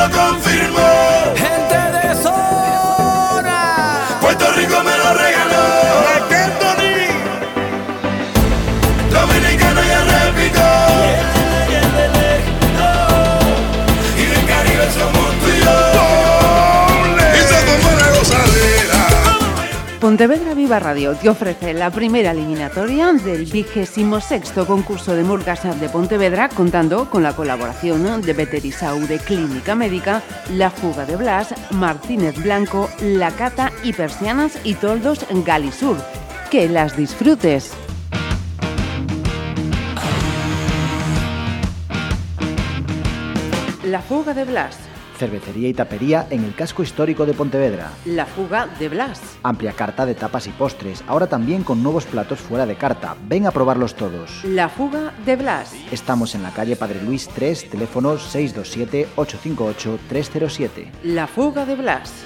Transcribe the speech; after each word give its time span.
lo 0.00 0.10
confirmo. 0.10 0.80
Gente 0.80 0.89
Pontevedra 20.20 20.52
Viva 20.52 20.78
Radio 20.78 21.14
te 21.14 21.30
ofrece 21.30 21.72
la 21.72 21.90
primera 21.90 22.32
eliminatoria 22.32 23.10
del 23.14 23.46
vigésimo 23.46 24.20
sexto 24.20 24.66
concurso 24.66 25.16
de 25.16 25.24
Murgas 25.24 25.62
de 25.80 25.88
Pontevedra, 25.88 26.50
contando 26.50 27.08
con 27.08 27.22
la 27.22 27.34
colaboración 27.34 28.20
de 28.20 28.34
Veterisau 28.34 29.00
de 29.06 29.18
Clínica 29.18 29.74
Médica, 29.74 30.22
La 30.52 30.68
Fuga 30.70 31.06
de 31.06 31.16
Blas, 31.16 31.54
Martínez 31.70 32.36
Blanco, 32.36 32.90
La 33.00 33.30
Cata 33.30 33.72
y 33.82 33.94
Persianas 33.94 34.58
y 34.62 34.74
Toldos 34.74 35.24
Galisur. 35.30 35.96
Que 36.50 36.68
las 36.68 36.98
disfrutes. 36.98 37.72
La 43.84 44.02
Fuga 44.02 44.34
de 44.34 44.44
Blas. 44.44 44.89
Cervecería 45.20 45.68
y 45.68 45.74
tapería 45.74 46.26
en 46.30 46.44
el 46.44 46.54
casco 46.54 46.82
histórico 46.82 47.26
de 47.26 47.34
Pontevedra. 47.34 47.90
La 48.06 48.24
Fuga 48.24 48.68
de 48.78 48.88
Blas. 48.88 49.20
Amplia 49.42 49.72
carta 49.72 50.06
de 50.06 50.14
tapas 50.14 50.46
y 50.46 50.50
postres, 50.50 51.04
ahora 51.06 51.26
también 51.26 51.62
con 51.62 51.82
nuevos 51.82 52.06
platos 52.06 52.38
fuera 52.38 52.64
de 52.64 52.76
carta. 52.76 53.16
Ven 53.28 53.46
a 53.46 53.50
probarlos 53.50 53.94
todos. 53.94 54.42
La 54.44 54.70
Fuga 54.70 55.12
de 55.26 55.36
Blas. 55.36 55.74
Estamos 55.92 56.34
en 56.34 56.42
la 56.42 56.52
calle 56.52 56.74
Padre 56.74 57.02
Luis 57.02 57.28
3, 57.28 57.68
teléfono 57.68 58.16
627-858-307. 58.16 60.90
La 61.02 61.26
Fuga 61.26 61.66
de 61.66 61.76
Blas. 61.76 62.24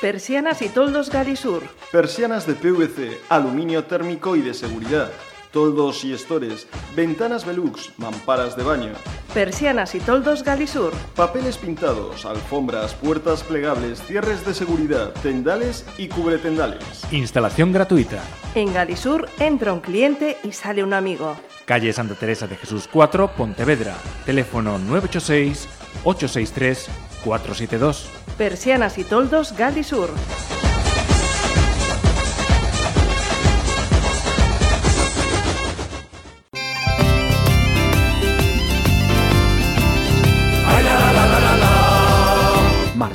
Persianas 0.00 0.62
y 0.62 0.68
toldos 0.68 1.10
Galisur. 1.10 1.64
Persianas 1.90 2.46
de 2.46 2.54
PVC, 2.54 3.18
aluminio 3.28 3.82
térmico 3.84 4.36
y 4.36 4.42
de 4.42 4.54
seguridad. 4.54 5.10
Toldos 5.50 6.04
y 6.04 6.12
estores, 6.12 6.68
ventanas 6.94 7.44
Velux, 7.44 7.90
mamparas 7.98 8.56
de 8.56 8.62
baño, 8.62 8.92
Persianas 9.34 9.96
y 9.96 9.98
toldos 9.98 10.44
Galisur. 10.44 10.92
papeles 11.16 11.58
pintados, 11.58 12.24
alfombras, 12.26 12.94
puertas 12.94 13.42
plegables, 13.42 14.00
cierres 14.02 14.46
de 14.46 14.54
seguridad, 14.54 15.12
tendales 15.22 15.84
y 15.98 16.06
cubretendales. 16.06 17.02
Instalación 17.10 17.72
gratuita. 17.72 18.22
En 18.54 18.72
Galisur 18.72 19.28
entra 19.40 19.72
un 19.72 19.80
cliente 19.80 20.36
y 20.44 20.52
sale 20.52 20.84
un 20.84 20.92
amigo. 20.92 21.36
Calle 21.64 21.92
Santa 21.92 22.14
Teresa 22.14 22.46
de 22.46 22.56
Jesús 22.56 22.88
4, 22.90 23.32
Pontevedra. 23.36 23.94
Teléfono 24.24 24.78
986 24.78 25.68
863 26.04 26.88
472. 27.24 28.08
Persianas 28.36 28.98
y 28.98 29.04
toldos 29.04 29.56
Galisur. 29.56 30.10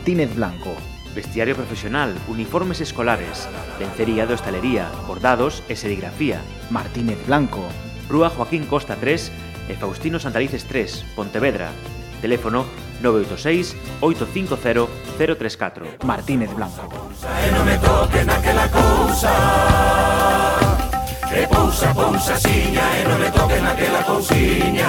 Martínez 0.03 0.35
Blanco. 0.35 0.75
Vestiario 1.15 1.55
profesional, 1.55 2.13
uniformes 2.27 2.81
escolares, 2.81 3.47
lencería 3.79 4.25
de 4.25 4.33
hostalería, 4.33 4.91
bordados 5.07 5.63
e 5.69 5.75
serigrafía. 5.75 6.41
Martínez 6.69 7.17
Blanco. 7.25 7.63
Rúa 8.09 8.29
Joaquín 8.29 8.65
Costa 8.65 8.97
3 8.99 9.31
e 9.69 9.73
Faustino 9.79 10.19
Santalices 10.19 10.65
3, 10.65 11.15
Pontevedra. 11.15 11.71
Teléfono 12.23 12.63
986 13.01 13.75
850 13.99 14.87
034. 15.17 15.85
Martínez 16.05 16.55
Blanco. 16.55 16.87
E 17.19 17.51
non 17.51 17.67
me 17.67 17.75
toquen 17.83 18.29
aquela 18.31 18.63
cousa. 18.71 19.33
Que 21.27 21.43
pousa, 21.51 21.91
pousa, 21.91 22.39
siña, 22.39 22.85
e 22.95 23.03
non 23.03 23.19
me 23.19 23.27
toquen 23.27 23.67
aquela 23.67 24.07
cousiña. 24.07 24.87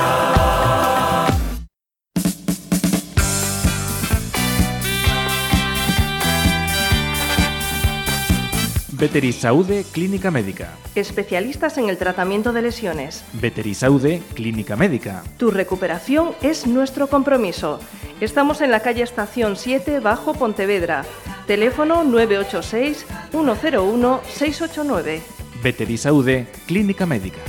Veterisaude 8.96 9.84
Clínica 9.90 10.30
Médica. 10.30 10.68
Especialistas 10.94 11.78
en 11.78 11.88
el 11.88 11.98
tratamiento 11.98 12.52
de 12.52 12.62
lesiones. 12.62 13.24
Veterisaude 13.32 14.22
Clínica 14.34 14.76
Médica. 14.76 15.24
Tu 15.36 15.50
recuperación 15.50 16.30
es 16.42 16.68
nuestro 16.68 17.08
compromiso. 17.08 17.80
Estamos 18.20 18.60
en 18.60 18.70
la 18.70 18.80
calle 18.80 19.02
Estación 19.02 19.56
7, 19.56 19.98
Bajo 19.98 20.34
Pontevedra. 20.34 21.04
Teléfono 21.48 22.04
986 22.04 23.04
101 23.32 24.20
689. 24.28 25.22
Veterisaude 25.60 26.46
Clínica 26.66 27.04
Médica. 27.04 27.40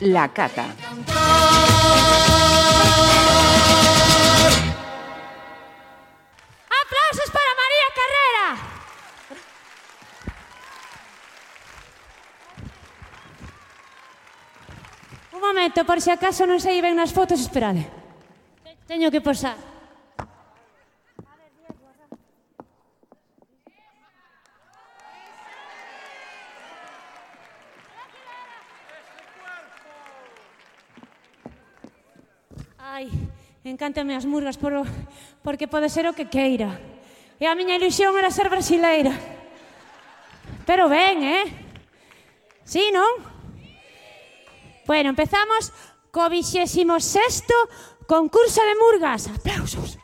La 0.00 0.32
Cata. 0.32 0.66
¡Aplausos 6.66 7.30
para 7.32 7.54
María 7.54 7.88
Carrera! 7.94 8.75
Un 15.36 15.42
momento, 15.42 15.84
por 15.84 16.00
si 16.00 16.08
acaso 16.08 16.48
non 16.48 16.56
se 16.56 16.72
ben 16.80 16.96
nas 16.96 17.12
fotos, 17.12 17.44
esperade. 17.44 17.84
Teño 18.88 19.12
que 19.12 19.20
posar. 19.20 19.60
Ai, 32.80 33.12
encántame 33.60 34.16
as 34.16 34.24
murgas 34.24 34.56
por, 34.56 34.72
porque 35.44 35.68
pode 35.68 35.92
ser 35.92 36.08
o 36.08 36.16
que 36.16 36.32
queira. 36.32 36.80
E 37.36 37.44
a 37.44 37.52
miña 37.52 37.76
ilusión 37.76 38.16
era 38.16 38.32
ser 38.32 38.48
brasileira. 38.48 39.12
Pero 40.64 40.88
ben, 40.88 41.20
eh? 41.20 41.44
Sí, 42.64 42.88
non? 42.88 43.35
Bueno, 44.86 45.10
empezamos 45.10 45.72
co 46.14 46.30
26º 46.30 48.06
concurso 48.06 48.62
de 48.62 48.74
murgas. 48.76 49.26
Aplausos. 49.28 49.98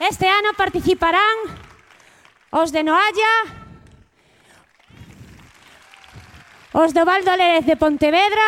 Este 0.00 0.28
ano 0.28 0.52
participarán 0.56 1.36
os 2.50 2.72
de 2.72 2.82
Noalla, 2.82 3.34
os 6.74 6.92
do 6.92 7.06
Val 7.06 7.22
de 7.24 7.76
Pontevedra, 7.78 8.46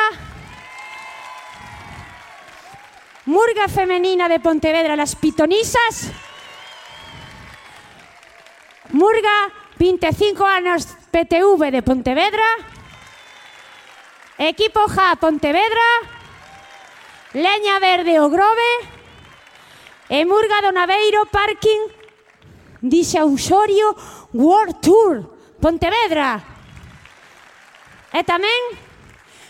Murga 3.24 3.68
Femenina 3.68 4.28
de 4.28 4.38
Pontevedra, 4.38 4.96
Las 4.96 5.14
Pitonisas, 5.14 6.10
Murga 8.90 9.65
25 9.78 10.44
anos 10.44 10.86
PTV 11.12 11.70
de 11.70 11.82
Pontevedra, 11.82 12.48
Equipo 14.38 14.88
Ja 14.88 15.16
Pontevedra, 15.16 15.88
Leña 17.34 17.78
Verde 17.80 18.20
O 18.20 18.28
Grove, 18.28 18.96
e 20.08 20.24
Murga 20.24 20.62
do 20.62 20.70
Naveiro 20.72 21.26
Parking 21.26 21.90
Disausorio 22.80 23.96
World 24.32 24.78
Tour 24.80 25.14
Pontevedra. 25.60 26.38
E 28.14 28.22
tamén 28.22 28.78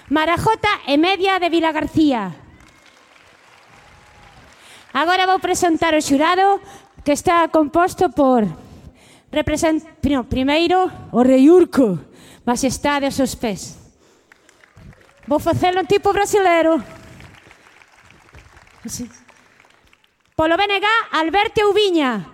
Marajota 0.09 0.87
e 0.89 0.97
Media 0.97 1.37
de 1.37 1.53
Vila 1.53 1.75
García. 1.77 2.33
Agora 4.97 5.29
vou 5.29 5.39
presentar 5.39 5.93
o 5.93 6.01
xurado 6.01 6.63
que 7.05 7.13
está 7.13 7.47
composto 7.53 8.09
por 8.09 8.66
represent... 9.37 9.85
No, 10.03 10.25
primeiro, 10.25 10.91
o 11.13 11.21
rei 11.23 11.51
Urco, 11.51 12.01
majestade 12.45 13.05
aos 13.05 13.15
seus 13.15 13.37
pés. 13.37 13.77
Vou 15.29 15.39
facelo 15.39 15.81
en 15.81 15.87
tipo 15.87 16.13
brasileiro. 16.13 16.81
Polo 20.37 20.57
BNG, 20.57 20.87
Alberto 21.13 21.69
Ubiña. 21.69 22.25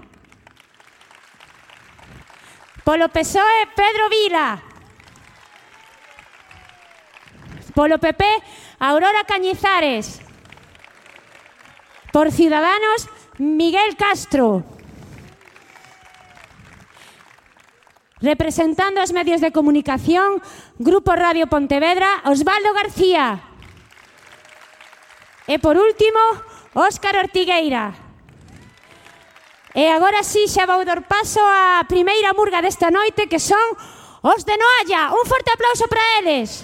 Polo 2.84 3.08
PSOE, 3.08 3.66
Pedro 3.74 4.08
Vila. 4.10 4.62
Polo 7.74 7.98
PP, 7.98 8.22
Aurora 8.78 9.24
Cañizares. 9.24 10.20
Por 12.12 12.30
Ciudadanos, 12.30 13.08
Miguel 13.38 13.96
Castro. 13.96 14.81
Representando 18.22 19.02
os 19.02 19.10
medios 19.10 19.42
de 19.42 19.50
comunicación, 19.50 20.38
Grupo 20.78 21.18
Radio 21.18 21.50
Pontevedra, 21.50 22.22
Osvaldo 22.30 22.70
García. 22.70 23.42
E 25.50 25.58
por 25.58 25.74
último, 25.74 26.22
Óscar 26.78 27.18
Ortigueira. 27.18 27.98
E 29.74 29.90
agora 29.90 30.22
sí 30.22 30.46
xa 30.46 30.70
vou 30.70 30.86
dar 30.86 31.02
paso 31.10 31.42
á 31.42 31.82
primeira 31.90 32.30
murga 32.30 32.62
desta 32.62 32.94
noite 32.94 33.26
que 33.26 33.42
son 33.42 33.74
os 34.22 34.46
de 34.46 34.54
Noalla. 34.54 35.10
Un 35.18 35.26
forte 35.26 35.50
aplauso 35.50 35.90
para 35.90 36.22
eles. 36.22 36.62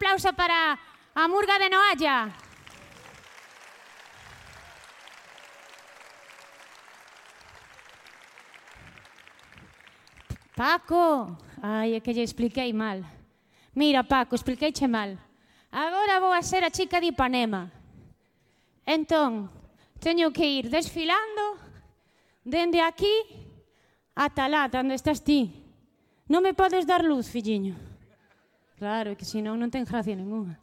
aplauso 0.00 0.32
para 0.32 0.78
a 1.14 1.28
Murga 1.28 1.58
de 1.58 1.68
Noalla. 1.68 2.32
Paco, 10.56 11.36
ai, 11.60 11.96
é 11.96 12.00
que 12.00 12.14
lle 12.16 12.24
expliquei 12.24 12.72
mal. 12.72 13.04
Mira, 13.76 14.00
Paco, 14.02 14.34
expliqueiche 14.34 14.88
mal. 14.88 15.20
Agora 15.70 16.18
vou 16.18 16.32
a 16.32 16.40
ser 16.40 16.64
a 16.64 16.72
chica 16.72 16.98
de 16.98 17.12
Ipanema. 17.12 17.70
Entón, 18.86 19.52
teño 20.00 20.32
que 20.32 20.48
ir 20.48 20.70
desfilando 20.72 21.60
dende 22.42 22.80
aquí 22.80 23.12
ata 24.16 24.48
lá, 24.48 24.64
onde 24.72 24.96
estás 24.96 25.20
ti. 25.20 25.52
Non 26.32 26.40
me 26.40 26.56
podes 26.56 26.88
dar 26.88 27.04
luz, 27.04 27.28
filliño. 27.28 27.89
Claro, 28.80 29.12
que 29.12 29.28
senón 29.28 29.60
non 29.60 29.68
ten 29.68 29.84
gracia 29.84 30.16
ninguna. 30.16 30.56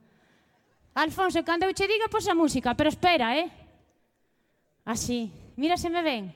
Alfonso, 0.97 1.45
cando 1.45 1.69
eu 1.69 1.77
che 1.77 1.85
diga, 1.85 2.09
pois 2.09 2.25
a 2.25 2.33
música, 2.33 2.73
pero 2.73 2.89
espera, 2.89 3.37
eh? 3.37 3.45
Así. 4.81 5.29
Mira 5.53 5.77
se 5.77 5.85
me 5.93 6.01
ven. 6.01 6.33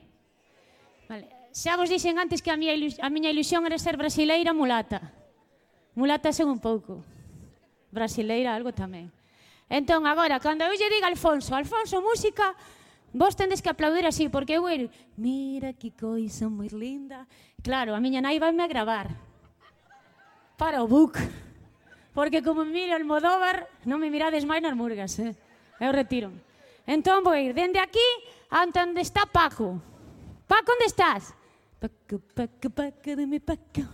Vale. 1.10 1.26
Xa 1.50 1.74
vos 1.82 1.90
dixen 1.90 2.22
antes 2.22 2.38
que 2.38 2.54
a 2.54 2.58
miña, 2.62 2.78
a 2.78 3.10
miña 3.10 3.34
ilusión 3.34 3.66
era 3.66 3.82
ser 3.82 3.98
brasileira 3.98 4.54
mulata. 4.54 5.02
Mulata 5.98 6.30
son 6.30 6.54
un 6.54 6.62
pouco. 6.62 7.02
Brasileira 7.90 8.54
algo 8.54 8.70
tamén. 8.70 9.10
Entón, 9.66 10.06
agora, 10.06 10.38
cando 10.38 10.70
eu 10.70 10.78
lle 10.78 10.86
diga 10.86 11.10
Alfonso, 11.10 11.58
Alfonso, 11.58 11.98
música, 11.98 12.54
vos 13.10 13.34
tendes 13.34 13.58
que 13.58 13.74
aplaudir 13.74 14.06
así, 14.06 14.30
porque 14.30 14.54
eu 14.54 14.70
ir, 14.70 14.94
mira 15.18 15.74
que 15.74 15.90
coisa 15.90 16.46
moi 16.46 16.70
linda. 16.70 17.26
Claro, 17.66 17.98
a 17.98 18.00
miña 18.04 18.22
nai 18.22 18.38
vai 18.38 18.54
me 18.54 18.62
a 18.62 18.70
gravar. 18.70 19.10
Para 20.62 20.86
o 20.86 20.88
book. 20.88 21.18
Porque 22.14 22.44
como 22.44 22.66
mira 22.66 23.00
Almodóvar, 23.00 23.72
non 23.88 24.00
me 24.04 24.12
mirades 24.12 24.44
máis 24.44 24.60
nas 24.60 24.76
murgas, 24.76 25.16
eh? 25.24 25.32
Eu 25.80 25.96
retiro. 25.96 26.28
Entón 26.84 27.24
vou 27.24 27.36
ir 27.40 27.56
dende 27.56 27.80
aquí 27.80 28.04
ante 28.52 28.84
onde 28.84 29.00
está 29.00 29.24
Paco. 29.24 29.80
Paco, 30.44 30.76
onde 30.76 30.92
estás? 30.92 31.32
Paco, 31.80 32.20
Paco, 32.36 32.68
Paco 32.68 33.12
de 33.16 33.26
mi 33.26 33.40
Paco. 33.40 33.88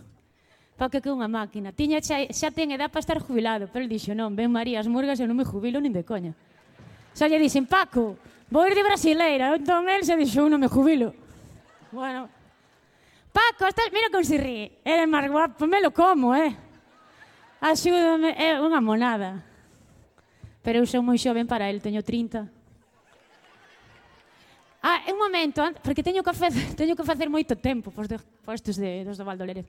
Paco 0.74 0.98
que 0.98 1.06
é 1.06 1.14
unha 1.14 1.30
máquina. 1.30 1.70
Tiña 1.70 2.02
xa, 2.02 2.26
xa 2.26 2.50
ten 2.50 2.74
edad 2.74 2.90
para 2.90 3.02
estar 3.02 3.22
jubilado, 3.22 3.70
pero 3.70 3.86
el 3.86 3.90
dixo, 3.90 4.14
non, 4.18 4.34
ben 4.34 4.50
María, 4.50 4.82
as 4.82 4.90
murgas 4.90 5.22
eu 5.22 5.30
non 5.30 5.38
me 5.38 5.46
jubilo 5.46 5.78
nin 5.78 5.94
de 5.94 6.02
coña. 6.02 6.34
Xa 7.14 7.30
lle 7.30 7.38
dixen, 7.38 7.70
Paco, 7.70 8.18
vou 8.50 8.66
ir 8.66 8.74
de 8.74 8.82
brasileira. 8.82 9.54
Entón 9.54 9.86
el 9.86 10.02
se 10.02 10.18
dixo, 10.18 10.50
non 10.50 10.58
me 10.58 10.66
jubilo. 10.66 11.14
Bueno, 11.94 12.26
Paco, 13.30 13.70
estás... 13.70 13.90
Mira 13.94 14.10
como 14.10 14.26
se 14.26 14.38
ríe. 14.42 14.82
Eres 14.82 15.06
máis 15.06 15.30
guapo, 15.30 15.70
me 15.70 15.78
lo 15.78 15.94
como, 15.94 16.34
eh. 16.34 16.67
Axúdame, 17.58 18.38
é 18.38 18.54
unha 18.62 18.78
monada. 18.78 19.42
Pero 20.62 20.78
eu 20.78 20.86
sou 20.86 21.02
moi 21.02 21.18
xoven 21.18 21.46
para 21.50 21.66
el, 21.66 21.82
teño 21.82 22.06
30. 22.06 22.46
Ah, 24.78 25.02
é 25.02 25.10
un 25.10 25.18
momento, 25.18 25.66
porque 25.82 26.06
teño 26.06 26.22
que 26.22 26.30
facer, 26.30 26.74
teño 26.78 26.94
que 26.94 27.02
facer 27.02 27.26
moito 27.26 27.58
tempo 27.58 27.90
por, 27.90 28.06
de, 28.06 28.22
por 28.46 28.54
estes 28.54 28.78
de, 28.78 29.02
dos 29.02 29.18
do 29.18 29.26
Valdolérez. 29.26 29.66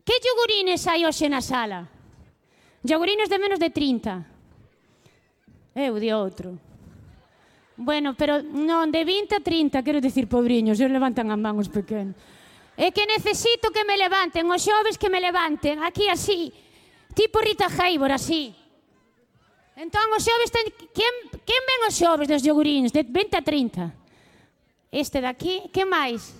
Que 0.00 0.16
yogurines 0.16 0.80
hai 0.88 1.04
hoxe 1.04 1.28
na 1.28 1.44
sala? 1.44 1.84
Yogurines 2.80 3.28
de 3.28 3.36
menos 3.36 3.60
de 3.60 3.68
30. 3.68 4.24
Eu 5.76 5.92
eh, 5.92 6.00
de 6.00 6.10
outro. 6.16 6.56
Bueno, 7.76 8.16
pero 8.16 8.40
non, 8.42 8.88
de 8.88 9.04
20 9.04 9.38
a 9.38 9.40
30, 9.44 9.84
quero 9.84 10.00
dicir, 10.00 10.24
pobriños, 10.26 10.80
eles 10.80 10.96
levantan 10.96 11.28
a 11.30 11.36
man 11.36 11.60
os 11.60 11.68
pequenos. 11.68 12.16
É 12.74 12.90
que 12.90 13.04
necesito 13.04 13.68
que 13.70 13.84
me 13.84 14.00
levanten, 14.00 14.48
os 14.48 14.64
xoves 14.64 14.96
que 14.96 15.12
me 15.12 15.20
levanten, 15.20 15.84
aquí 15.84 16.08
así. 16.08 16.50
Tipo 17.14 17.40
Rita 17.40 17.66
Hayworth, 17.66 18.12
así. 18.12 18.54
Entón, 19.78 20.10
os 20.10 20.24
xoves 20.26 20.50
ten... 20.50 20.66
Quen, 20.90 21.14
quen 21.46 21.62
ven 21.62 21.80
os 21.86 21.94
xoves 21.94 22.26
dos 22.26 22.42
yogurins? 22.42 22.90
De 22.90 23.06
20 23.06 23.38
a 23.38 23.42
30. 23.42 23.94
Este 24.90 25.20
daqui, 25.20 25.70
que 25.70 25.84
máis? 25.86 26.34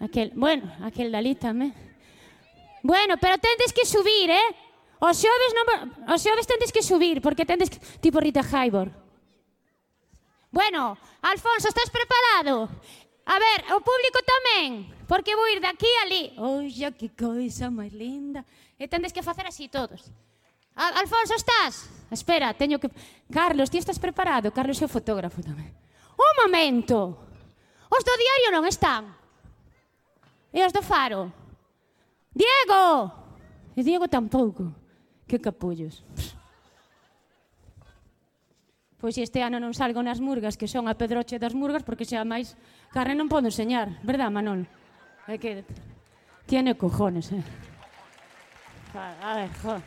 Aquel, 0.00 0.30
bueno, 0.34 0.68
aquel 0.84 1.08
dali 1.08 1.34
tamén. 1.34 1.72
Bueno, 2.84 3.16
pero 3.16 3.40
tendes 3.40 3.72
que 3.72 3.88
subir, 3.88 4.30
eh? 4.30 4.48
Os 5.00 5.16
xoves, 5.16 5.52
non, 5.54 5.66
os 6.12 6.20
xoves 6.20 6.46
tendes 6.46 6.70
que 6.74 6.82
subir, 6.82 7.22
porque 7.22 7.46
tendes 7.46 7.70
que... 7.70 7.78
Tipo 8.02 8.20
Rita 8.20 8.42
Hayworth. 8.42 8.92
Bueno, 10.50 10.96
Alfonso, 11.22 11.68
estás 11.68 11.90
preparado? 11.90 12.68
A 13.28 13.36
ver, 13.38 13.60
o 13.76 13.80
público 13.84 14.20
tamén, 14.24 14.88
porque 15.04 15.36
vou 15.36 15.44
ir 15.52 15.60
daqui 15.60 15.84
a 15.84 16.02
ali. 16.08 16.32
Oxa, 16.40 16.92
que 16.96 17.12
coisa 17.12 17.68
máis 17.68 17.92
linda. 17.92 18.40
E 18.78 18.86
tendes 18.86 19.10
que 19.10 19.26
facer 19.26 19.44
así 19.50 19.66
todos. 19.66 20.06
Al 20.78 20.94
Alfonso, 21.02 21.34
estás? 21.34 21.90
Espera, 22.14 22.54
teño 22.54 22.78
que... 22.78 22.88
Carlos, 23.26 23.68
ti 23.68 23.82
estás 23.82 23.98
preparado? 23.98 24.54
Carlos 24.54 24.78
é 24.78 24.86
o 24.86 24.90
fotógrafo 24.90 25.42
tamén. 25.42 25.74
Un 26.14 26.32
momento! 26.46 27.18
Os 27.90 28.02
do 28.06 28.14
diario 28.14 28.54
non 28.54 28.62
están. 28.62 29.10
E 30.54 30.62
os 30.62 30.70
do 30.70 30.80
faro. 30.86 31.34
Diego! 32.30 33.10
E 33.74 33.82
Diego 33.82 34.06
tampouco. 34.06 34.70
Que 35.26 35.42
capullos. 35.42 36.06
Pois 38.98 39.18
este 39.18 39.42
ano 39.42 39.58
non 39.58 39.74
salgo 39.74 39.98
nas 40.02 40.22
murgas, 40.22 40.54
que 40.54 40.70
son 40.70 40.86
a 40.86 40.94
pedroche 40.94 41.42
das 41.42 41.54
murgas, 41.54 41.82
porque 41.82 42.06
xa 42.06 42.22
máis 42.22 42.54
carne 42.94 43.18
non 43.18 43.26
podo 43.26 43.50
enseñar. 43.50 43.98
Verdad, 44.06 44.30
Manol? 44.30 44.66
É 45.26 45.38
que... 45.38 45.66
Tiene 46.46 46.78
cojones, 46.78 47.34
eh? 47.34 47.42
Ay, 48.94 49.50
jo. 49.62 49.82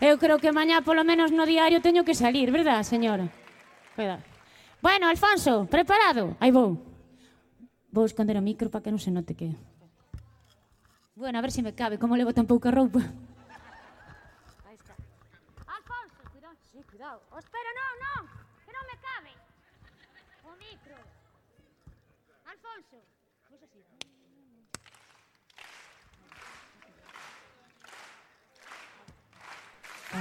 Eu 0.00 0.18
creo 0.18 0.38
que 0.38 0.50
mañá 0.50 0.82
polo 0.82 1.04
menos 1.04 1.30
no 1.30 1.46
diario 1.46 1.78
teño 1.80 2.02
que 2.02 2.14
salir, 2.14 2.50
verdad, 2.50 2.82
señora? 2.82 3.28
Verdad. 3.96 4.20
Bueno, 4.82 5.06
Alfonso, 5.06 5.66
preparado? 5.70 6.36
Aí 6.40 6.50
vou. 6.50 6.80
Vou 7.92 8.04
esconder 8.04 8.36
o 8.36 8.42
micro 8.42 8.66
para 8.66 8.82
que 8.82 8.90
non 8.90 8.98
se 8.98 9.14
note 9.14 9.38
que... 9.38 9.54
Bueno, 11.14 11.38
a 11.38 11.44
ver 11.44 11.52
se 11.52 11.62
me 11.62 11.76
cabe, 11.76 12.00
como 12.02 12.16
levo 12.18 12.34
tan 12.34 12.48
pouca 12.50 12.72
roupa. 12.72 12.98
Aí 14.66 14.74
está. 14.74 14.96
Alfonso, 15.68 16.18
cuidado, 16.32 16.56
sí, 16.72 16.82
cuidado. 16.88 17.22
Os 17.30 17.46
Olha 30.14 30.20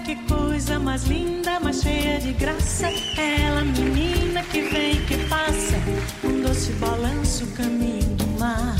que 0.00 0.16
coisa 0.26 0.80
mais 0.80 1.04
linda, 1.04 1.60
mais 1.60 1.80
cheia 1.80 2.18
de 2.18 2.32
graça. 2.32 2.88
Ela, 3.16 3.62
menina 3.62 4.42
que 4.42 4.62
vem 4.62 5.06
que 5.06 5.16
passa, 5.28 5.76
um 6.24 6.42
doce 6.42 6.72
balanço 6.72 7.46
caminho 7.54 8.16
do 8.16 8.26
mar. 8.40 8.74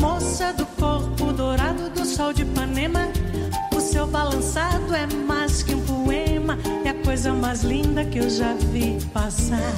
Moça 0.00 0.54
do 0.54 0.64
corpo 0.64 1.34
dourado 1.34 1.90
do 1.90 2.06
sol 2.06 2.32
de 2.32 2.44
Ipanema, 2.44 3.10
seu 3.98 4.06
balançado 4.06 4.94
é 4.94 5.08
mais 5.26 5.60
que 5.64 5.74
um 5.74 5.80
poema, 5.80 6.56
é 6.84 6.90
a 6.90 6.94
coisa 6.94 7.32
mais 7.32 7.64
linda 7.64 8.04
que 8.04 8.18
eu 8.18 8.30
já 8.30 8.54
vi 8.54 8.96
passar. 9.12 9.74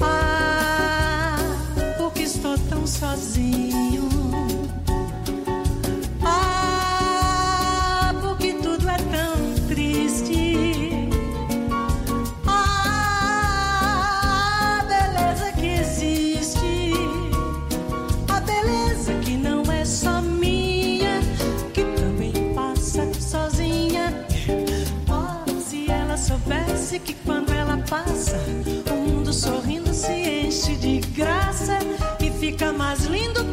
Ah, 0.00 1.36
porque 1.96 2.22
estou 2.22 2.58
tão 2.68 2.84
sozinho. 2.84 3.79
Fica 32.50 32.72
mais 32.72 33.04
lindo 33.06 33.44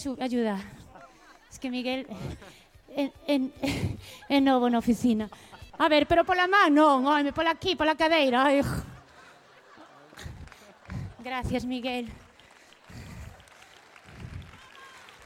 su 0.00 0.16
ayuda. 0.18 0.56
Es 1.50 1.58
que 1.58 1.70
Miguel 1.70 2.06
en, 2.96 3.12
en, 3.26 3.52
en 4.28 4.44
novo 4.44 4.70
na 4.70 4.78
oficina. 4.78 5.28
A 5.78 5.88
ver, 5.88 6.06
pero 6.06 6.24
pola 6.24 6.48
man 6.48 6.72
non, 6.72 7.04
oime, 7.06 7.32
pola 7.32 7.52
aquí, 7.52 7.76
pola 7.76 7.94
cadeira. 7.94 8.44
Ai. 8.48 8.64
Gracias, 11.20 11.64
Miguel. 11.64 12.08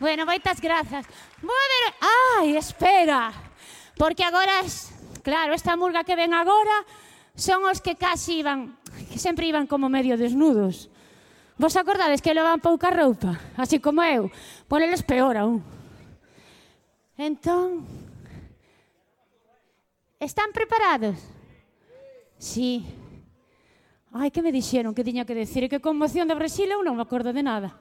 Bueno, 0.00 0.26
moitas 0.26 0.60
grazas. 0.60 1.06
Moder... 1.40 1.84
Ai, 2.38 2.56
espera. 2.56 3.32
Porque 3.96 4.24
agora, 4.24 4.60
es... 4.66 4.90
claro, 5.22 5.54
esta 5.54 5.76
murga 5.76 6.02
que 6.02 6.16
ven 6.16 6.34
agora 6.34 6.82
son 7.34 7.64
os 7.64 7.80
que 7.80 7.94
casi 7.94 8.42
iban, 8.42 8.76
que 9.10 9.18
sempre 9.18 9.46
iban 9.46 9.66
como 9.66 9.88
medio 9.88 10.18
desnudos. 10.18 10.90
Vos 11.56 11.76
acordades 11.78 12.18
que 12.18 12.34
levan 12.34 12.58
pouca 12.58 12.90
roupa, 12.90 13.38
así 13.54 13.78
como 13.78 14.02
eu? 14.02 14.26
Por 14.66 14.82
eles 14.82 15.06
peor 15.06 15.38
aún. 15.38 15.62
Entón, 17.14 17.86
están 20.18 20.50
preparados? 20.50 21.14
Sí. 22.42 22.82
Ai, 24.10 24.34
que 24.34 24.42
me 24.42 24.50
dixeron 24.50 24.98
que 24.98 25.06
tiña 25.06 25.22
que 25.22 25.34
decir? 25.34 25.70
Que 25.70 25.78
con 25.78 25.94
moción 25.94 26.26
de 26.26 26.34
Brasil 26.34 26.66
eu 26.74 26.82
non 26.82 26.98
me 26.98 27.06
acordo 27.06 27.30
de 27.30 27.46
nada. 27.46 27.78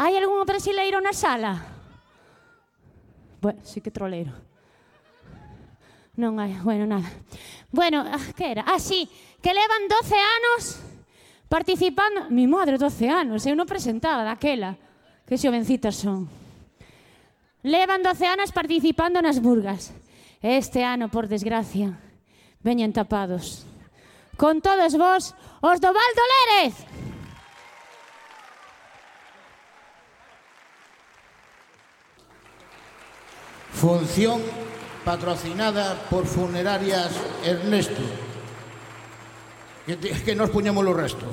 Hai 0.00 0.16
algún 0.16 0.40
brasileiro 0.48 0.96
na 1.04 1.12
sala? 1.12 1.60
Bueno, 3.44 3.60
sí 3.68 3.84
que 3.84 3.92
troleiro. 3.92 4.32
Non 6.16 6.40
hai, 6.40 6.56
bueno, 6.64 6.88
nada. 6.88 7.04
Bueno, 7.68 8.00
ah, 8.00 8.32
que 8.32 8.48
era? 8.48 8.64
Ah, 8.64 8.80
sí, 8.80 9.04
que 9.44 9.52
levan 9.52 9.92
12 9.92 10.16
anos 10.16 10.87
Participando... 11.48 12.28
Mi 12.28 12.46
madre, 12.46 12.76
12 12.76 13.08
anos, 13.08 13.48
eu 13.48 13.56
non 13.56 13.64
presentaba 13.64 14.20
daquela. 14.20 14.76
Que 15.24 15.40
xovencitas 15.40 15.96
son. 15.96 16.28
Levan 17.64 18.04
12 18.04 18.28
anos 18.28 18.52
participando 18.52 19.24
nas 19.24 19.40
burgas. 19.40 19.96
Este 20.44 20.84
ano, 20.84 21.08
por 21.08 21.26
desgracia, 21.26 21.96
veñen 22.60 22.92
tapados. 22.92 23.64
Con 24.36 24.60
todos 24.60 24.94
vos, 24.94 25.34
os 25.64 25.78
do 25.80 25.90
Valdo 25.90 26.24
Lérez! 26.30 26.74
Función 33.72 34.42
patrocinada 35.04 35.96
por 36.10 36.26
Funerarias 36.26 37.14
Ernesto. 37.42 38.27
Que, 39.96 40.34
nos 40.36 40.50
puñamos 40.50 40.84
o 40.84 40.92
resto. 40.92 41.24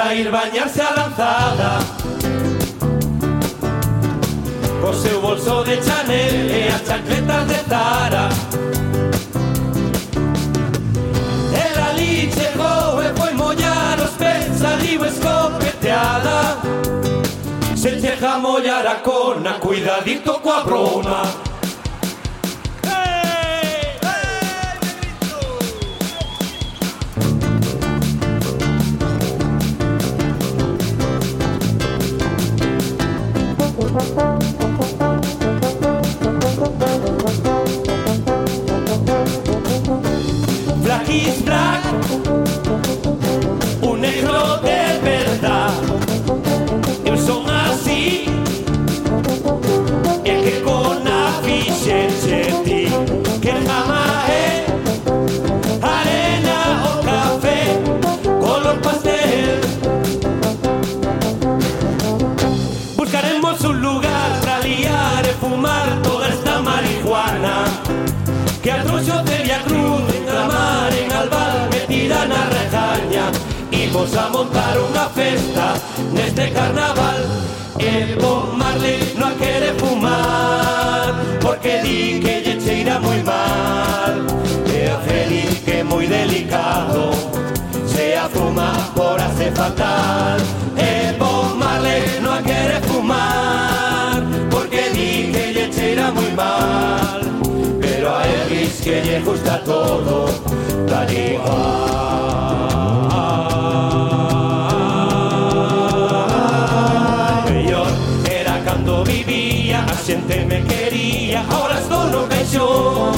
para 0.00 0.14
ir 0.14 0.30
bañarse 0.30 0.80
a 0.80 0.90
lanzada. 0.92 1.78
Co 4.80 4.94
seu 4.94 5.20
bolso 5.20 5.62
de 5.62 5.76
Chanel 5.82 6.50
e 6.50 6.68
as 6.68 6.82
chancletas 6.86 7.46
de 7.48 7.60
Zara. 7.68 8.28
El 11.64 11.76
ali 11.88 12.32
chegou 12.32 13.02
e 13.02 13.08
foi 13.18 13.32
mollar 13.34 13.98
os 14.00 14.12
pés 14.12 14.58
saliu 14.58 15.04
escopeteada 15.04 16.38
Se 17.76 18.00
chega 18.00 18.34
a 18.34 18.38
mollar 18.38 18.86
a 18.86 18.96
cona, 19.06 19.52
cuidadito 19.64 20.32
coa 20.40 20.64
brona 20.64 21.49
he's 41.10 41.42
black. 41.42 42.49
A 72.90 72.94
rejaña 72.94 73.30
Imos 73.70 74.16
a 74.16 74.28
montar 74.28 74.74
unha 74.82 75.06
festa 75.14 75.78
neste 76.10 76.50
carnaval. 76.50 77.22
E 77.78 78.18
Bob 78.18 78.58
Marley 78.58 79.14
non 79.14 79.30
a 79.30 79.38
quere 79.38 79.72
fumar 79.78 81.14
Porque 81.38 81.78
di 81.86 82.18
que 82.18 82.42
lle 82.42 82.58
cheira 82.58 82.98
moi 82.98 83.22
mal. 83.22 84.26
E 84.66 84.90
a 84.90 84.98
feliz 85.06 85.62
que 85.62 85.84
moi 85.86 86.06
delicado. 86.06 87.14
Se 87.86 88.18
a 88.18 88.26
fuma 88.28 88.74
por 88.98 89.22
hace 89.22 89.54
fatal. 89.54 90.42
E 90.74 91.14
Bob 91.14 91.54
Marley 91.54 92.18
non 92.18 92.34
a 92.34 92.42
quere 92.42 92.82
fumar 92.90 94.18
Porque 94.50 94.90
di 94.90 95.30
que 95.30 95.44
lle 95.54 95.66
cheira 95.70 96.10
moi 96.10 96.30
mal. 96.34 97.22
Pero 97.78 98.06
a 98.10 98.26
Elvis 98.26 98.82
que 98.82 98.98
lle 98.98 99.22
gusta 99.22 99.62
todo 99.62 100.26
Da 100.90 101.06
igual 101.06 102.69
ilusión 112.50 113.12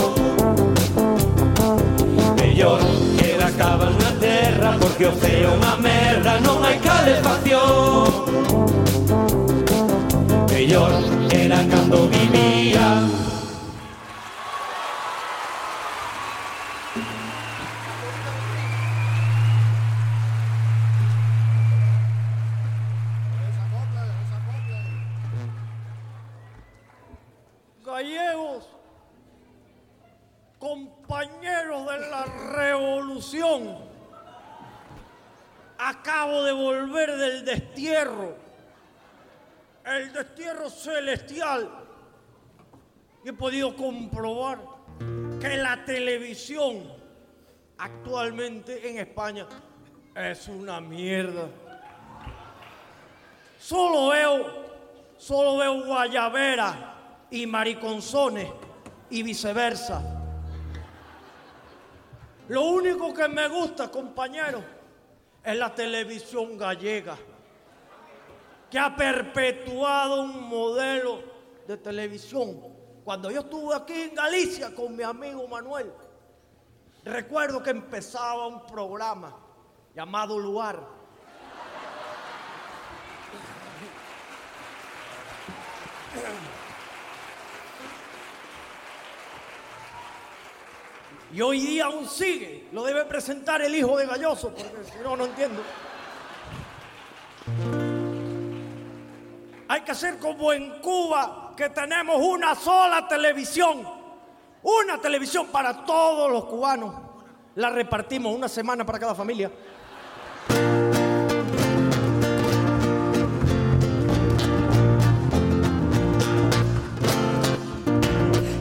Mellor 2.37 2.81
que 3.19 3.37
la 3.39 3.51
na 3.51 4.13
terra 4.21 4.77
Porque 4.79 5.07
o 5.07 5.13
ceo 5.13 5.51
é 5.51 5.55
unha 5.57 5.77
merda 5.77 6.41
Non 6.41 6.63
hai 6.65 6.79
calefacción. 6.79 8.29
Mellor 10.51 10.93
era 11.33 11.61
cando 11.65 12.09
vivía 12.09 13.22
celestial, 40.71 41.71
y 43.25 43.29
he 43.29 43.33
podido 43.33 43.77
comprobar 43.77 44.61
que 45.41 45.57
la 45.57 45.85
televisión 45.85 46.93
actualmente 47.79 48.91
en 48.91 48.99
España 48.99 49.47
es 50.15 50.49
una 50.49 50.81
mierda. 50.81 51.49
Solo 53.59 54.09
veo, 54.09 54.65
solo 55.17 55.57
veo 55.59 55.85
guayabera 55.87 57.27
y 57.31 57.47
mariconzones 57.47 58.49
y 59.11 59.23
viceversa. 59.23 60.03
Lo 62.49 62.63
único 62.63 63.15
que 63.15 63.29
me 63.29 63.49
gusta, 63.49 63.91
compañeros, 63.91 64.63
es 65.45 65.57
la 65.57 65.75
televisión 65.75 66.59
gallega, 66.59 67.17
que 68.73 68.79
ha 68.79 68.97
perpetuado 68.97 70.23
un 70.23 70.49
modelo 70.49 71.23
de 71.69 71.77
televisión. 71.77 72.59
Cuando 73.05 73.31
yo 73.31 73.41
estuve 73.41 73.77
aquí 73.77 73.93
en 73.93 74.15
Galicia 74.15 74.75
con 74.75 74.97
mi 74.97 75.03
amigo 75.03 75.47
Manuel, 75.47 75.93
recuerdo 77.05 77.63
que 77.63 77.69
empezaba 77.69 78.47
un 78.47 78.65
programa 78.65 79.37
llamado 79.95 80.39
Luar. 80.39 80.81
Y 91.31 91.43
hoy 91.43 91.61
día 91.61 91.85
aún 91.85 92.09
sigue. 92.09 92.71
Lo 92.73 92.85
debe 92.85 93.05
presentar 93.05 93.61
el 93.61 93.75
hijo 93.75 93.99
de 93.99 94.07
Galloso, 94.07 94.49
porque 94.49 94.91
si 94.91 94.99
no, 95.05 95.15
no 95.15 95.27
entiendo. 95.27 95.63
Hay 99.73 99.81
que 99.81 99.93
hacer 99.93 100.19
como 100.19 100.53
en 100.53 100.81
Cuba, 100.81 101.55
que 101.57 101.71
tenemos 101.71 102.17
una 102.21 102.55
sola 102.55 103.09
televisión. 103.09 103.83
Una 104.63 105.01
televisión 105.01 105.47
para 105.47 105.87
todos 105.87 106.31
los 106.31 106.45
cubanos. 106.45 106.95
La 107.55 107.71
repartimos 107.71 108.37
una 108.37 108.51
semana 108.51 108.85
para 108.85 108.99
cada 108.99 109.15
familia. 109.15 109.51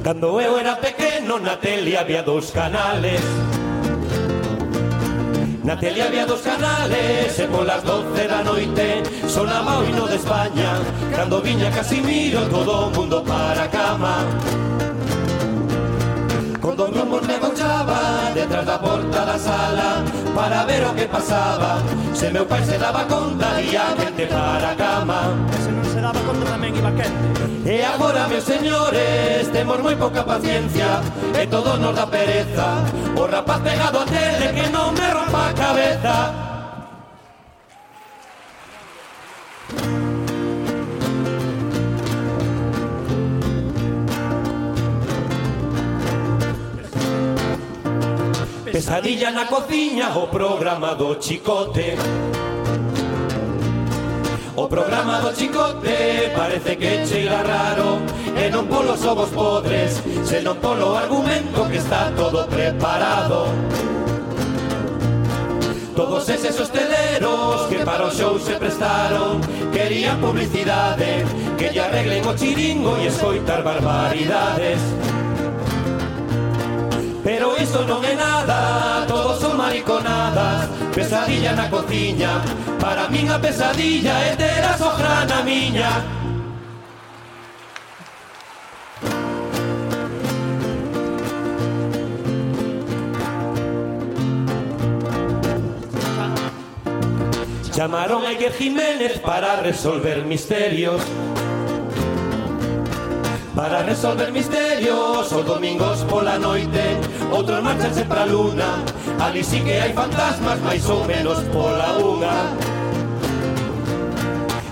Cando 0.01 0.39
eu 0.39 0.57
era 0.57 0.79
pequeno 0.79 1.39
na 1.39 1.59
tele 1.59 1.97
había 1.97 2.23
dos 2.23 2.51
canales 2.51 3.21
Na 5.63 5.77
tele 5.77 6.01
había 6.01 6.25
dos 6.25 6.41
canales 6.41 7.37
e 7.37 7.47
polas 7.47 7.83
doce 7.83 8.27
da 8.27 8.41
noite 8.41 9.03
Sonaba 9.27 9.77
o 9.77 9.83
hino 9.85 10.07
de 10.07 10.15
España. 10.15 10.81
Cando 11.15 11.39
viña 11.39 11.69
Casimiro 11.69 12.41
todo 12.49 12.87
o 12.87 12.89
mundo 12.89 13.23
para 13.23 13.63
a 13.65 13.69
cama. 13.69 14.25
Con 16.59 16.75
dos 16.75 16.89
rumos 16.89 17.21
me 17.27 17.35
agochaba 17.35 18.31
detrás 18.33 18.65
da 18.65 18.77
porta 18.79 19.25
da 19.25 19.37
sala 19.37 20.03
Para 20.33 20.65
ver 20.65 20.83
o 20.83 20.95
que 20.95 21.05
pasaba. 21.05 21.77
Se 22.15 22.31
meu 22.31 22.45
pai 22.47 22.65
se 22.65 22.79
daba 22.79 23.05
conta 23.05 23.61
e 23.61 23.77
a 23.77 23.93
gente 24.01 24.25
para 24.33 24.71
a 24.71 24.75
cama. 24.75 25.21
Se 25.61 25.69
non 25.69 25.85
se 25.85 26.01
daba 26.01 26.21
conta 26.25 26.57
tamén 26.57 26.73
iba 26.73 26.89
quente. 26.97 27.41
E 27.61 27.85
agora, 27.85 28.25
meus 28.25 28.43
señores, 28.43 29.45
temos 29.53 29.77
moi 29.77 29.93
pouca 29.93 30.25
paciencia 30.25 31.05
E 31.37 31.45
todo 31.45 31.77
nos 31.77 31.93
da 31.93 32.09
pereza. 32.09 32.81
O 33.13 33.29
rapaz 33.29 33.61
pegado 33.61 34.01
a 34.01 34.05
tele 34.09 34.49
que 34.57 34.65
non 34.73 34.89
me 34.97 35.05
rompe 35.13 35.30
cabeza. 35.53 36.33
Pesadilla 48.71 49.31
na 49.31 49.45
cociña, 49.45 50.17
o 50.17 50.27
programa 50.27 50.95
do 50.95 51.17
chicote. 51.21 51.95
O 54.55 54.67
programa 54.67 55.19
do 55.21 55.35
chicote 55.35 56.31
parece 56.35 56.75
que 56.75 57.05
cheira 57.05 57.43
raro. 57.43 58.01
E 58.35 58.49
non 58.49 58.65
polos 58.65 59.05
ovos 59.05 59.29
podres, 59.29 60.01
senón 60.23 60.57
polo 60.57 60.97
argumento 60.97 61.67
que 61.69 61.77
está 61.77 62.09
todo 62.15 62.47
preparado 62.47 63.53
Todos 65.95 66.29
eses 66.29 66.59
hosteleros 66.59 67.67
que 67.69 67.77
para 67.85 68.05
o 68.05 68.11
show 68.11 68.39
se 68.39 68.53
prestaron 68.53 69.41
Querían 69.71 70.19
publicidade, 70.19 71.25
que 71.57 71.69
lle 71.71 71.81
arreglen 71.81 72.27
o 72.27 72.37
chiringo 72.37 72.97
e 72.97 73.07
escoitar 73.07 73.63
barbaridades. 73.63 74.79
Pero 77.23 77.55
isto 77.57 77.85
non 77.85 78.03
é 78.03 78.15
nada, 78.15 79.05
todos 79.07 79.39
son 79.39 79.55
mariconadas 79.55 80.67
Pesadilla 80.91 81.53
na 81.55 81.69
cociña, 81.69 82.43
para 82.79 83.07
min 83.07 83.31
a 83.31 83.39
pesadilla 83.39 84.11
é 84.27 84.35
ter 84.35 84.59
a 84.59 84.75
sojrana 84.75 85.39
miña. 85.41 86.20
Llamaron 97.73 98.25
a 98.25 98.29
Iker 98.29 98.51
Jiménez 98.51 99.17
para 99.19 99.55
resolver 99.61 100.25
misterios. 100.25 101.01
Para 103.55 103.83
resolver 103.83 104.29
misterios, 104.31 105.31
os 105.31 105.45
domingos 105.45 106.03
pola 106.09 106.37
noite 106.37 106.97
Outros 107.31 107.63
en 107.63 107.93
sempre 107.93 108.19
a 108.19 108.25
luna. 108.25 108.83
Ali 109.19 109.41
sí 109.43 109.61
que 109.61 109.79
hai 109.79 109.93
fantasmas, 109.93 110.59
máis 110.59 110.83
ou 110.89 111.07
menos 111.07 111.39
pola 111.55 111.95
unha. 111.95 112.35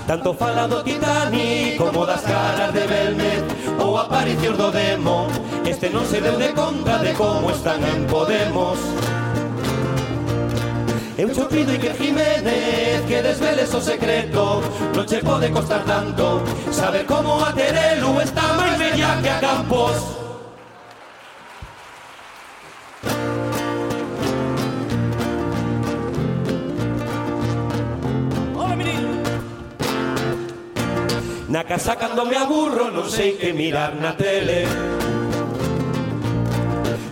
Tanto 0.04 0.34
fala 0.34 0.68
do 0.68 0.84
Titanic 0.84 1.80
como 1.80 2.04
das 2.04 2.26
caras 2.28 2.74
de 2.74 2.84
Belmez 2.84 3.44
Ou 3.80 3.96
aparicións 3.96 4.60
do 4.60 4.72
demo. 4.76 5.32
Este 5.64 5.88
non 5.88 6.04
se 6.04 6.20
deu 6.20 6.36
de 6.36 6.52
conta 6.52 7.00
de 7.00 7.16
como 7.16 7.48
están 7.48 7.80
en 7.80 8.04
Podemos 8.12 8.76
Podemos. 8.76 9.29
Cho 11.28 11.50
pido 11.50 11.74
Iker 11.74 11.98
Jiménez 11.98 13.02
que 13.06 13.22
desveles 13.22 13.74
o 13.74 13.82
secreto 13.82 14.62
Non 14.94 15.06
che 15.06 15.20
pode 15.20 15.52
costar 15.52 15.84
tanto 15.84 16.42
Saber 16.72 17.06
como 17.06 17.44
a 17.44 17.52
Terelu 17.52 18.22
está 18.22 18.54
máis 18.56 18.78
bella 18.80 19.20
que 19.22 19.30
a 19.30 19.40
Campos. 19.40 19.98
Hola, 28.56 28.76
menino. 28.76 29.10
Na 31.50 31.64
casa 31.66 31.96
cando 31.98 32.26
me 32.26 32.38
aburro 32.38 32.92
non 32.92 33.10
sei 33.12 33.36
que 33.36 33.52
mirar 33.52 33.92
na 34.00 34.16
tele 34.16 35.19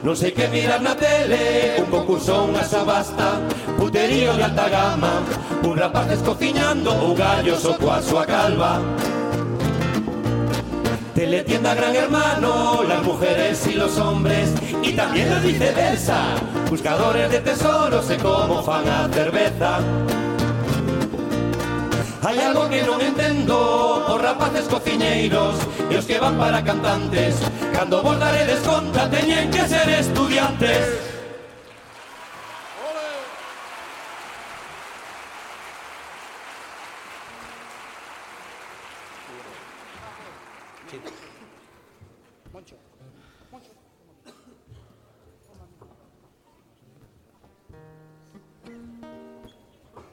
Non 0.07 0.15
sei 0.15 0.31
que 0.31 0.47
mirar 0.47 0.79
na 0.79 0.95
tele 0.95 1.83
Un 1.83 1.91
concurso, 1.91 2.47
unha 2.47 2.63
sabasta 2.63 3.43
Puterío 3.75 4.39
de 4.39 4.47
alta 4.47 4.71
gama 4.71 5.19
Un 5.67 5.75
rapaz 5.75 6.07
descociñando 6.07 6.95
ou 6.95 7.11
gallos 7.11 7.59
ou 7.67 7.75
coa 7.75 7.99
súa 7.99 8.23
calva 8.23 8.79
Teletienda 11.11 11.75
Gran 11.75 11.91
Hermano, 11.91 12.87
las 12.87 13.03
mujeres 13.03 13.67
y 13.67 13.75
los 13.75 13.99
hombres 13.99 14.53
y 14.83 14.93
también 14.93 15.33
la 15.33 15.39
viceversa, 15.39 16.37
buscadores 16.69 17.27
de 17.27 17.39
tesoros 17.41 18.07
e 18.07 18.15
como 18.21 18.61
fan 18.61 18.87
a 18.87 19.09
cerveza. 19.09 19.81
Hai 22.21 22.37
algo 22.43 22.69
que 22.69 22.83
non 22.83 22.99
entendo 22.99 23.55
Os 24.03 24.19
rapaces 24.19 24.67
cociñeiros 24.67 25.55
E 25.87 25.95
os 25.95 26.03
que 26.03 26.19
van 26.19 26.35
para 26.35 26.59
cantantes 26.59 27.39
Cando 27.73 28.03
vos 28.03 28.19
daredes 28.19 28.59
conta 28.59 29.09
Teñen 29.09 29.51
que 29.51 29.67
ser 29.67 29.89
estudiantes 29.89 31.07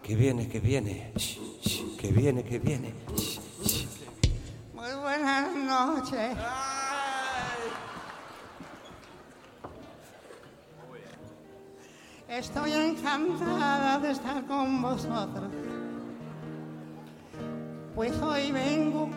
Que 0.03 0.15
viene, 0.15 0.49
que 0.49 0.61
viene 0.61 1.13
Shh, 1.17 1.39
shh, 1.63 1.97
Que 1.97 2.13
viene, 2.13 2.45
que 2.45 2.59
viene 2.59 2.93
Shh. 3.17 3.41
Muy 4.75 4.93
buenas 5.01 5.57
noches. 5.57 6.37
Estoy 12.35 12.73
encantada 12.73 14.01
de 14.01 14.11
estar 14.11 14.45
con 14.47 14.83
vosotros. 14.83 15.53
Pues 17.95 18.11
hoy 18.21 18.51
vengo 18.51 19.09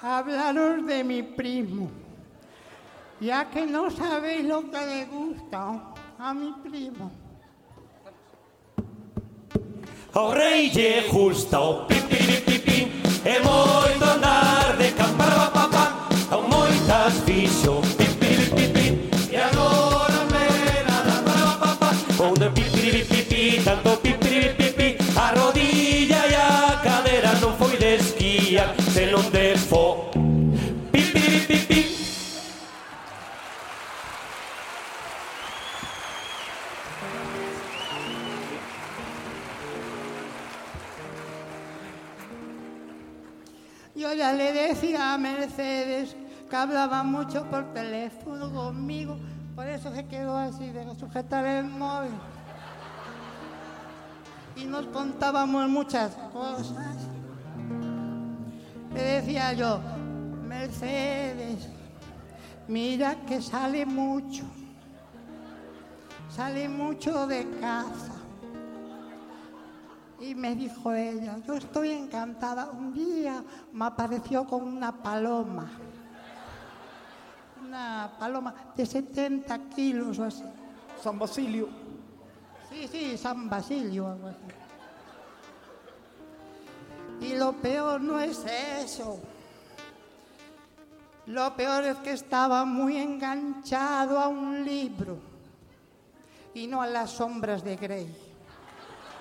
a 0.00 0.18
hablaros 0.18 0.86
de 0.86 1.02
mi 1.02 1.24
primo, 1.24 1.90
ya 3.20 3.50
que 3.50 3.66
no 3.66 3.90
sabéis 3.90 4.44
lo 4.44 4.70
que 4.70 4.86
le 4.86 5.04
gusta 5.06 5.92
a 6.16 6.32
mi 6.32 6.52
primo. 6.62 7.10
Ao 10.14 10.32
rei 10.32 10.70
lle 10.70 11.08
gusta 11.10 11.60
o 11.60 11.84
pi, 11.86 11.96
pi, 12.08 12.16
pi, 12.16 12.36
pi, 12.46 12.58
pi 12.58 12.78
andar 13.26 14.76
de 14.78 14.92
campara 14.92 15.19
Yo 44.10 44.16
ya 44.16 44.32
le 44.32 44.52
decía 44.52 45.14
a 45.14 45.18
Mercedes 45.18 46.16
que 46.48 46.56
hablaba 46.56 47.04
mucho 47.04 47.44
por 47.48 47.72
teléfono 47.72 48.52
conmigo, 48.52 49.16
por 49.54 49.68
eso 49.68 49.94
se 49.94 50.04
quedó 50.06 50.36
así 50.36 50.68
de 50.70 50.84
sujetar 50.96 51.46
el 51.46 51.66
móvil. 51.66 52.10
Y 54.56 54.64
nos 54.64 54.86
contábamos 54.86 55.68
muchas 55.68 56.10
cosas. 56.32 56.96
Le 58.92 59.00
decía 59.00 59.52
yo, 59.52 59.80
Mercedes, 60.44 61.68
mira 62.66 63.14
que 63.28 63.40
sale 63.40 63.86
mucho. 63.86 64.42
Sale 66.34 66.68
mucho 66.68 67.28
de 67.28 67.48
casa. 67.60 68.19
Y 70.30 70.34
me 70.36 70.54
dijo 70.54 70.92
ella, 70.92 71.38
yo 71.44 71.54
estoy 71.54 71.90
encantada. 71.90 72.70
Un 72.70 72.94
día 72.94 73.42
me 73.72 73.86
apareció 73.86 74.44
con 74.44 74.62
una 74.62 74.92
paloma. 74.92 75.68
Una 77.66 78.12
paloma 78.16 78.54
de 78.76 78.86
70 78.86 79.58
kilos 79.74 80.20
o 80.20 80.24
así. 80.24 80.44
San 81.02 81.18
Basilio. 81.18 81.68
Sí, 82.70 82.86
sí, 82.86 83.18
San 83.18 83.50
Basilio, 83.50 84.06
algo 84.06 84.28
así. 84.28 84.38
Y 87.26 87.34
lo 87.34 87.54
peor 87.54 88.00
no 88.00 88.20
es 88.20 88.44
eso. 88.84 89.18
Lo 91.26 91.56
peor 91.56 91.82
es 91.86 91.96
que 91.96 92.12
estaba 92.12 92.64
muy 92.64 92.98
enganchado 92.98 94.16
a 94.16 94.28
un 94.28 94.64
libro 94.64 95.18
y 96.54 96.68
no 96.68 96.80
a 96.82 96.86
las 96.86 97.10
sombras 97.10 97.64
de 97.64 97.74
Grey. 97.74 98.29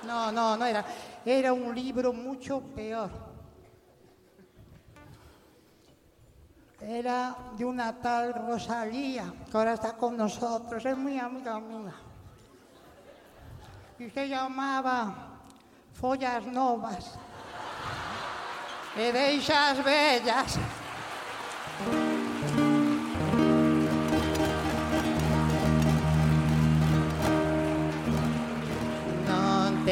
No, 0.03 0.31
no, 0.31 0.57
no 0.57 0.65
era. 0.65 0.85
Era 1.25 1.53
un 1.53 1.73
libro 1.75 2.13
mucho 2.13 2.61
peor. 2.61 3.09
Era 6.81 7.35
de 7.57 7.65
una 7.65 7.93
tal 7.93 8.33
Rosalía, 8.33 9.33
que 9.51 9.57
ahora 9.57 9.73
está 9.73 9.97
con 9.97 10.15
nosotros, 10.15 10.85
es 10.85 10.97
muy 10.97 11.19
amiga 11.19 11.59
mía. 11.59 11.93
Y 13.99 14.09
se 14.09 14.29
llamaba 14.29 15.41
Follas 15.93 16.45
Novas. 16.45 17.19
E 18.95 19.11
deixas 19.11 19.83
bellas. 19.83 20.57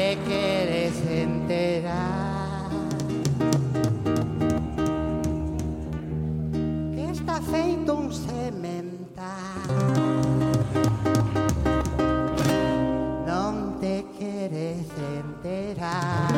Te 0.08 0.16
queres 0.20 0.94
enterar. 1.06 2.70
Que 6.94 7.10
está 7.10 7.40
feito 7.42 7.94
un 7.94 8.10
semental 8.10 9.68
Non 13.26 13.78
te 13.80 14.06
queres 14.18 14.86
enterar. 15.20 16.32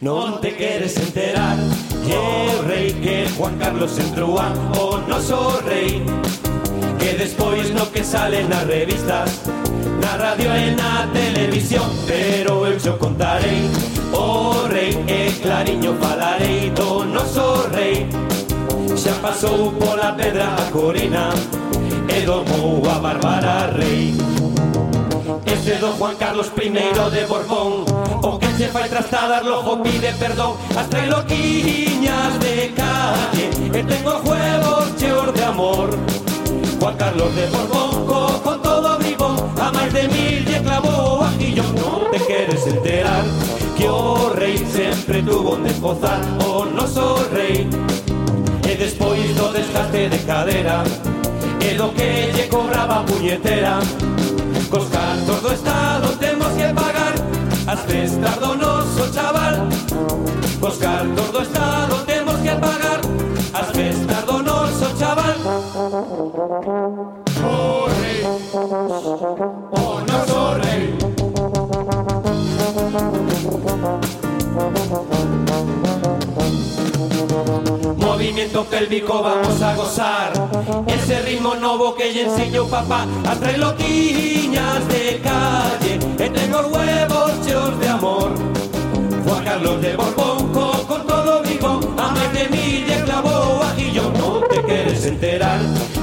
Non 0.00 0.40
te 0.40 0.56
queres 0.56 0.96
enterar 0.96 1.56
Que 2.04 2.16
o 2.18 2.62
rei 2.66 2.90
que 3.04 3.28
Juan 3.38 3.56
Carlos 3.62 3.96
entrou 4.00 4.36
a 4.40 4.50
o 4.74 4.98
noso 5.06 5.62
rei 5.62 6.02
Que 7.02 7.14
despois 7.14 7.68
no 7.70 7.90
que 7.90 8.04
sale 8.04 8.44
nas 8.44 8.64
revistas 8.64 9.40
Na 10.00 10.16
radio 10.16 10.54
e 10.54 10.70
na 10.70 11.10
televisión. 11.12 11.90
Pero 12.06 12.64
eu 12.64 12.78
xo 12.78 12.94
contarei 12.96 13.66
O 14.14 14.68
rei 14.70 14.94
e 15.10 15.32
clariño 15.42 15.98
falarei 15.98 16.70
do 16.70 17.02
noso 17.02 17.66
rei 17.74 18.06
Xa 18.94 19.18
pasou 19.18 19.72
pola 19.82 20.14
pedra 20.14 20.54
a 20.54 20.70
Corina 20.70 21.34
E 22.06 22.22
domou 22.22 22.86
a 22.86 22.94
Bárbara 23.02 23.74
Rei 23.74 24.14
Ese 25.44 25.82
do 25.82 25.90
Juan 25.98 26.14
Carlos 26.14 26.52
I 26.54 26.70
de 26.70 27.26
Borbón 27.26 27.82
O 28.22 28.38
que 28.38 28.46
se 28.54 28.68
fai 28.68 28.88
trastadar 28.88 29.42
lojo 29.42 29.82
pide 29.82 30.14
perdón. 30.22 30.54
As 30.78 30.86
trailoquiñas 30.86 32.38
de 32.38 32.70
calle 32.78 33.50
E 33.74 33.82
tengo 33.82 34.22
huevos 34.22 34.94
cheos 34.96 35.34
de 35.34 35.42
amor 35.42 36.21
Juan 36.82 36.96
Carlos 36.96 37.32
de 37.36 37.46
Borbón, 37.46 38.40
con 38.42 38.60
todo 38.60 38.98
bribón, 38.98 39.36
a 39.60 39.70
más 39.70 39.92
de 39.92 40.08
mil 40.08 40.44
le 40.44 40.62
clavó 40.62 41.22
a 41.22 41.30
Guillón 41.38 41.72
No 41.76 42.10
te 42.10 42.18
quieres 42.18 42.66
enterar 42.66 43.22
que 43.76 43.88
oh 43.88 44.14
o 44.14 44.30
rei 44.30 44.58
sempre 44.58 45.22
tuvo 45.22 45.52
un 45.52 45.62
desbozar 45.62 46.20
o 46.44 46.58
oh, 46.58 46.64
noso 46.64 47.24
rei. 47.30 47.70
E 48.68 48.74
despois 48.74 49.32
do 49.36 49.52
desgaste 49.52 50.08
de 50.08 50.18
cadera, 50.26 50.82
e 51.60 51.74
do 51.78 51.94
que 51.94 52.32
lle 52.34 52.48
cobraba 52.48 53.06
puñetera, 53.06 53.78
cos 54.68 54.88
cartos 54.88 55.40
do 55.40 55.52
Estado 55.52 56.08
temos 56.18 56.48
que 56.48 56.66
pagar. 56.74 57.14
As 57.68 57.80
festas 57.86 58.36
do 58.40 58.56
noso 58.56 59.06
chaval. 59.14 59.68
Cos 60.58 60.78
cartos 60.78 61.30
do 61.30 61.42
Estado 61.42 61.94
temos 62.06 62.40
que 62.40 62.50
pagar. 62.58 63.31
As 63.54 63.70
festas 63.70 64.24
do 64.24 64.42
noso 64.42 64.96
chaval. 64.98 65.36
O 67.44 67.86
rei 68.00 68.22
O 69.72 70.00
noso 70.08 70.54
rei 70.62 70.96
Movimiento 77.98 78.64
pélvico 78.64 79.22
vamos 79.22 79.62
a 79.62 79.74
gozar. 79.74 80.32
Ese 80.86 81.20
ritmo 81.20 81.54
novo 81.54 81.94
que 81.94 82.10
lle 82.10 82.22
enseño 82.22 82.66
papá. 82.68 83.06
As 83.30 83.38
trailoquiñas 83.38 84.88
de 84.88 85.20
calle. 85.20 85.98
E 86.18 86.30
tengo 86.30 86.58
huevos 86.68 87.32
cheos 87.44 87.78
de 87.78 87.88
amor 87.88 88.61
Juan 89.24 89.44
Carlos 89.44 89.80
de 89.80 89.96
Borbón, 89.96 90.52
con 90.86 91.06
todo 91.06 91.42
vivo, 91.42 91.80
a 91.98 92.08
más 92.10 92.32
de 92.32 92.48
mil 92.48 92.84
y 92.88 93.02
clavó 93.04 93.62
a 93.62 93.74
Guillón. 93.74 94.12
No 94.18 94.40
te 94.48 94.62
quieres 94.62 95.04
enterar 95.06 95.60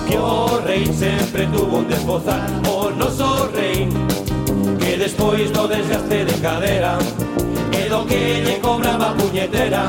que 0.07 0.17
O'Rein 0.17 0.93
sempre 0.93 1.45
tuvo 1.47 1.77
un 1.77 1.87
desbozar, 1.87 2.41
o 2.67 2.89
noso 2.91 3.49
rey 3.53 3.89
que 4.79 4.97
despois 4.97 5.51
do 5.51 5.67
desgaste 5.67 6.25
de 6.25 6.33
cadera, 6.41 6.97
e 7.71 7.89
do 7.89 8.05
que 8.05 8.41
lle 8.45 8.59
cobraba 8.59 9.13
puñetera, 9.13 9.87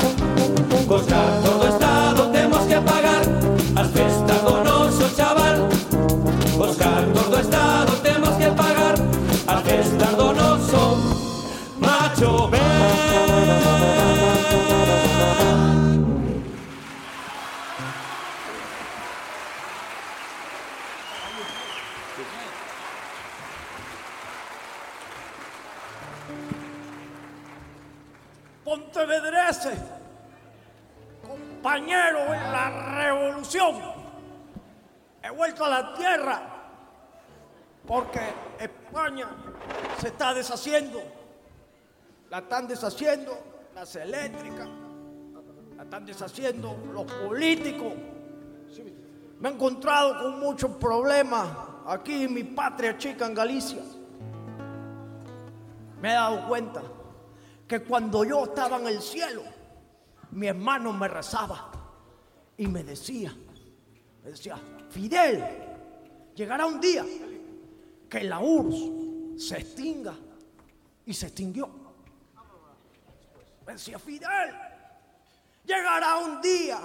cos 0.86 1.06
todo 1.06 1.58
do 1.58 1.68
Estado 1.68 2.22
temos 2.32 2.62
que 2.66 2.78
pagar. 2.80 3.22
As 3.76 3.88
festas 3.90 4.42
do 4.42 4.64
noso 4.64 5.08
chaval, 5.16 5.68
os 6.58 6.76
Pontevedrese, 29.50 29.82
compañero 31.26 32.32
en 32.32 32.52
la 32.52 33.00
revolución. 33.02 33.76
He 35.22 35.30
vuelto 35.30 35.64
a 35.64 35.68
la 35.68 35.94
tierra 35.94 36.40
porque 37.84 38.20
España 38.60 39.26
se 40.00 40.08
está 40.08 40.34
deshaciendo. 40.34 41.02
La 42.30 42.38
están 42.38 42.68
deshaciendo 42.68 43.36
las 43.74 43.96
eléctricas, 43.96 44.68
la 45.76 45.82
están 45.82 46.06
deshaciendo 46.06 46.76
los 46.92 47.10
políticos. 47.12 47.92
Me 49.40 49.48
he 49.48 49.52
encontrado 49.52 50.22
con 50.22 50.38
muchos 50.38 50.70
problemas 50.76 51.48
aquí 51.86 52.24
en 52.24 52.34
mi 52.34 52.44
patria 52.44 52.96
chica, 52.96 53.26
en 53.26 53.34
Galicia. 53.34 53.82
Me 56.00 56.10
he 56.10 56.14
dado 56.14 56.46
cuenta 56.46 56.82
que 57.70 57.84
cuando 57.84 58.24
yo 58.24 58.46
estaba 58.46 58.78
en 58.78 58.88
el 58.88 59.00
cielo, 59.00 59.44
mi 60.32 60.48
hermano 60.48 60.92
me 60.92 61.06
rezaba 61.06 61.70
y 62.56 62.66
me 62.66 62.82
decía, 62.82 63.32
me 64.24 64.30
decía, 64.30 64.60
Fidel, 64.88 65.40
llegará 66.34 66.66
un 66.66 66.80
día 66.80 67.06
que 68.08 68.24
la 68.24 68.40
URSS 68.40 69.46
se 69.46 69.58
extinga 69.58 70.16
y 71.06 71.14
se 71.14 71.28
extinguió. 71.28 71.70
Me 73.64 73.74
decía, 73.74 74.00
Fidel, 74.00 74.52
llegará 75.64 76.16
un 76.16 76.40
día 76.40 76.80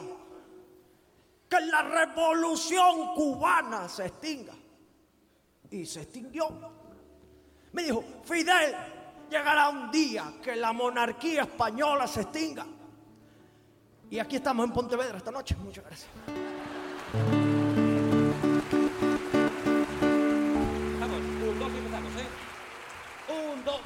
que 1.49 1.61
la 1.61 1.81
revolución 1.81 3.15
cubana 3.15 3.89
se 3.89 4.05
extinga 4.05 4.53
y 5.71 5.83
se 5.83 6.03
extinguió. 6.03 6.47
Me 7.73 7.85
dijo, 7.85 8.03
Fidel, 8.23 8.75
llegará 9.29 9.69
un 9.69 9.91
día 9.91 10.33
que 10.41 10.55
la 10.55 10.73
monarquía 10.73 11.43
española 11.43 12.07
se 12.07 12.21
extinga. 12.21 12.65
Y 14.09 14.19
aquí 14.19 14.35
estamos 14.37 14.65
en 14.65 14.73
Pontevedra 14.73 15.17
esta 15.17 15.31
noche. 15.31 15.55
Muchas 15.55 15.83
gracias. 15.83 16.09
Un, 21.41 21.59
dos 21.59 21.71
y 21.71 21.77
empezamos, 21.77 22.11
¿eh? 22.15 22.27
Un, 23.29 23.63
dos. 23.65 23.81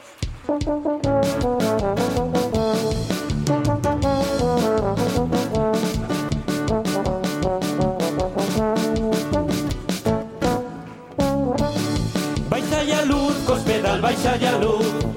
Baixa 12.49 12.83
ya 12.83 13.05
luz, 13.05 13.35
cospedal, 13.45 14.01
baixa 14.01 14.35
ya 14.37 14.57
luz 14.57 15.08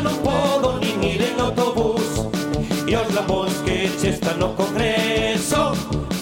non 0.00 0.16
podo 0.24 0.80
nin 0.80 1.02
ir 1.04 1.22
en 1.22 1.40
autobús 1.40 2.26
E 2.88 2.96
os 2.96 3.08
labóns 3.14 3.54
que 3.64 3.86
che 4.00 4.10
están 4.10 4.38
no 4.40 4.56
Congreso 4.56 5.72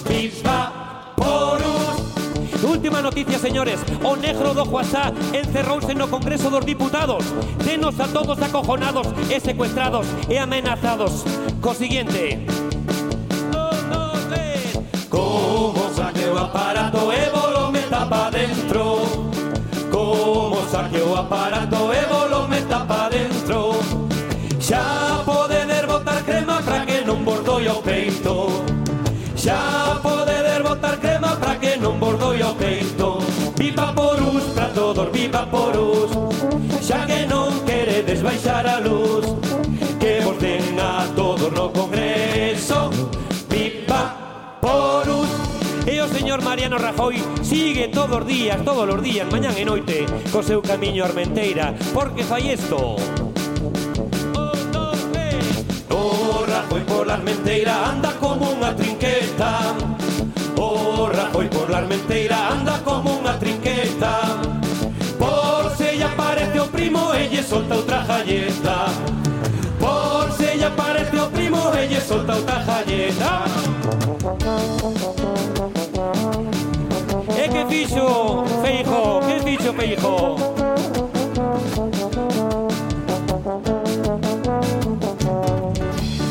Bisba 0.07 0.71
porus 1.15 1.79
Última 2.63 3.01
noticia, 3.01 3.39
señores. 3.39 3.79
O 4.03 4.15
negro 4.15 4.53
do 4.53 4.65
Juasá 4.65 5.11
encerrouse 5.33 5.95
no 5.95 6.07
Congreso 6.07 6.49
dos 6.49 6.65
Diputados. 6.65 7.25
Tenos 7.63 7.99
a 7.99 8.07
todos 8.07 8.41
acojonados 8.41 9.07
e 9.29 9.39
secuestrados 9.39 10.05
e 10.29 10.37
amenazados. 10.37 11.23
Co 11.61 11.73
siguiente. 11.73 12.45
Como 15.09 15.89
saque 15.95 16.25
o 16.25 16.37
aparato 16.37 17.11
Evo 17.11 17.47
lo 17.47 17.71
meta 17.71 18.05
pa 18.05 18.29
dentro. 18.29 19.01
Como 19.89 20.61
saque 20.69 21.01
o 21.01 21.15
aparato 21.15 21.91
Evo 21.91 22.27
viva 35.19 35.45
poros 35.51 36.11
Xa 36.79 37.03
que 37.05 37.27
non 37.27 37.51
queredes 37.67 38.23
baixar 38.23 38.63
a 38.63 38.79
luz 38.79 39.27
Que 39.99 40.23
vos 40.23 40.37
den 40.39 40.79
a 40.79 41.03
todos 41.11 41.51
no 41.51 41.67
Congreso 41.75 42.89
Viva 43.51 44.01
poros 44.63 45.27
E 45.83 45.99
o 45.99 46.07
señor 46.07 46.39
Mariano 46.41 46.79
Rajoy 46.79 47.19
sigue 47.43 47.91
todos 47.91 48.23
os 48.23 48.25
días, 48.27 48.63
todos 48.63 48.87
os 48.87 49.01
días, 49.03 49.27
mañán 49.27 49.55
e 49.59 49.65
noite 49.67 50.07
Co 50.31 50.39
seu 50.39 50.63
camiño 50.63 51.03
Armenteira, 51.03 51.75
porque 51.91 52.23
fai 52.23 52.55
isto? 52.55 52.95
Oh, 54.39 54.55
o 54.71 54.85
eh. 55.19 55.39
oh, 55.91 56.47
Rajoy 56.47 56.83
pola 56.87 57.19
Armenteira 57.19 57.75
anda 57.91 58.15
como 58.21 58.55
unha 58.55 58.71
trinqueta. 58.71 59.75
O 60.55 61.09
Rajoy 61.11 61.47
pola 61.49 61.83
Armenteira 61.83 62.55
anda 62.55 62.79
como 62.85 63.19
unha 63.19 63.35
trinqueta. 63.35 64.38
Primo 66.79 67.13
e 67.13 67.27
lle 67.27 67.43
solta 67.43 67.75
outra 67.75 67.99
galleta 68.07 68.85
Por 69.79 70.31
se 70.31 70.55
lle 70.55 70.65
aparece 70.65 71.17
o 71.17 71.29
primo 71.29 71.73
e 71.75 71.87
lle 71.87 71.99
solta 71.99 72.35
outra 72.35 72.59
galleta 72.59 73.43
E 77.35 77.49
que 77.49 77.65
fixo 77.65 78.45
Feijo? 78.61 79.19
Que 79.27 79.35
fixo 79.43 79.73
Feijo? 79.73 80.35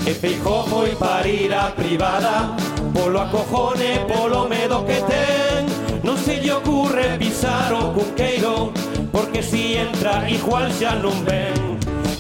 E 0.07 0.15
Feijó 0.15 0.65
foi 0.71 0.97
para 0.97 1.29
ir 1.29 1.53
a 1.53 1.71
privada 1.73 2.57
Polo 2.95 3.21
acojone, 3.21 4.01
polo 4.09 4.49
medo 4.49 4.83
que 4.87 5.03
ten 5.03 5.67
Non 6.03 6.17
se 6.17 6.41
lle 6.41 6.53
ocurre 6.53 7.19
pisar 7.19 7.71
o 7.75 7.93
cunqueiro 7.93 8.88
porque 9.19 9.43
si 9.43 9.75
entra 9.75 10.31
igual 10.31 10.71
xa 10.79 10.95
non 10.95 11.19
ven 11.27 11.59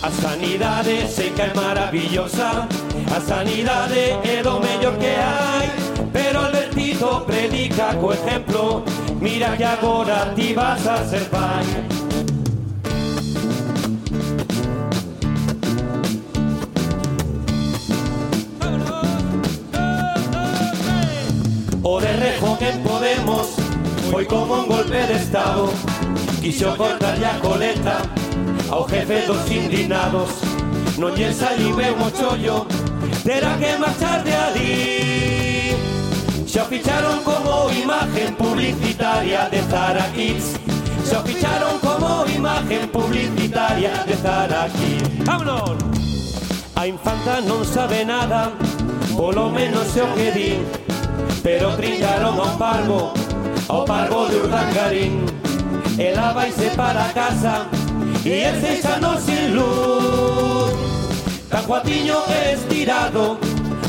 A 0.03 0.11
sanidade 0.11 1.07
sei 1.07 1.31
que 1.31 1.43
é 1.43 1.51
maravillosa. 1.55 2.67
A 3.15 3.21
sanidade 3.21 4.19
é 4.27 4.43
do 4.43 4.59
mellor 4.59 4.95
que 4.99 5.15
hai 5.15 5.67
Pero 6.13 6.43
Albertito 6.47 7.23
predica 7.23 7.95
co 8.01 8.13
exemplo 8.13 8.83
Mira 9.21 9.55
que 9.57 9.65
agora 9.65 10.35
ti 10.35 10.55
vas 10.55 10.83
a 10.87 11.07
ser 11.07 11.25
pai 11.31 11.67
O 21.83 22.01
derrejo 22.01 22.59
que 22.59 22.71
Podemos 22.83 23.69
foi 24.11 24.25
como 24.25 24.55
un 24.55 24.67
golpe 24.67 25.07
de 25.07 25.17
estado. 25.17 25.69
Quixo 26.41 26.77
cortarlle 26.77 27.27
a 27.27 27.39
coleta. 27.41 27.97
Ao 28.71 28.87
jefe 28.89 29.27
dos 29.27 29.51
indignados 29.51 30.31
Non 30.99 31.15
lle 31.17 31.33
saliu 31.33 31.73
ben 31.75 31.97
o 31.97 32.11
chollo 32.13 32.67
Terá 33.25 33.57
que 33.57 33.79
marchar 33.79 34.23
de 34.23 34.35
ali 34.35 35.77
Xa 36.45 36.65
ficharon 36.69 37.25
como 37.25 37.73
imagen 37.73 38.35
publicitaria 38.37 39.49
de 39.49 39.61
Zara 39.71 40.11
Kids. 40.13 40.61
Xa 41.05 41.23
ficharon 41.25 41.81
como 41.81 42.27
imagen 42.29 42.89
publicitaria 42.89 44.05
de 44.05 44.17
Zara 44.17 44.69
Kids. 44.77 45.25
¡Vámonos! 45.25 45.77
A 46.77 46.87
infanta 46.87 47.41
non 47.41 47.65
sabe 47.65 48.05
nada 48.05 48.53
Polo 49.17 49.49
menos 49.51 49.97
é 49.97 50.03
o 50.05 50.09
que 50.15 50.29
di 50.31 50.53
Pero 51.43 51.73
trincaron 51.75 52.37
ao 52.39 52.53
parvo 52.61 53.11
Ao 53.67 53.83
parvo 53.83 54.29
de 54.31 54.37
Urdangarín 54.45 55.27
Ela 55.99 56.33
vaise 56.33 56.71
para 56.77 57.13
casa 57.13 57.67
E 58.25 58.45
el 58.45 58.61
seis 58.61 58.85
anos 58.85 59.21
sin 59.25 59.57
luz. 59.57 60.73
Tan 61.51 61.65
cuatiño 61.65 62.19
e 62.29 62.53
estirado 62.53 63.37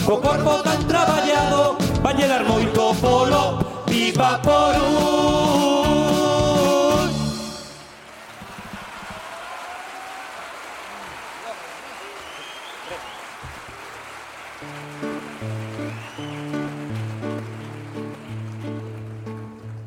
Co 0.05 0.19
corpo 0.19 0.63
tan 0.63 0.87
traballado 0.87 1.77
Va 2.03 2.11
llegar 2.13 2.43
moito 2.45 2.95
polo 2.95 3.59
Viva 3.85 4.41
por 4.41 4.75
un. 4.75 5.29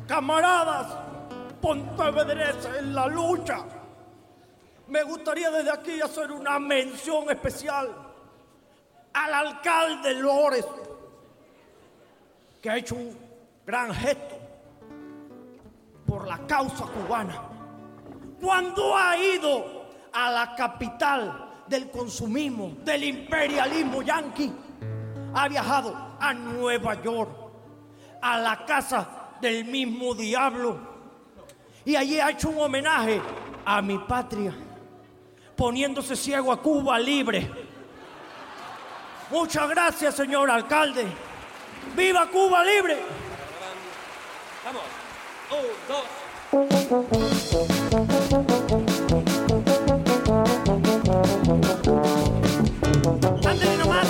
Camaradas 0.07 1.02
pontevedreses 1.63 2.75
en 2.79 2.93
la 2.93 3.07
lucha, 3.07 3.63
me 4.89 5.01
gustaría 5.03 5.49
desde 5.49 5.71
aquí 5.71 6.01
hacer 6.01 6.29
una 6.29 6.59
mención 6.59 7.31
especial 7.31 7.89
al 9.13 9.33
alcalde 9.33 10.13
Lores, 10.15 10.65
que 12.61 12.69
ha 12.69 12.75
hecho 12.75 12.95
un 12.95 13.17
gran 13.65 13.95
gesto 13.95 14.35
por 16.05 16.27
la 16.27 16.39
causa 16.39 16.85
cubana. 16.85 17.41
Cuando 18.41 18.97
ha 18.97 19.17
ido 19.17 19.85
a 20.11 20.31
la 20.31 20.55
capital 20.55 21.63
del 21.65 21.89
consumismo, 21.89 22.73
del 22.83 23.05
imperialismo 23.05 24.01
yanqui, 24.01 24.51
ha 25.33 25.47
viajado 25.47 26.17
a 26.19 26.33
Nueva 26.33 27.01
York, 27.01 27.31
a 28.21 28.37
la 28.37 28.65
casa 28.65 29.07
del 29.39 29.63
mismo 29.63 30.13
diablo, 30.13 30.92
y 31.85 31.95
allí 31.95 32.19
ha 32.19 32.29
hecho 32.29 32.49
un 32.49 32.59
homenaje 32.59 33.21
a 33.65 33.81
mi 33.81 33.97
patria, 33.99 34.53
poniéndose 35.55 36.15
ciego 36.15 36.51
a 36.51 36.61
Cuba 36.61 36.99
libre. 36.99 37.49
Muchas 39.29 39.69
gracias, 39.69 40.15
señor 40.15 40.49
alcalde. 40.49 41.05
¡Viva 41.95 42.27
Cuba 42.27 42.63
libre! 42.63 42.97
Vamos. 44.65 44.83
Un, 45.51 45.67
dos. 45.87 46.03
¡Ándale 53.45 53.77
nomás! 53.77 54.07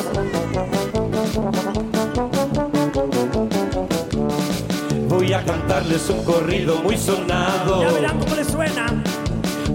A 5.43 5.45
cantarles 5.45 6.09
un 6.09 6.23
corrido 6.23 6.77
muy 6.77 6.97
sonado. 6.97 7.81
Ya 7.81 7.91
verán 7.91 8.19
cómo 8.19 8.35
les 8.35 8.47
suena. 8.47 8.85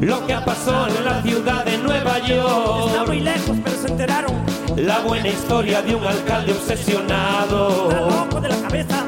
Lo 0.01 0.27
que 0.27 0.35
pasó 0.45 0.87
en 0.87 1.05
la 1.05 1.23
ciudad 1.23 1.65
de 1.65 1.79
Nueva 1.79 2.19
Está 2.19 2.29
York. 2.29 3.07
muy 3.07 3.21
lejos, 3.21 3.57
pero 3.65 3.77
se 3.77 3.89
enteraron. 3.89 4.33
La 4.77 5.01
buena 5.01 5.29
historia 5.29 5.83
de 5.83 5.95
un 5.95 6.05
alcalde 6.05 6.53
Está 6.53 6.73
obsesionado 6.73 7.91
loco 8.09 8.41
de 8.41 8.49
la 8.49 8.57
cabeza. 8.57 9.05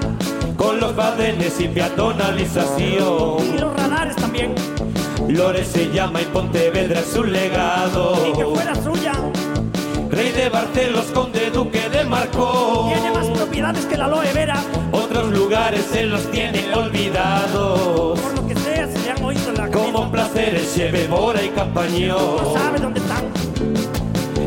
con 0.56 0.80
los 0.80 0.94
badenes 0.96 1.60
y 1.60 1.68
peatonalización. 1.68 3.54
Y 3.54 3.58
los 3.58 3.74
radares 3.76 4.16
también. 4.16 4.54
Lores 5.28 5.68
se 5.68 5.90
llama 5.92 6.20
y 6.22 6.24
Pontevedra 6.26 7.00
es 7.00 7.06
su 7.06 7.22
legado. 7.24 8.26
Y 8.28 8.32
que 8.36 8.44
fuera 8.44 8.74
suya. 8.74 9.12
Rey 10.10 10.32
de 10.32 10.48
Barcelos, 10.48 11.04
conde 11.14 11.50
duque 11.50 11.88
de 11.88 12.04
Marcó. 12.04 12.90
Tiene 12.92 13.12
más 13.16 13.26
propiedades 13.28 13.86
que 13.86 13.96
la 13.96 14.06
aloe 14.06 14.32
vera. 14.34 14.56
Lugares 15.50 15.84
se 15.90 16.04
los 16.04 16.30
tiene 16.30 16.72
olvidados. 16.72 18.20
Por 18.20 18.34
lo 18.36 18.46
que 18.46 18.54
sea, 18.54 18.86
se 18.86 19.00
le 19.00 19.10
han 19.10 19.24
oído 19.24 19.50
la. 19.50 19.68
Como 19.68 20.08
placeres, 20.08 20.76
lleve 20.76 21.08
Bora 21.08 21.42
y 21.42 21.48
No 21.48 21.56
Campañón. 21.56 22.54
sabe 22.54 22.78
dónde 22.78 23.00
están. 23.00 23.24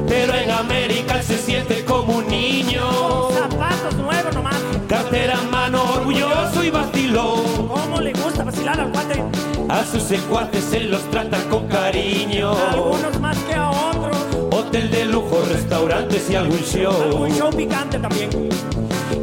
Pero 0.07 0.33
en 0.33 0.49
América 0.49 1.17
él 1.17 1.23
se 1.23 1.37
siente 1.37 1.83
como 1.83 2.19
un 2.19 2.27
niño. 2.29 2.79
Zapatos 3.33 3.95
nuevos 3.97 4.33
nomás. 4.33 4.55
Cartera 4.87 5.33
en 5.43 5.51
mano, 5.51 5.83
orgulloso 5.93 6.63
y 6.63 6.69
vacilón. 6.69 7.67
¿Cómo 7.67 7.99
le 7.99 8.13
gusta 8.13 8.45
vacilar 8.45 8.79
al 8.79 8.89
cuate? 8.93 9.21
A 9.67 9.83
sus 9.83 10.03
secuaces 10.03 10.71
él 10.71 10.89
los 10.89 11.01
trata 11.11 11.37
con 11.49 11.67
cariño. 11.67 12.53
Algunos 12.71 13.19
más 13.19 13.37
que 13.39 13.55
a. 13.55 13.69
Otros 13.71 14.17
hotel 14.53 14.89
de 14.89 15.03
lujo, 15.03 15.43
restaurantes 15.51 16.29
y 16.29 16.35
algún 16.35 16.63
show. 16.63 16.93
Algún 16.93 17.29
show 17.37 17.49
picante 17.49 17.99
también. 17.99 18.29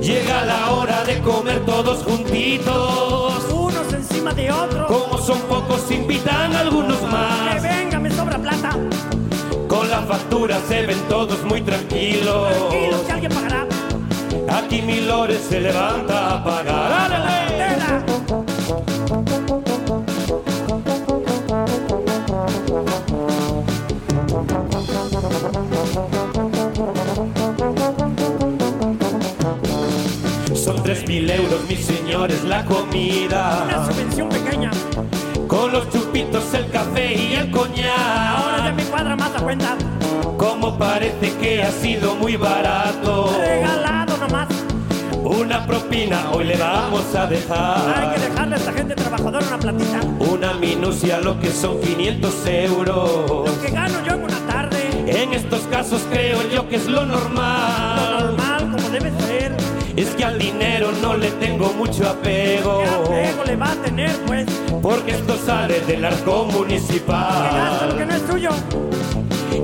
Llega 0.00 0.44
la 0.44 0.70
hora 0.72 1.04
de 1.04 1.20
comer 1.20 1.64
todos 1.64 2.02
juntitos. 2.04 3.44
Unos 3.52 3.92
encima 3.92 4.32
de 4.32 4.50
otros. 4.50 4.86
Como 4.90 5.18
son 5.18 5.38
pocos, 5.42 5.90
invitan 5.90 6.54
a 6.54 6.60
algunos 6.60 6.98
Que 6.98 7.06
más. 7.06 7.62
venga, 7.62 7.98
me 7.98 8.10
sobra 8.10 8.38
plata. 8.38 8.76
Con 9.68 9.88
la 9.90 10.00
factura 10.02 10.58
se 10.68 10.86
ven 10.86 10.98
todos 11.08 11.42
muy 11.44 11.60
tranquilos. 11.60 12.48
Tranquilos, 12.56 13.00
que 13.02 13.12
alguien 13.12 13.32
pagará. 13.32 13.66
Aquí 14.58 14.82
Milores 14.82 15.40
se 15.48 15.60
levanta 15.60 16.34
a 16.36 16.44
pagar. 16.44 16.92
¡Árale! 16.92 18.09
Tres 31.00 31.08
mil 31.08 31.30
euros, 31.30 31.60
mis 31.68 31.84
señores, 31.84 32.42
la 32.44 32.60
Una 32.60 32.64
comida. 32.66 33.86
subvención 33.90 34.28
pequeña. 34.28 34.70
Con 35.46 35.72
los 35.72 35.88
chupitos, 35.90 36.52
el 36.54 36.70
café 36.70 37.14
y 37.14 37.34
el 37.34 37.52
Ahora 37.54 37.68
ya 38.58 38.70
coñac. 38.70 38.74
me 38.76 38.84
cuadra 38.84 39.16
más 39.16 39.32
la 39.32 39.40
cuenta. 39.40 39.76
Como 40.36 40.78
parece 40.78 41.32
que 41.40 41.62
ha 41.62 41.70
sido 41.72 42.14
muy 42.16 42.36
barato. 42.36 43.32
Regalado 43.38 44.16
nomás. 44.16 44.48
Una 45.22 45.66
propina 45.66 46.30
hoy 46.32 46.44
le 46.44 46.56
vamos 46.56 47.02
a 47.14 47.22
Hay 47.22 47.28
que 47.28 47.34
dejar. 47.36 48.20
dejarle 48.20 48.54
a 48.54 48.58
esta 48.58 48.72
gente 48.72 48.94
trabajadora 48.94 49.46
una 49.46 49.58
platita. 49.58 50.00
Una 50.18 50.52
minucia, 50.54 51.18
lo 51.20 51.38
que 51.40 51.50
son 51.50 51.80
500 51.80 52.46
euros. 52.46 53.30
Lo 53.48 53.60
que 53.60 53.70
gano 53.70 53.98
yo 54.06 54.14
en 54.14 54.22
una 54.24 54.38
tarde. 54.46 54.80
En 55.06 55.32
estos 55.34 55.60
casos 55.70 56.02
creo 56.10 56.38
yo 56.50 56.68
que 56.68 56.76
es 56.76 56.86
lo 56.86 57.00
Lo 57.04 57.06
normal. 57.06 58.36
normal, 58.36 58.70
como 58.72 58.88
debe 58.90 59.10
ser. 59.26 59.49
Es 59.96 60.10
que 60.10 60.24
al 60.24 60.38
dinero 60.38 60.90
no 61.02 61.16
le 61.16 61.30
tengo 61.32 61.72
mucho 61.72 62.08
apego. 62.08 62.82
¿Qué 62.82 62.88
apego 62.88 63.44
le 63.44 63.56
va 63.56 63.72
a 63.72 63.74
tener, 63.76 64.16
pues? 64.26 64.46
Porque 64.82 65.12
esto 65.12 65.36
sale 65.44 65.80
del 65.80 66.04
arco 66.04 66.46
lo 66.46 66.48
que 66.48 66.58
municipal. 66.58 68.06
no 68.06 68.14
es 68.14 68.26
tuyo. 68.26 68.50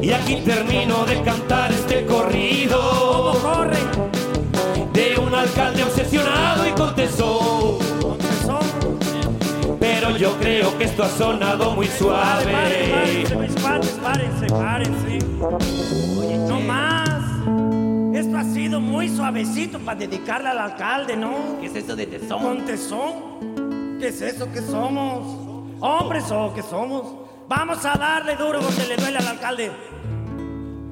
Y 0.03 0.13
aquí 0.13 0.37
termino 0.45 1.05
de 1.05 1.23
cantar 1.23 1.73
este 1.73 2.05
¿Cómo 2.05 2.23
corrido 2.23 3.39
corre? 3.43 3.79
de 4.93 5.19
un 5.19 5.35
alcalde 5.35 5.83
obsesionado 5.85 6.67
y 6.67 6.73
con 6.73 6.95
tesón. 6.95 7.79
Pero 9.81 10.17
yo 10.17 10.33
creo 10.39 10.77
que 10.79 10.85
esto 10.85 11.03
ha 11.05 11.09
sonado 11.09 11.73
muy 11.73 11.87
suave. 11.87 12.53
párense, 12.53 13.61
cuates, 13.61 13.91
párense, 14.03 14.47
párense. 14.47 15.19
No 16.49 16.61
más. 16.61 17.26
Sido 18.67 18.81
muy 18.81 19.09
suavecito 19.09 19.79
para 19.79 19.97
dedicarle 19.97 20.49
al 20.49 20.59
alcalde, 20.59 21.17
¿no? 21.17 21.57
¿Qué 21.61 21.67
es 21.67 21.77
eso 21.77 21.95
de 21.95 22.05
tesón? 22.05 22.43
Con 22.43 22.65
tesón. 22.65 23.97
¿Qué 24.01 24.09
es 24.09 24.21
eso 24.21 24.51
que 24.51 24.61
somos? 24.61 25.79
¿Hombres 25.79 26.25
o 26.33 26.53
qué 26.53 26.65
somos? 26.65 27.15
Vamos 27.47 27.85
a 27.85 27.95
darle 27.97 28.35
duro 28.35 28.61
donde 28.61 28.89
le 28.89 28.97
duele 28.97 29.19
al 29.19 29.29
alcalde. 29.29 29.71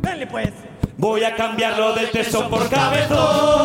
Venle 0.03 0.29
pues. 0.29 0.53
Voy 0.97 1.25
a 1.25 1.35
cambiarlo 1.35 1.95
de 1.95 2.07
tesón 2.07 2.49
por 2.49 2.71
cabezón. 2.71 3.65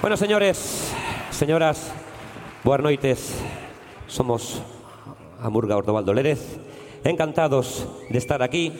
Bueno, 0.00 0.16
señores, 0.16 0.95
señoras, 1.36 1.92
buenas 2.64 2.84
noites. 2.84 3.34
Somos 4.06 4.62
a 5.42 5.50
Murga 5.50 5.76
Ordovaldo 5.76 6.14
Lérez. 6.14 6.58
Encantados 7.04 7.86
de 8.08 8.18
estar 8.18 8.42
aquí. 8.42 8.72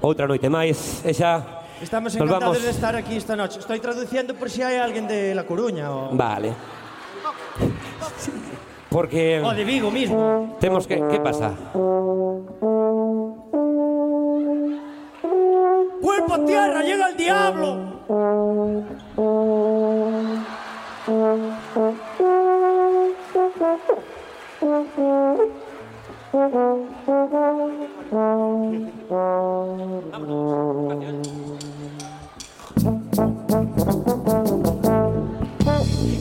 Outra 0.00 0.24
noite 0.26 0.48
máis. 0.48 1.02
E 1.04 1.12
xa 1.12 1.60
Estamos 1.82 2.12
encantados 2.14 2.60
vamos. 2.60 2.62
de 2.62 2.70
estar 2.70 2.94
aquí 2.96 3.16
esta 3.16 3.36
noche. 3.36 3.58
Estoy 3.58 3.80
traduciendo 3.80 4.34
por 4.36 4.48
si 4.48 4.62
hay 4.62 4.76
alguien 4.76 5.08
de 5.08 5.34
La 5.34 5.44
Coruña 5.44 5.90
o, 5.92 6.14
Vale. 6.16 6.52
Porque 8.88 9.40
o 9.42 9.52
de 9.52 9.64
Vigo 9.64 9.90
mismo. 9.90 10.56
temos 10.60 10.86
que... 10.86 10.96
Que 11.08 11.20
pasa? 11.20 11.52
¡Cuerpo 16.00 16.34
a 16.34 16.44
tierra! 16.44 16.82
¡Llega 16.82 17.08
el 17.08 17.16
diablo! 17.16 17.68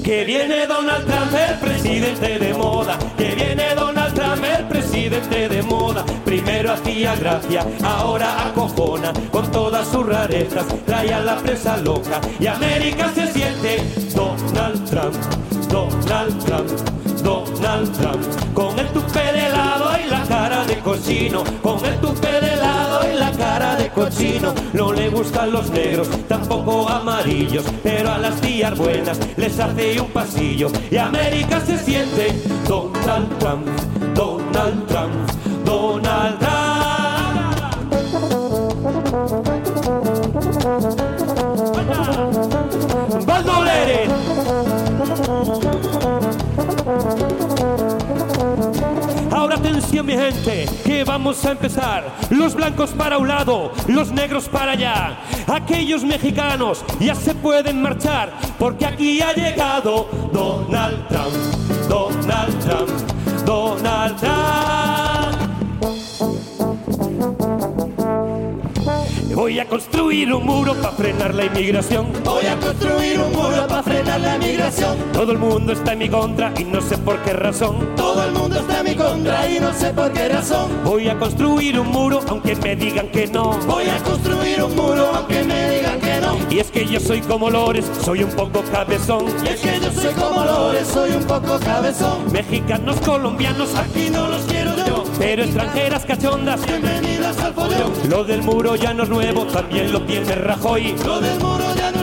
Que 0.03 0.23
viene 0.25 0.67
Donald 0.67 1.05
Trump, 1.05 1.33
el 1.33 1.59
presidente 1.59 2.39
de 2.39 2.53
moda. 2.53 2.99
Que 3.17 3.33
viene 3.35 3.73
Donald 3.73 3.98
El 4.37 4.67
presidente 4.67 5.49
de 5.49 5.63
moda. 5.63 6.05
Primero 6.23 6.71
hacía 6.71 7.15
gracia, 7.15 7.65
ahora 7.83 8.47
acojona. 8.47 9.11
Con 9.31 9.49
todas 9.49 9.87
sus 9.87 10.05
rarezas, 10.05 10.65
trae 10.85 11.11
a 11.11 11.19
la 11.19 11.37
presa 11.37 11.77
loca. 11.77 12.21
Y 12.39 12.45
América 12.45 13.11
se 13.13 13.25
siente 13.33 13.83
Donald 14.13 14.87
Trump, 14.87 15.15
Donald 15.69 16.45
Trump. 16.45 16.99
Donald 17.23 17.91
Trump, 17.97 18.53
con 18.53 18.79
el 18.79 18.87
tupe 18.87 19.19
de 19.19 19.49
lado 19.49 19.91
y 20.03 20.09
la 20.09 20.23
cara 20.23 20.63
de 20.65 20.79
cochino, 20.79 21.43
con 21.61 21.83
el 21.85 21.99
tupe 21.99 22.31
de 22.31 22.48
cara 23.39 23.75
de 23.77 23.89
cochino, 23.89 24.53
no 24.73 24.91
le 24.91 25.09
gustan 25.09 25.51
los 25.51 25.71
negros, 25.71 26.09
tampoco 26.27 26.87
amarillos, 26.89 27.63
pero 27.81 28.11
a 28.11 28.17
las 28.17 28.39
tías 28.41 28.77
buenas 28.77 29.17
les 29.37 29.57
hace 29.57 29.99
un 29.99 30.11
pasillo 30.11 30.67
y 30.91 30.97
América 30.97 31.61
se 31.61 31.77
siente 31.77 32.35
Donald 32.67 33.29
Trump, 33.39 33.65
Donald 34.13 34.85
Trump, 34.87 35.13
Donald 35.63 36.37
Trump. 36.39 36.59
Baldo 43.25 43.63
Lérez. 43.63 44.09
Ahora 49.31 49.55
atención 49.55 50.05
mi 50.05 50.13
gente, 50.13 50.65
que 50.83 51.03
vamos 51.03 51.43
a 51.45 51.51
empezar. 51.51 52.05
Los 52.29 52.55
blancos 52.55 52.91
para 52.91 53.17
un 53.17 53.27
lado, 53.27 53.71
los 53.87 54.11
negros 54.11 54.49
para 54.49 54.71
allá. 54.71 55.19
Aquellos 55.47 56.03
mexicanos 56.03 56.83
ya 56.99 57.15
se 57.15 57.35
pueden 57.35 57.81
marchar, 57.81 58.31
porque 58.57 58.85
aquí 58.85 59.21
ha 59.21 59.33
llegado 59.33 60.07
Donald 60.33 61.07
Trump, 61.07 61.87
Donald 61.87 62.59
Trump, 62.59 63.45
Donald 63.45 64.15
Trump. 64.19 65.08
Voy 69.49 69.57
a 69.57 69.65
construir 69.65 70.31
un 70.31 70.45
muro 70.45 70.75
para 70.75 70.91
frenar 70.91 71.33
la 71.33 71.45
inmigración. 71.45 72.13
Voy 72.23 72.45
a 72.45 72.55
construir 72.59 73.19
un 73.19 73.31
muro 73.31 73.65
para 73.67 73.81
frenar 73.81 74.21
la 74.21 74.37
migración. 74.37 74.95
Todo 75.11 75.31
el 75.31 75.39
mundo 75.39 75.73
está 75.73 75.93
en 75.93 75.97
mi 75.97 76.07
contra 76.07 76.53
y 76.55 76.65
no 76.65 76.79
sé 76.79 76.99
por 76.99 77.17
qué 77.23 77.33
razón. 77.33 77.95
Todo 77.95 78.25
el 78.25 78.31
mundo 78.31 78.59
está 78.59 78.81
en 78.81 78.85
mi 78.85 78.95
contra 78.95 79.49
y 79.49 79.59
no 79.59 79.73
sé 79.73 79.91
por 79.91 80.13
qué 80.13 80.29
razón. 80.29 80.69
Voy 80.83 81.09
a 81.09 81.17
construir 81.17 81.79
un 81.79 81.87
muro 81.87 82.19
aunque 82.27 82.55
me 82.57 82.75
digan 82.75 83.07
que 83.07 83.25
no. 83.25 83.57
Voy 83.65 83.89
a 83.89 83.97
construir 84.03 84.61
un 84.61 84.75
muro 84.75 85.09
aunque 85.15 85.43
me 85.43 85.69
digan 85.71 85.78
Y 86.49 86.59
es 86.59 86.71
que 86.71 86.85
yo 86.85 86.99
soy 86.99 87.21
como 87.21 87.49
Lores, 87.49 87.85
soy 88.03 88.23
un 88.23 88.31
poco 88.31 88.63
cabezón. 88.71 89.25
Y 89.43 89.47
es 89.49 89.61
que 89.61 89.79
yo 89.79 89.91
soy 89.91 90.13
como 90.13 90.43
Lores, 90.43 90.87
soy 90.87 91.11
un 91.11 91.23
poco 91.23 91.59
cabezón. 91.59 92.31
Mexicanos, 92.31 92.97
colombianos, 93.05 93.75
Aquí 93.75 94.09
no 94.09 94.27
los 94.27 94.41
quiero 94.43 94.71
yo. 94.85 95.03
pero 95.17 95.43
extranjeras 95.43 96.05
cachondas. 96.05 96.65
Bienvenidas 96.65 97.37
al 97.39 97.53
follón. 97.53 97.91
Lo 98.09 98.23
del 98.23 98.41
muro 98.41 98.75
ya 98.75 98.93
no 98.93 99.03
es 99.03 99.09
nuevo, 99.09 99.45
también 99.45 99.91
lo 99.91 100.01
tiene 100.01 100.35
Rajoy. 100.35 100.95
Lo 101.05 101.19
del 101.21 101.39
muro 101.39 101.75
ya 101.75 101.91
no 101.91 101.98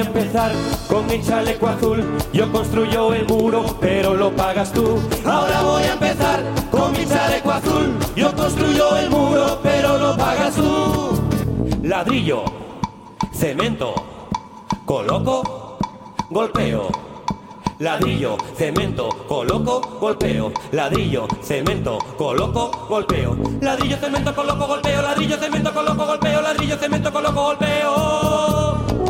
a 0.00 0.04
empezar 0.04 0.52
con 0.88 1.06
mi 1.06 1.22
chaleco 1.22 1.68
azul. 1.68 2.02
Yo 2.32 2.50
construyo 2.50 3.12
el 3.12 3.26
muro, 3.26 3.76
pero 3.80 4.14
lo 4.14 4.30
pagas 4.30 4.72
tú. 4.72 4.98
Ahora 5.24 5.62
voy 5.62 5.82
a 5.82 5.92
empezar 5.92 6.42
con 6.70 6.92
mi 6.92 7.06
chaleco 7.06 7.50
azul. 7.50 7.94
Yo 8.16 8.34
construyo 8.34 8.96
el 8.96 9.10
muro, 9.10 9.58
pero 9.62 9.98
lo 9.98 10.16
pagas 10.16 10.54
tú. 10.54 11.20
Ladrillo, 11.82 12.44
cemento, 13.32 13.94
coloco, 14.86 15.78
golpeo. 16.30 16.88
Ladrillo, 17.78 18.36
cemento, 18.56 19.08
coloco, 19.26 19.80
golpeo. 20.00 20.52
Ladrillo, 20.72 21.26
cemento, 21.42 21.98
coloco, 22.16 22.70
golpeo. 22.88 23.36
Ladrillo, 23.60 23.96
cemento, 23.98 24.34
coloco, 24.34 24.66
golpeo. 24.66 25.02
Ladrillo, 25.02 25.36
cemento, 25.38 25.72
coloco, 25.74 26.06
golpeo. 26.06 26.40
Ladrillo, 26.42 26.76
cemento, 26.76 27.12
coloco, 27.12 27.42
golpeo. 27.42 29.09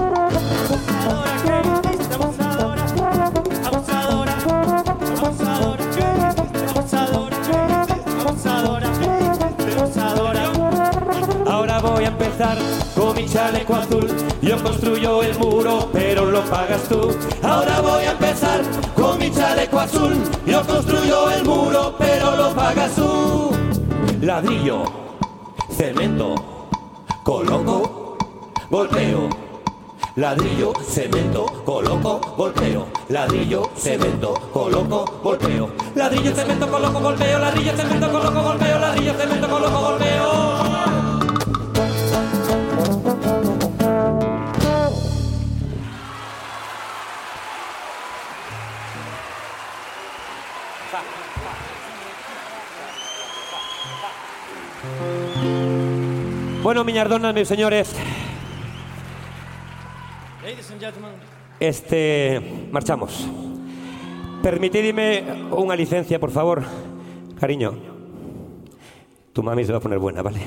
Con 12.95 13.17
mi 13.17 13.27
chaleco 13.27 13.75
azul. 13.75 14.07
Yo 14.43 14.63
construyo 14.63 15.23
el 15.23 15.39
muro, 15.39 15.89
pero 15.93 16.27
lo 16.27 16.43
pagas 16.45 16.83
tú. 16.89 17.17
Ahora 17.43 17.81
voy 17.81 18.05
a 18.05 18.13
empezar 18.13 18.61
con 18.95 19.19
mi 19.19 19.31
chaleco 19.31 19.79
azul. 19.79 20.15
Yo 20.47 20.65
construyo 20.67 21.31
el 21.31 21.45
muro, 21.45 21.95
pero 21.99 22.37
lo 22.37 22.55
pagas 22.55 22.95
tú. 22.95 23.51
Ladrillo, 24.21 24.85
cemento, 25.71 26.35
coloco, 27.25 28.17
golpeo. 28.71 29.50
Ladrillo, 30.17 30.73
cemento, 30.83 31.47
coloco, 31.65 32.21
golpeo. 32.37 32.89
Ladrillo, 33.11 33.71
cemento, 33.77 34.35
coloco, 34.53 35.21
golpeo. 35.23 35.71
Ladrillo, 35.95 36.35
cemento, 36.35 36.69
coloco, 36.69 37.01
golpeo. 37.01 37.39
Ladrillo, 37.39 37.77
cemento, 37.77 38.11
coloco, 38.11 38.43
golpeo. 38.43 38.79
Ladrillo, 38.81 39.15
cemento, 39.15 39.49
coloco, 39.49 39.81
golpeo. 39.81 40.61
Bueno, 56.63 56.85
miñas 56.85 57.09
donas, 57.09 57.33
meus 57.33 57.49
señores, 57.49 57.95
este 61.61 62.41
marchamos. 62.73 63.29
Permitidme 64.43 65.49
unha 65.53 65.77
licencia, 65.77 66.17
por 66.17 66.33
favor. 66.33 66.65
Cariño, 67.37 67.77
tu 69.33 69.45
mami 69.45 69.65
se 69.65 69.73
va 69.73 69.79
a 69.79 69.85
poner 69.85 70.01
buena, 70.01 70.23
¿vale? 70.25 70.41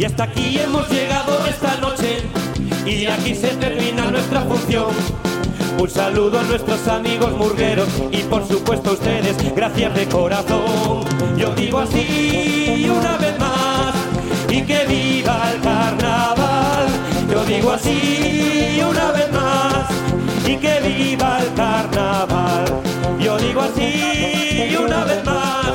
Y 0.00 0.04
hasta 0.04 0.24
aquí 0.24 0.56
hemos 0.56 0.88
llegado 0.88 1.44
esta 1.46 1.76
noche 1.76 1.99
y 2.90 3.06
aquí 3.06 3.34
se 3.34 3.48
termina 3.48 4.10
nuestra 4.10 4.42
función. 4.42 4.88
Un 5.78 5.88
saludo 5.88 6.40
a 6.40 6.42
nuestros 6.42 6.86
amigos 6.88 7.32
murgueros 7.36 7.88
y 8.10 8.18
por 8.24 8.46
supuesto 8.46 8.90
a 8.90 8.92
ustedes, 8.94 9.36
gracias 9.54 9.94
de 9.94 10.06
corazón. 10.06 11.04
Yo 11.36 11.54
digo 11.54 11.78
así 11.78 12.90
una 12.90 13.16
vez 13.16 13.38
más 13.38 13.94
y 14.48 14.62
que 14.62 14.86
viva 14.86 15.52
el 15.54 15.60
carnaval. 15.60 16.88
Yo 17.30 17.44
digo 17.44 17.70
así 17.72 18.82
una 18.88 19.12
vez 19.12 19.32
más 19.32 19.86
y 20.46 20.56
que 20.56 20.80
viva 20.80 21.38
el 21.42 21.54
carnaval. 21.54 22.64
Yo 23.20 23.38
digo 23.38 23.60
así 23.62 24.76
una 24.76 25.04
vez 25.04 25.24
más 25.24 25.74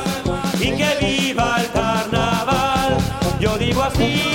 y 0.59 0.71
que 0.71 0.97
viva 0.99 1.61
el 1.61 1.71
carnaval. 1.71 2.97
Yo 3.39 3.57
digo 3.57 3.83
así 3.83 4.34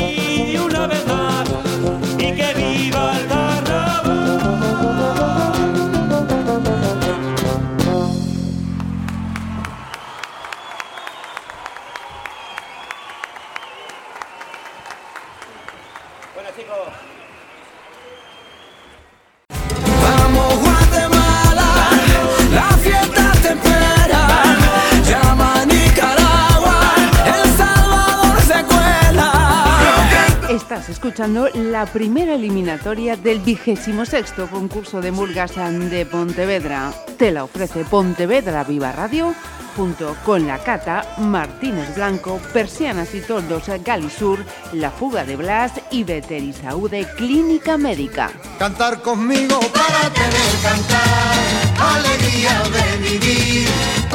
Estás 30.81 30.97
escuchando 30.97 31.47
la 31.53 31.85
primera 31.85 32.37
eliminatoria 32.37 33.14
del 33.14 33.41
vigésimo 33.41 34.07
sexto 34.07 34.47
concurso 34.47 35.03
de 35.03 35.12
Murgas 35.12 35.55
de 35.55 36.07
Pontevedra. 36.07 36.95
Te 37.18 37.31
la 37.31 37.45
ofrece 37.45 37.85
Pontevedra 37.85 38.64
Viva 38.64 38.91
Radio 38.91 39.35
junto 39.76 40.16
con 40.24 40.47
la 40.47 40.57
Cata, 40.59 41.16
Martínez 41.18 41.95
Blanco, 41.95 42.41
Persianas 42.55 43.14
y 43.14 43.20
Toldos 43.20 43.64
Galisur, 43.85 44.43
La 44.72 44.91
Fuga 44.91 45.24
de 45.24 45.37
Blas 45.37 45.72
y 45.91 46.03
Veterisaúde 46.03 47.07
Clínica 47.14 47.76
Médica. 47.76 48.31
Cantar 48.59 49.03
conmigo 49.03 49.61
para 49.74 50.09
tener 50.14 50.33
cantar, 50.62 51.37
alegría 51.78 52.62
de 52.70 53.18
vivir. 53.18 53.68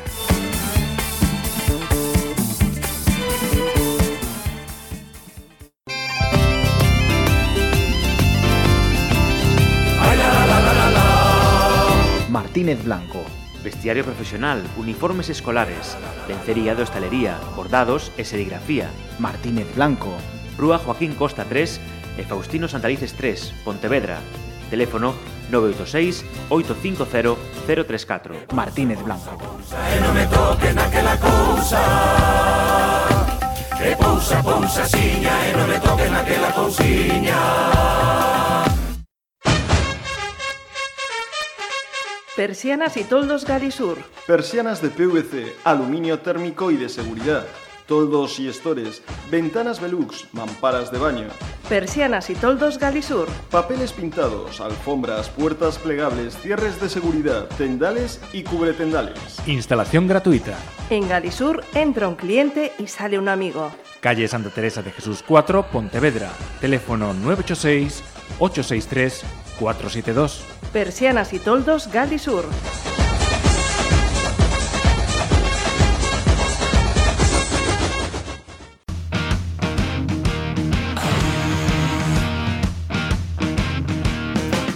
Martínez 12.56 12.86
Blanco. 12.86 13.22
Vestiario 13.66 14.06
profesional, 14.06 14.64
uniformes 14.78 15.28
escolares, 15.28 15.98
lencería 16.26 16.74
de 16.74 16.84
hostalería, 16.84 17.38
bordados 17.54 18.14
e 18.16 18.24
serigrafía. 18.24 18.88
Martínez 19.20 19.68
Blanco. 19.76 20.16
Rúa 20.56 20.80
Joaquín 20.80 21.20
Costa 21.20 21.44
3 21.44 21.82
e 22.16 22.24
Faustino 22.24 22.72
Santalices 22.72 23.12
3, 23.20 23.68
Pontevedra. 23.68 24.24
Teléfono 24.72 25.20
986 25.52 26.24
850 26.48 27.36
034. 27.68 28.48
Martínez 28.56 29.04
Blanco. 29.04 29.36
E 29.76 30.00
non 30.00 30.16
me 30.16 30.24
toquen 30.24 30.80
aquela 30.80 31.20
cousa 31.20 31.84
Que 33.76 34.00
pousa, 34.00 34.40
pousa, 34.40 34.88
siña 34.88 35.36
E 35.44 35.52
non 35.60 35.68
me 35.68 35.76
toquen 35.84 36.16
aquela 36.16 36.56
cousiña 36.56 37.36
Persianas 42.36 42.98
y 42.98 43.06
toldos 43.06 43.46
Galisur. 43.46 43.98
Persianas 44.28 44.82
de 44.82 44.90
PVC, 44.90 45.56
aluminio 45.64 46.20
térmico 46.20 46.70
y 46.70 46.76
de 46.76 46.90
seguridad. 46.90 47.46
toldos 47.88 48.40
y 48.40 48.48
estores, 48.50 49.04
ventanas 49.30 49.80
Velux, 49.80 50.26
mamparas 50.34 50.92
de 50.92 50.98
baño, 50.98 51.28
Persianas 51.70 52.30
y 52.32 52.36
toldos 52.36 52.78
Galisur. 52.80 53.28
papeles 53.52 53.94
pintados, 53.94 54.60
alfombras, 54.60 55.30
puertas 55.30 55.78
plegables, 55.78 56.36
cierres 56.38 56.82
de 56.82 56.90
seguridad, 56.90 57.48
tendales 57.58 58.20
y 58.34 58.44
cubretendales. 58.44 59.38
Instalación 59.46 60.08
gratuita. 60.08 60.58
En 60.90 61.08
Galisur 61.08 61.64
entra 61.74 62.08
un 62.08 62.16
cliente 62.16 62.74
y 62.80 62.88
sale 62.88 63.18
un 63.18 63.30
amigo. 63.30 63.72
Calle 64.02 64.28
Santa 64.28 64.50
Teresa 64.50 64.82
de 64.82 64.92
Jesús 64.92 65.24
4, 65.26 65.68
Pontevedra. 65.72 66.32
Teléfono 66.60 67.14
986 67.14 68.04
863 68.40 69.24
472. 69.60 70.44
Persianas 70.72 71.34
y 71.34 71.40
toldos 71.40 71.90
Galisur. 71.92 72.46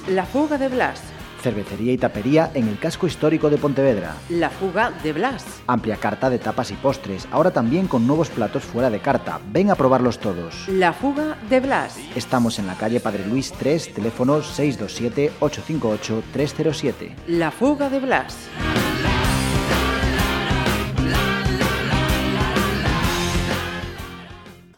La 0.08 0.26
fuga 0.26 0.58
de 0.58 0.70
Blas. 0.70 1.19
Cervecería 1.42 1.94
y 1.94 1.98
tapería 1.98 2.52
en 2.54 2.68
el 2.68 2.78
casco 2.78 3.08
histórico 3.08 3.50
de 3.50 3.58
Pontevedra. 3.58 4.14
La 4.30 4.50
fuga 4.50 4.92
de 5.04 5.14
Blas. 5.14 5.46
Amplia 5.68 5.96
carta 5.96 6.30
de 6.30 6.38
tapas 6.38 6.72
y 6.72 6.74
postres, 6.76 7.28
ahora 7.32 7.52
también 7.52 7.88
con 7.88 8.06
nuevos 8.06 8.30
platos 8.30 8.64
fuera 8.64 8.90
de 8.90 9.00
carta. 9.00 9.40
Ven 9.52 9.72
a 9.72 9.76
probarlos 9.76 10.20
todos. 10.20 10.68
La 10.68 10.92
fuga 10.92 11.38
de 11.50 11.62
Blas. 11.62 11.98
Estamos 12.16 12.60
en 12.60 12.68
la 12.68 12.76
calle 12.76 13.00
Padre 13.00 13.26
Luis 13.26 13.54
3, 13.54 13.94
teléfono 13.94 14.42
627-858-307. 14.42 17.16
La 17.28 17.52
fuga 17.52 17.90
de 17.90 18.00
Blas. 18.00 18.36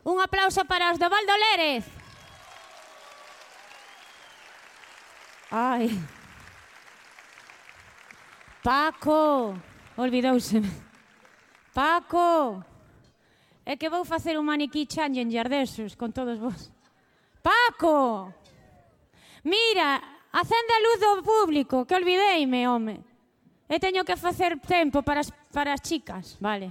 Un 0.04 0.20
aplauso 0.22 0.66
para 0.66 0.92
os 0.92 1.00
de 1.00 1.08
Valdo 1.10 1.34
Lérez. 1.58 1.86
Ai. 5.50 6.00
Paco, 8.64 9.58
olvidouse. 9.98 10.62
Paco, 11.74 12.64
é 13.66 13.76
que 13.76 13.90
vou 13.90 14.06
facer 14.06 14.38
un 14.38 14.46
maniquí 14.46 14.86
challenger 14.86 15.50
desos 15.50 15.98
con 15.98 16.14
todos 16.14 16.38
vos. 16.38 16.70
Paco, 17.42 18.30
mira, 19.44 19.98
acende 20.30 20.74
a 20.78 20.84
luz 20.86 20.98
do 21.02 21.24
público, 21.26 21.86
que 21.90 21.98
olvideime, 21.98 22.70
home. 22.70 23.02
E 23.66 23.80
teño 23.82 24.06
que 24.06 24.14
facer 24.14 24.60
tempo 24.62 25.02
para 25.02 25.26
as, 25.26 25.34
para 25.50 25.74
as 25.74 25.82
chicas, 25.82 26.38
vale. 26.38 26.70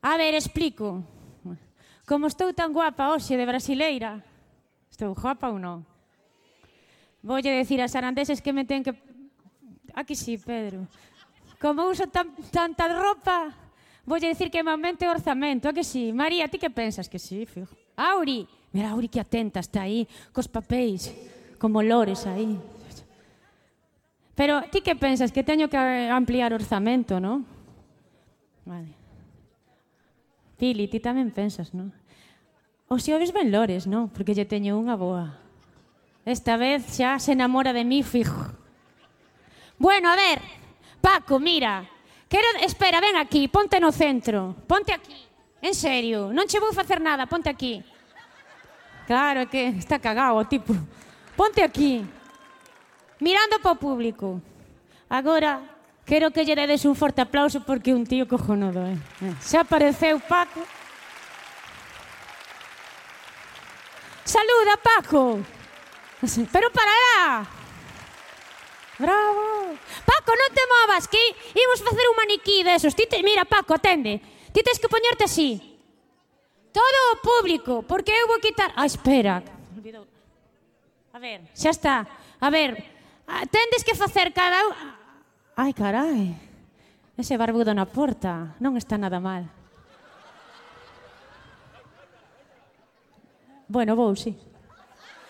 A 0.00 0.16
ver, 0.16 0.32
explico. 0.32 1.04
Como 2.08 2.32
estou 2.32 2.56
tan 2.56 2.72
guapa 2.72 3.12
hoxe 3.12 3.36
de 3.36 3.44
brasileira, 3.44 4.24
estou 4.88 5.12
guapa 5.12 5.52
ou 5.52 5.60
non? 5.60 5.84
Voulle 7.20 7.52
decir 7.52 7.80
as 7.84 7.92
arandeses 7.92 8.40
que 8.40 8.52
me 8.56 8.64
ten 8.64 8.80
que 8.80 8.96
Aquí 9.94 10.14
sí, 10.14 10.38
Pedro? 10.38 10.86
Como 11.60 11.86
uso 11.86 12.06
tan, 12.08 12.34
tanta 12.50 12.90
ropa, 12.90 13.54
voulle 14.04 14.28
dicir 14.28 14.50
que 14.50 14.62
me 14.62 14.74
aumente 14.74 15.06
o 15.06 15.14
orzamento. 15.14 15.70
A 15.70 15.72
que 15.72 15.86
sí? 15.86 16.12
María, 16.12 16.50
ti 16.50 16.58
que 16.58 16.68
pensas? 16.68 17.08
Que 17.08 17.18
sí, 17.18 17.46
fijo. 17.46 17.72
Auri, 17.96 18.44
mira, 18.74 18.90
Auri 18.90 19.08
que 19.08 19.22
atenta 19.22 19.62
está 19.62 19.86
aí, 19.86 20.04
cos 20.34 20.50
papéis, 20.50 21.14
como 21.62 21.80
lores 21.80 22.26
aí. 22.26 22.58
Pero 24.34 24.66
ti 24.66 24.82
que 24.82 24.98
pensas 24.98 25.30
que 25.30 25.46
teño 25.46 25.70
que 25.70 25.78
ampliar 26.10 26.50
o 26.50 26.58
orzamento, 26.58 27.22
non? 27.22 27.46
Vale. 28.66 28.90
Pili, 30.58 30.90
ti 30.90 30.98
tamén 30.98 31.30
pensas, 31.30 31.70
non? 31.70 31.94
O 32.90 32.98
xoves 32.98 33.30
ben 33.30 33.54
lores, 33.54 33.86
non? 33.86 34.10
Porque 34.10 34.34
lle 34.34 34.42
teño 34.42 34.74
unha 34.74 34.98
boa. 34.98 35.38
Esta 36.26 36.58
vez 36.58 36.82
xa 36.98 37.22
se 37.22 37.38
enamora 37.38 37.70
de 37.70 37.86
mí, 37.86 38.02
fijo. 38.02 38.63
Bueno, 39.78 40.10
a 40.10 40.16
ver, 40.16 40.40
Paco, 41.00 41.38
mira, 41.38 41.84
quero, 42.28 42.46
espera, 42.60 43.00
ven 43.00 43.16
aquí, 43.16 43.48
ponte 43.48 43.80
no 43.80 43.90
centro, 43.90 44.54
ponte 44.66 44.92
aquí, 44.92 45.26
en 45.60 45.74
serio, 45.74 46.30
non 46.32 46.46
che 46.46 46.60
vou 46.60 46.72
facer 46.72 47.00
nada, 47.00 47.26
ponte 47.26 47.50
aquí. 47.50 47.82
Claro, 49.06 49.48
que 49.50 49.68
está 49.76 49.98
cagado 49.98 50.36
o 50.36 50.44
tipo. 50.44 50.72
Ponte 51.36 51.62
aquí, 51.62 52.06
mirando 53.20 53.58
para 53.60 53.72
o 53.72 53.76
público. 53.76 54.40
Agora, 55.10 55.60
quero 56.06 56.30
que 56.30 56.44
lle 56.46 56.54
dedes 56.54 56.84
un 56.86 56.94
forte 56.94 57.20
aplauso 57.20 57.60
porque 57.60 57.92
un 57.92 58.06
tío 58.06 58.28
cojonudo, 58.28 58.86
eh. 58.86 58.96
eh? 59.20 59.34
Xa 59.42 59.66
apareceu 59.66 60.20
Paco. 60.20 60.62
Saluda, 64.24 64.78
Paco. 64.78 65.42
Pero 66.50 66.70
para 66.70 66.92
lá. 66.92 67.63
Bravo. 68.98 69.74
Paco, 70.06 70.30
non 70.38 70.50
te 70.54 70.64
movas, 70.70 71.04
que 71.10 71.18
imos 71.50 71.82
facer 71.82 72.06
un 72.06 72.16
maniquí 72.18 72.62
desos. 72.62 72.94
Ti 72.94 73.10
te... 73.10 73.18
Mira, 73.26 73.42
Paco, 73.42 73.74
atende. 73.74 74.22
Ti 74.54 74.60
tens 74.62 74.78
que 74.78 74.86
poñerte 74.86 75.26
así. 75.26 75.58
Todo 76.70 76.98
o 77.14 77.20
público, 77.22 77.82
porque 77.82 78.14
eu 78.14 78.26
vou 78.26 78.38
quitar... 78.38 78.70
Ah, 78.74 78.86
espera. 78.86 79.42
A 81.14 81.18
ver, 81.18 81.46
xa 81.54 81.70
está. 81.70 82.06
A 82.38 82.50
ver, 82.50 82.74
tendes 83.50 83.82
que 83.82 83.94
facer 83.94 84.34
cada... 84.34 84.58
Ai, 85.54 85.74
carai. 85.74 86.34
Ese 87.14 87.38
barbudo 87.38 87.70
na 87.70 87.86
porta 87.86 88.58
non 88.58 88.74
está 88.74 88.98
nada 88.98 89.22
mal. 89.22 89.46
Bueno, 93.70 93.94
vou, 93.94 94.14
sí. 94.18 94.34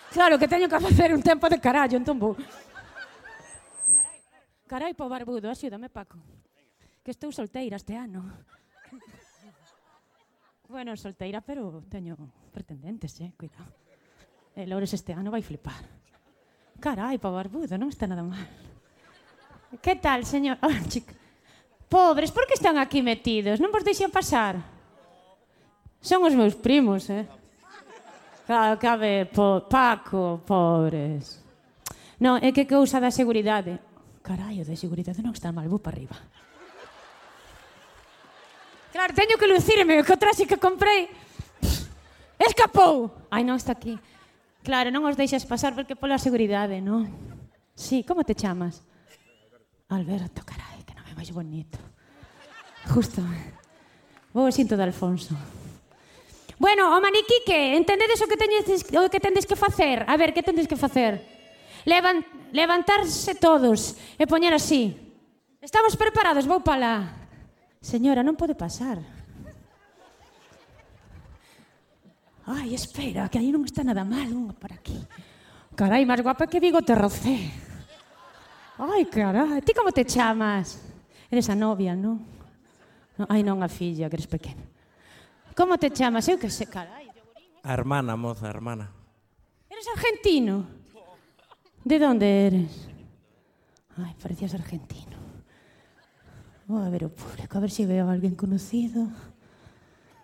Claro 0.09 0.37
que 0.41 0.49
teño 0.49 0.65
que 0.65 0.81
facer 0.81 1.13
un 1.13 1.21
tempo 1.21 1.45
de 1.45 1.61
carallo, 1.61 1.97
entón 1.97 2.17
vou. 2.17 2.33
Carai, 4.65 4.97
po 4.97 5.05
barbudo, 5.05 5.45
axúdame, 5.45 5.93
Paco. 5.93 6.17
Que 7.05 7.13
estou 7.13 7.29
solteira 7.29 7.77
este 7.77 7.93
ano. 7.93 8.25
bueno, 10.73 10.97
solteira, 10.97 11.37
pero 11.45 11.85
teño 11.85 12.17
pretendentes, 12.49 13.13
eh, 13.21 13.29
cuidado. 13.37 13.69
E 14.57 14.63
eh, 14.63 14.65
Lores 14.65 14.89
este 14.97 15.13
ano 15.13 15.29
vai 15.29 15.45
flipar. 15.45 15.85
Carai, 16.81 17.21
po 17.21 17.29
barbudo, 17.29 17.77
non 17.77 17.93
está 17.93 18.09
nada 18.09 18.25
mal. 18.25 18.41
Que 19.85 19.93
tal, 20.01 20.25
señor? 20.25 20.57
Oh, 20.65 20.73
chica. 20.89 21.13
Pobres, 21.85 22.33
por 22.33 22.49
que 22.49 22.57
están 22.57 22.81
aquí 22.81 23.05
metidos? 23.05 23.61
Non 23.61 23.69
vos 23.69 23.85
deixen 23.85 24.09
pasar? 24.09 24.57
Son 26.01 26.25
os 26.25 26.33
meus 26.33 26.57
primos, 26.57 27.05
eh? 27.13 27.29
Claro, 28.49 28.81
que 28.81 28.89
a 28.89 28.97
ver, 28.97 29.29
po, 29.29 29.69
Paco, 29.69 30.41
pobres. 30.41 31.37
Non, 32.17 32.41
é 32.41 32.49
que 32.49 32.65
cousa 32.65 32.97
da 32.97 33.13
seguridade. 33.13 33.77
Carai, 34.25 34.57
o 34.57 34.65
de 34.65 34.73
seguridade 34.73 35.21
non 35.21 35.37
está 35.37 35.53
mal, 35.53 35.69
vou 35.69 35.77
para 35.77 35.93
arriba. 35.93 36.17
Claro, 38.89 39.13
teño 39.13 39.37
que 39.37 39.45
lucirme, 39.45 40.01
que 40.01 40.13
o 40.13 40.17
traxe 40.17 40.49
que 40.49 40.57
comprei 40.57 41.13
escapou. 42.41 43.13
Ai, 43.29 43.45
non 43.45 43.53
está 43.53 43.77
aquí. 43.77 44.01
Claro, 44.65 44.89
non 44.89 45.05
os 45.05 45.13
deixas 45.13 45.45
pasar 45.45 45.77
porque 45.77 45.93
pola 45.93 46.17
seguridade, 46.17 46.81
non? 46.81 47.05
Sí, 47.77 48.01
como 48.01 48.25
te 48.25 48.33
chamas? 48.33 48.81
Alberto, 49.93 50.41
carai, 50.41 50.81
que 50.81 50.97
nome 50.97 51.13
máis 51.13 51.29
bonito. 51.29 51.77
Justo. 52.89 53.21
Vou 54.33 54.49
xinto 54.49 54.73
de 54.73 54.89
Alfonso. 54.89 55.37
Bueno, 56.57 56.89
o 56.89 56.97
maniquique, 56.97 57.77
entendedes 57.77 58.25
o 58.25 58.27
que 58.31 58.41
teñes 58.41 58.65
o 58.89 59.05
que 59.05 59.21
tendes 59.21 59.45
que 59.45 59.53
facer? 59.53 60.01
A 60.09 60.17
ver, 60.17 60.33
que 60.33 60.41
tendes 60.41 60.65
que 60.65 60.79
facer? 60.79 61.21
Levant 61.85 62.25
levantarse 62.55 63.35
todos 63.35 63.99
e 64.15 64.23
poñer 64.23 64.55
así. 64.55 64.95
Estamos 65.59 65.99
preparados, 65.99 66.47
vou 66.47 66.63
pala. 66.63 67.27
Señora, 67.83 68.23
non 68.23 68.39
pode 68.39 68.55
pasar. 68.55 69.03
Ai, 72.47 72.71
espera, 72.77 73.27
que 73.27 73.41
aí 73.41 73.51
non 73.51 73.67
está 73.67 73.83
nada 73.83 74.07
mal 74.07 74.29
unha 74.31 74.55
por 74.55 74.71
aquí. 74.71 74.95
Carai, 75.75 76.07
máis 76.07 76.23
guapa 76.23 76.47
que 76.47 76.63
Vigo 76.63 76.79
Terrocé. 76.79 77.51
Ai, 78.79 79.03
carai, 79.09 79.59
ti 79.59 79.75
como 79.75 79.91
te 79.91 80.07
chamas? 80.07 80.79
Eres 81.27 81.49
a 81.51 81.57
novia, 81.57 81.97
non? 81.97 82.21
No, 83.17 83.25
ai, 83.27 83.41
non 83.41 83.65
a 83.65 83.67
filla, 83.67 84.07
que 84.07 84.15
eres 84.21 84.29
pequena. 84.29 84.61
Como 85.57 85.75
te 85.81 85.89
chamas? 85.89 86.29
Eu 86.29 86.37
que 86.37 86.53
sei, 86.53 86.69
carai. 86.69 87.09
Eh. 87.09 87.65
A 87.65 87.73
hermana, 87.73 88.13
moza, 88.13 88.45
a 88.45 88.53
hermana. 88.53 88.93
Eres 89.65 89.89
argentino? 89.89 90.74
¿De 91.85 92.01
onde 92.03 92.47
eres? 92.47 92.89
Ay, 93.95 94.15
parecías 94.17 94.57
argentino. 94.57 95.21
Vou 96.65 96.81
a 96.81 96.89
ver 96.89 97.05
o 97.05 97.13
público, 97.13 97.53
a 97.53 97.61
ver 97.61 97.69
se 97.69 97.85
si 97.85 97.85
veo 97.85 98.09
a 98.09 98.11
alguén 98.11 98.33
conocido. 98.33 99.05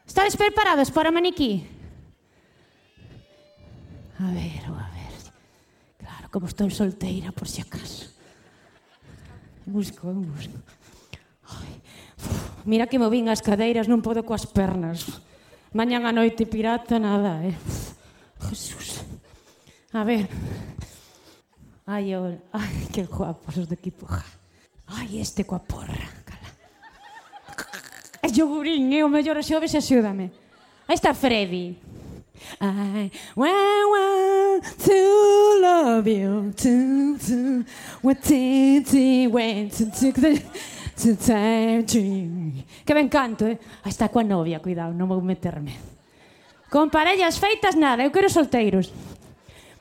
Estades 0.01 0.33
preparados 0.33 0.89
para 0.89 1.13
o 1.13 1.13
maniquí? 1.13 1.61
A 4.17 4.33
ver, 4.33 4.65
a 4.65 4.89
ver. 4.89 5.13
Claro, 6.01 6.33
como 6.33 6.49
estou 6.49 6.65
solteira, 6.73 7.29
por 7.29 7.45
si 7.45 7.61
acaso. 7.61 8.09
Busco, 9.61 10.09
busco. 10.17 10.57
Ai, 11.45 11.77
uf, 12.17 12.65
mira 12.65 12.89
que 12.89 12.97
movín 12.97 13.29
as 13.29 13.45
cadeiras, 13.45 13.85
non 13.85 14.01
podo 14.01 14.25
coas 14.25 14.49
pernas. 14.49 15.21
Mañan 15.77 16.09
a 16.09 16.11
noite 16.11 16.49
pirata, 16.49 16.97
nada, 16.97 17.45
eh. 17.45 17.53
Jesús. 18.49 19.05
A 19.93 20.01
ver. 20.01 20.25
Ai, 21.85 22.15
ol, 22.15 22.37
ai, 22.53 22.87
que 22.93 23.03
guapos 23.03 23.67
do 23.67 23.73
equipo. 23.73 24.07
Ai, 24.87 25.19
este 25.19 25.43
coa 25.43 25.59
porra. 25.59 25.97
Cala. 26.25 26.49
É 28.21 28.27
yogurín, 28.27 28.93
é 28.93 29.03
o 29.03 29.09
mellor 29.09 29.41
xoves, 29.43 29.75
axúdame. 29.75 30.31
Aí 30.87 30.95
está 30.95 31.13
Freddy. 31.13 31.77
I 32.59 33.09
want 33.85 34.63
to 34.83 35.61
love 35.61 36.07
you 36.07 36.51
to 36.57 37.17
to 37.17 37.65
what 38.01 38.21
titi 38.21 39.27
went 39.27 39.77
to 39.77 39.85
took 39.85 40.19
the 40.19 40.41
to 40.97 41.15
time 41.15 41.83
dream. 41.83 42.63
Que 42.85 42.93
ben 42.93 43.09
canto, 43.09 43.45
eh? 43.45 43.57
Aí 43.83 43.89
está 43.89 44.09
coa 44.09 44.23
novia, 44.23 44.59
cuidado, 44.59 44.93
non 44.93 45.07
vou 45.07 45.21
meterme. 45.21 45.77
Con 46.69 46.89
parellas 46.89 47.37
feitas 47.37 47.75
nada, 47.75 48.03
eu 48.03 48.11
quero 48.11 48.29
solteiros. 48.29 48.91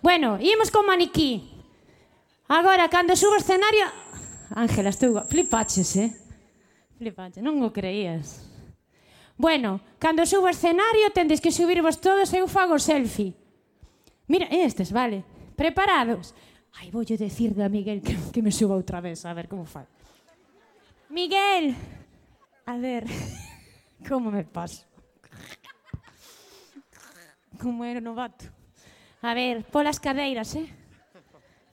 Bueno, 0.03 0.39
imos 0.41 0.71
con 0.71 0.87
maniquí. 0.87 1.50
Agora, 2.51 2.91
cando 2.91 3.15
subo 3.15 3.39
o 3.39 3.43
escenario... 3.43 3.87
Ángela, 4.51 4.91
estou... 4.91 5.23
Flipaches, 5.23 5.95
eh? 5.95 6.11
Flipaches, 6.99 7.39
non 7.39 7.63
o 7.63 7.71
creías. 7.71 8.43
Bueno, 9.39 9.79
cando 10.03 10.27
subo 10.27 10.51
o 10.51 10.53
escenario 10.53 11.15
tendes 11.15 11.39
que 11.39 11.55
subirvos 11.55 12.03
todos 12.03 12.27
e 12.35 12.43
eu 12.43 12.51
fago 12.51 12.75
selfie. 12.83 13.39
Mira, 14.27 14.51
estes, 14.51 14.91
vale. 14.91 15.23
Preparados. 15.55 16.35
Ai, 16.75 16.91
voulle 16.91 17.15
decir 17.15 17.55
a 17.55 17.71
Miguel 17.71 18.03
que, 18.03 18.19
que 18.35 18.43
me 18.43 18.51
suba 18.51 18.75
outra 18.75 18.99
vez, 18.99 19.23
a 19.23 19.31
ver 19.31 19.47
como 19.47 19.63
fai. 19.63 19.87
Miguel! 21.07 21.79
A 22.67 22.75
ver, 22.83 23.07
como 24.11 24.35
me 24.35 24.43
paso? 24.43 24.91
Como 27.63 27.87
era 27.87 28.03
novato. 28.03 28.51
A 29.23 29.39
ver, 29.39 29.63
polas 29.71 30.03
cadeiras, 30.03 30.59
eh? 30.59 30.80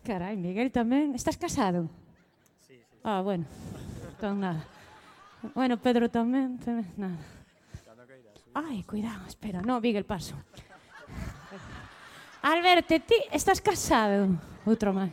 Carai, 0.07 0.39
Miguel 0.39 0.71
tamén. 0.71 1.11
Estás 1.19 1.35
casado? 1.35 1.91
Sí, 2.63 2.79
sí. 2.79 3.03
Ah, 3.03 3.19
bueno. 3.19 3.43
Entón, 4.07 4.39
nada. 4.39 4.63
Bueno, 5.51 5.75
Pedro 5.75 6.07
tamén, 6.07 6.55
tamén 6.63 6.87
nada. 6.95 7.19
Ai, 8.55 8.87
cuidado, 8.87 9.27
espera. 9.27 9.59
No, 9.59 9.83
Miguel, 9.83 10.07
paso. 10.07 10.39
Alberto, 12.39 12.95
ti 13.03 13.19
estás 13.35 13.59
casado? 13.59 14.31
Outro 14.63 14.95
máis. 14.95 15.11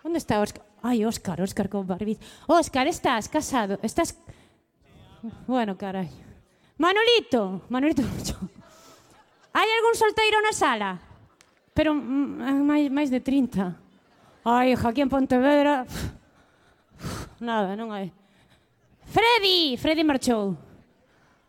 Onde 0.00 0.16
está 0.16 0.40
Óscar? 0.40 0.64
Ai, 0.80 1.04
Óscar, 1.04 1.36
Óscar 1.44 1.68
con 1.68 1.84
barbiz. 1.84 2.16
Óscar, 2.48 2.88
estás 2.88 3.28
casado? 3.28 3.76
Estás... 3.84 4.16
Bueno, 5.44 5.76
carai. 5.76 6.08
Manolito, 6.80 7.68
Manolito 7.68 8.00
Lucho. 8.00 8.40
Hai 9.52 9.68
algún 9.68 9.92
solteiro 9.92 10.40
na 10.40 10.56
sala? 10.56 10.90
Pero 11.76 11.92
mm, 11.92 12.40
ah, 12.40 12.62
máis, 12.64 12.88
máis 12.88 13.12
de 13.12 13.20
30. 13.20 13.81
Ai, 14.44 14.74
aquí 14.74 15.00
en 15.00 15.08
Pontevedra... 15.08 15.86
Nada, 17.38 17.78
non 17.78 17.94
hai. 17.94 18.10
Freddy! 19.06 19.78
Freddy 19.78 20.02
marchou. 20.02 20.58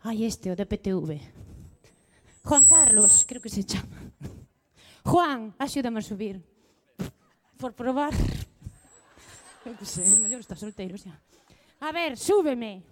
Ai, 0.06 0.22
este, 0.22 0.50
o 0.50 0.54
de 0.54 0.62
PTV. 0.62 1.10
Juan 2.46 2.64
Carlos, 2.70 3.26
creo 3.26 3.42
que 3.42 3.50
se 3.50 3.66
chama. 3.66 3.98
Juan, 5.02 5.54
axúdame 5.58 5.98
a 5.98 6.06
subir. 6.06 6.38
Por 7.58 7.74
probar. 7.74 8.14
Eu 9.66 9.74
que 9.74 9.86
sei, 9.86 10.06
mellor 10.22 10.38
está 10.38 10.54
solteiro 10.54 10.94
xa. 10.94 11.18
A 11.82 11.90
ver, 11.90 12.14
súbeme. 12.14 12.82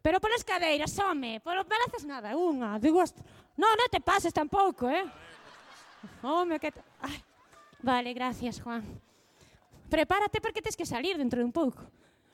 Pero 0.00 0.24
polas 0.24 0.40
cadeiras, 0.40 0.96
home. 0.96 1.40
Por 1.44 1.60
balazas 1.68 2.08
nada, 2.08 2.32
unha, 2.32 2.80
dúas... 2.80 3.12
No, 3.60 3.68
non 3.76 3.92
te 3.92 4.00
pases 4.00 4.32
tampouco, 4.32 4.88
eh? 4.88 5.04
Home, 6.24 6.56
que... 6.56 6.72
Ai. 7.04 7.20
Vale, 7.84 8.16
gracias, 8.16 8.56
Juan 8.64 8.80
prepárate 9.90 10.40
porque 10.40 10.62
tens 10.62 10.76
que 10.76 10.86
salir 10.86 11.18
dentro 11.18 11.38
de 11.40 11.44
un 11.44 11.52
pouco. 11.52 11.82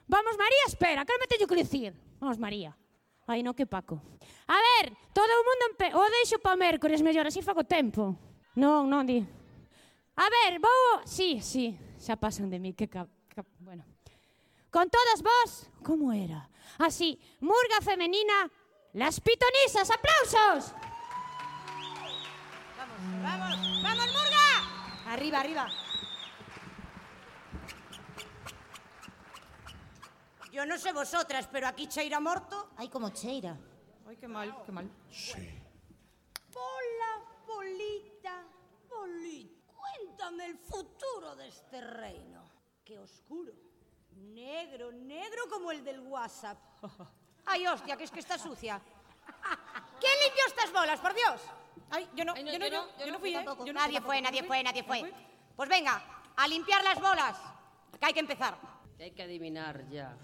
Vamos, 0.06 0.36
María, 0.38 0.64
espera, 0.66 1.04
que 1.04 1.18
me 1.18 1.26
teño 1.26 1.48
que 1.48 1.56
dicir. 1.56 1.90
Vamos, 2.20 2.38
María. 2.38 2.76
Ai, 3.26 3.42
no, 3.42 3.54
que 3.54 3.66
paco. 3.66 4.00
A 4.46 4.54
ver, 4.54 4.94
todo 5.12 5.26
o 5.26 5.42
mundo 5.42 5.62
empe... 5.74 5.90
o 5.90 6.02
deixo 6.22 6.38
pa 6.38 6.54
mércores, 6.54 7.02
mellor, 7.02 7.26
así 7.26 7.42
fago 7.42 7.66
tempo. 7.66 8.14
Non, 8.54 8.86
non, 8.86 9.02
di. 9.02 9.18
A 10.14 10.26
ver, 10.30 10.62
vou... 10.62 11.02
Sí, 11.02 11.42
sí, 11.42 11.74
xa 11.98 12.14
pasan 12.14 12.46
de 12.46 12.62
mí, 12.62 12.70
que 12.78 12.86
cap... 12.86 13.10
cap... 13.34 13.46
Bueno. 13.58 13.82
Con 14.70 14.86
todas 14.86 15.26
vos, 15.26 15.66
como 15.82 16.12
era? 16.12 16.46
Así, 16.78 17.18
murga 17.40 17.82
femenina, 17.82 18.46
las 18.94 19.18
pitonisas, 19.18 19.90
aplausos. 19.90 20.70
Vamos, 22.78 22.98
vamos, 23.26 23.82
vamos, 23.82 24.08
murga. 24.14 24.46
Arriba, 25.10 25.40
arriba. 25.40 25.85
Yo 30.56 30.64
no 30.64 30.78
sé 30.78 30.90
vosotras, 30.90 31.46
pero 31.52 31.68
aquí 31.68 31.86
cheira 31.86 32.18
morto. 32.18 32.70
Ay, 32.78 32.88
como 32.88 33.10
cheira. 33.10 33.54
Ay, 34.08 34.16
qué 34.16 34.26
mal, 34.26 34.56
qué 34.64 34.72
mal. 34.72 34.90
Hola, 36.54 37.10
Polita, 37.46 38.42
Polita. 38.88 39.74
Cuéntame 39.74 40.46
el 40.46 40.56
futuro 40.56 41.36
de 41.36 41.48
este 41.48 41.82
reino. 41.82 42.42
Qué 42.82 42.98
oscuro. 42.98 43.52
Negro, 44.12 44.92
negro 44.92 45.42
como 45.50 45.72
el 45.72 45.84
del 45.84 46.00
WhatsApp. 46.00 46.56
Ay, 47.44 47.66
hostia, 47.66 47.94
que 47.94 48.04
es 48.04 48.10
que 48.10 48.20
está 48.20 48.38
sucia. 48.38 48.80
¿Quién 50.00 50.12
limpió 50.24 50.42
estas 50.46 50.72
bolas, 50.72 50.98
por 51.00 51.12
Dios? 51.12 51.38
Ay, 51.90 52.08
yo 52.14 52.24
no, 52.24 52.32
Ay, 52.32 52.44
no, 52.44 52.52
yo 52.52 52.58
no, 52.58 52.64
yo 52.64 52.72
yo, 52.72 52.80
no, 52.80 52.98
yo 52.98 53.04
yo 53.04 53.12
no 53.12 53.18
fui, 53.18 53.28
¿eh? 53.28 53.34
tampoco. 53.34 53.66
Yo 53.66 53.74
Nadie 53.74 54.00
fue, 54.00 54.22
nadie 54.22 54.42
fue, 54.42 54.62
nadie 54.62 54.82
fue. 54.82 55.12
Pues 55.54 55.68
venga, 55.68 56.02
a 56.34 56.48
limpiar 56.48 56.82
las 56.82 56.98
bolas, 56.98 57.36
que 58.00 58.06
hay 58.06 58.14
que 58.14 58.20
empezar. 58.20 58.75
Hay 58.98 59.10
que 59.10 59.22
adivinar 59.22 59.88
ya. 59.90 60.16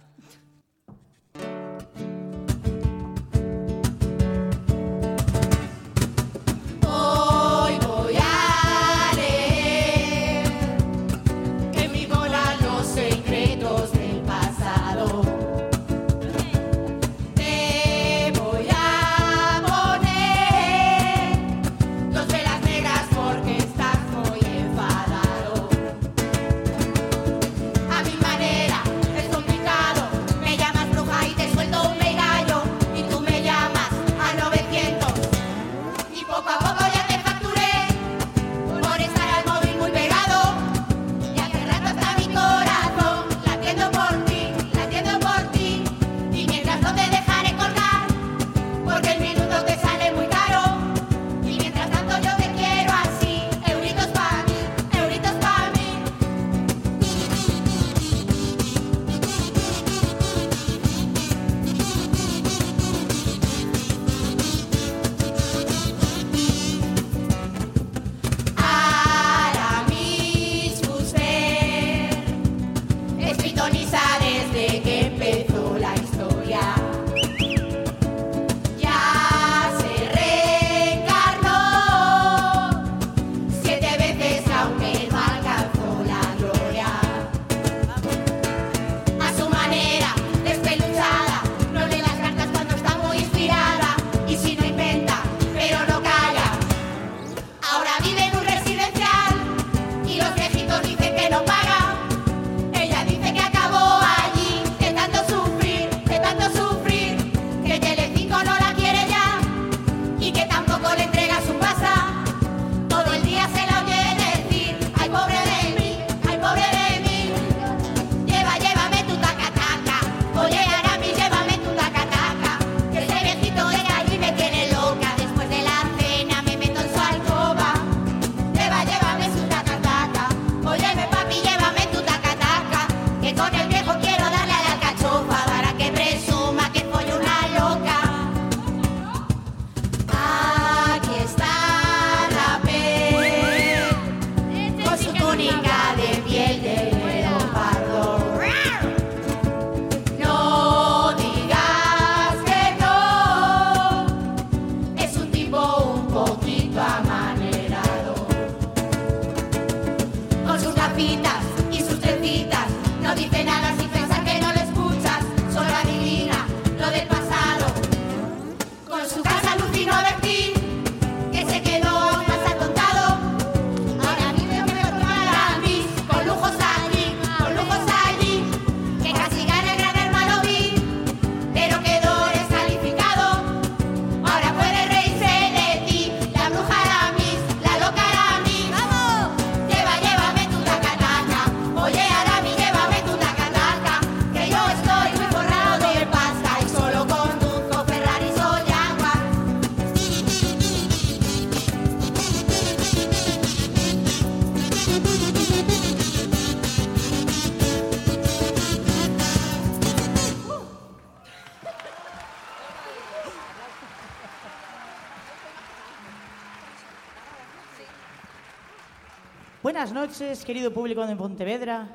Noches, 220.03 220.45
querido 220.45 220.73
público 220.73 221.07
de 221.07 221.15
Pontevedra. 221.15 221.87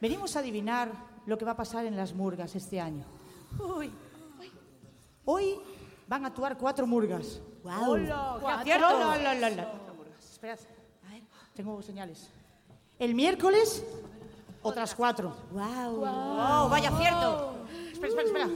Venimos 0.00 0.36
a 0.36 0.38
adivinar 0.38 0.92
lo 1.26 1.36
que 1.36 1.44
va 1.44 1.52
a 1.52 1.56
pasar 1.56 1.84
en 1.84 1.96
las 1.96 2.14
murgas 2.14 2.54
este 2.54 2.80
año. 2.80 3.04
Uy. 3.58 3.90
Hoy 5.24 5.58
van 6.06 6.22
a 6.22 6.28
actuar 6.28 6.56
cuatro 6.56 6.86
murgas. 6.86 7.40
Guau. 7.64 7.90
Hola, 7.90 8.36
¿Cuatro? 8.40 8.62
¿cierto? 8.64 8.86
Hola, 8.86 9.08
hola, 9.08 9.46
hola. 9.48 9.72
Esperad, 10.20 10.58
tengo 11.52 11.82
señales. 11.82 12.30
El 12.96 13.12
miércoles, 13.16 13.84
otras 14.62 14.94
cuatro. 14.94 15.34
Wow. 15.50 15.96
Wow, 15.96 16.68
vaya 16.68 16.96
cierto. 16.96 17.56
Espera, 17.92 18.08
espera, 18.08 18.26
espera. 18.26 18.48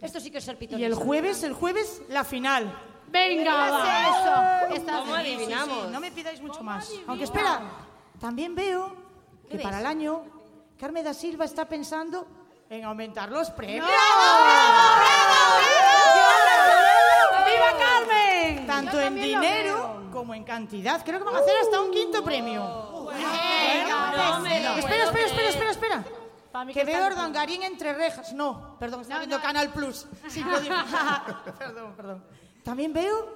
Esto 0.00 0.20
sí 0.20 0.30
que 0.30 0.38
es 0.38 0.44
ser 0.44 0.56
Y 0.60 0.84
el 0.84 0.94
jueves, 0.94 1.42
el 1.42 1.54
jueves, 1.54 2.02
la 2.08 2.22
final. 2.22 2.72
Venga, 3.08 3.54
va. 3.54 4.68
eso. 4.68 4.84
¿Cómo 4.84 5.14
sí, 5.14 5.20
adivinamos? 5.20 5.76
sí, 5.76 5.82
sí. 5.86 5.92
No 5.92 6.00
me 6.00 6.10
pidáis 6.10 6.40
mucho 6.40 6.62
más. 6.62 6.92
Aunque 7.06 7.24
espera, 7.24 7.60
también 8.20 8.54
veo 8.54 8.94
que 9.48 9.56
¿Qué 9.56 9.62
para 9.62 9.80
el 9.80 9.86
año 9.86 10.24
Carmen 10.78 11.04
da 11.04 11.14
Silva 11.14 11.44
está 11.44 11.64
pensando 11.64 12.26
en 12.68 12.84
aumentar 12.84 13.30
los 13.30 13.50
premios. 13.50 13.86
¡Viva 17.46 17.72
Carmen! 17.78 18.66
Tanto 18.66 19.00
en 19.00 19.14
dinero 19.14 20.10
como 20.12 20.34
en 20.34 20.44
cantidad. 20.44 21.02
Creo 21.04 21.18
que 21.20 21.24
van 21.24 21.36
a 21.36 21.38
hacer 21.38 21.56
hasta 21.62 21.80
un 21.80 21.90
quinto 21.90 22.22
premio. 22.24 23.10
espera, 24.78 25.04
espera, 25.04 25.26
espera, 25.26 25.48
espera, 25.48 25.70
espera. 25.70 26.04
Que 26.72 26.84
veo 26.84 27.06
Ordangarín 27.06 27.62
entre 27.62 27.92
rejas. 27.92 28.32
No, 28.32 28.76
perdón, 28.78 29.02
está 29.02 29.18
viendo 29.18 29.40
Canal 29.40 29.70
Plus. 29.70 30.06
Perdón, 31.58 31.94
perdón. 31.96 32.24
También 32.66 32.92
veo. 32.92 33.28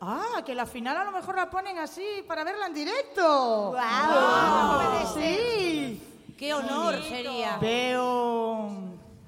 Ah, 0.00 0.40
que 0.46 0.54
la 0.54 0.64
final 0.64 0.96
a 0.96 1.02
lo 1.02 1.10
mejor 1.10 1.34
la 1.34 1.50
ponen 1.50 1.78
así 1.78 2.22
para 2.28 2.44
verla 2.44 2.66
en 2.66 2.74
directo. 2.74 3.72
Guau. 3.72 4.92
Wow. 5.02 5.14
Sí. 5.14 6.00
Qué 6.38 6.54
honor 6.54 7.02
sería. 7.02 7.56
Veo. 7.56 8.70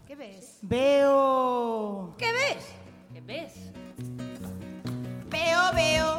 ¿Qué 0.07 0.15
ves? 0.15 0.59
Veo. 0.63 2.15
¿Qué 2.17 2.33
ves? 2.33 2.65
¿Qué 3.13 3.21
ves? 3.23 3.55
Veo, 5.29 5.73
veo. 5.75 6.17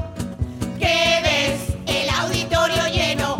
¿Qué 0.77 1.21
ves? 1.23 1.77
El 1.87 2.09
auditorio 2.09 2.85
lleno, 2.87 3.37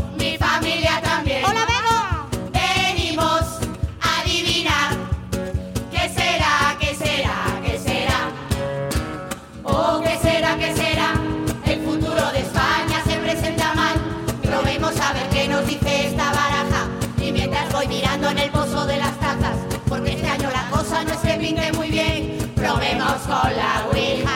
con 23.19 23.55
la 23.57 23.85
Ouija. 23.91 24.30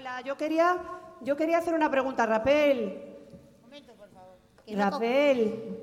Hola, 0.00 0.22
yo 0.22 0.34
quería, 0.34 0.78
yo 1.20 1.36
quería 1.36 1.58
hacer 1.58 1.74
una 1.74 1.90
pregunta 1.90 2.22
a 2.22 2.26
Rapel. 2.26 3.18
Rapel, 4.74 5.78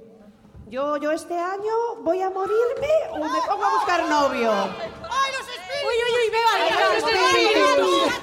yo, 0.70 0.98
yo 0.98 1.12
este 1.12 1.38
año 1.38 2.02
voy 2.02 2.24
a 2.24 2.32
morirme 2.32 2.90
o 3.12 3.18
me 3.20 3.40
pongo 3.48 3.64
a 3.64 3.74
buscar 3.76 4.10
novio. 4.10 4.52
¡Ay, 4.52 5.32
los 5.38 5.48
espíritus! 5.48 5.86
Uy, 5.86 5.96
uy, 6.04 6.14
uy, 6.18 6.38
Ay, 6.52 6.70
los 6.72 7.04
espíritus. 7.04 8.14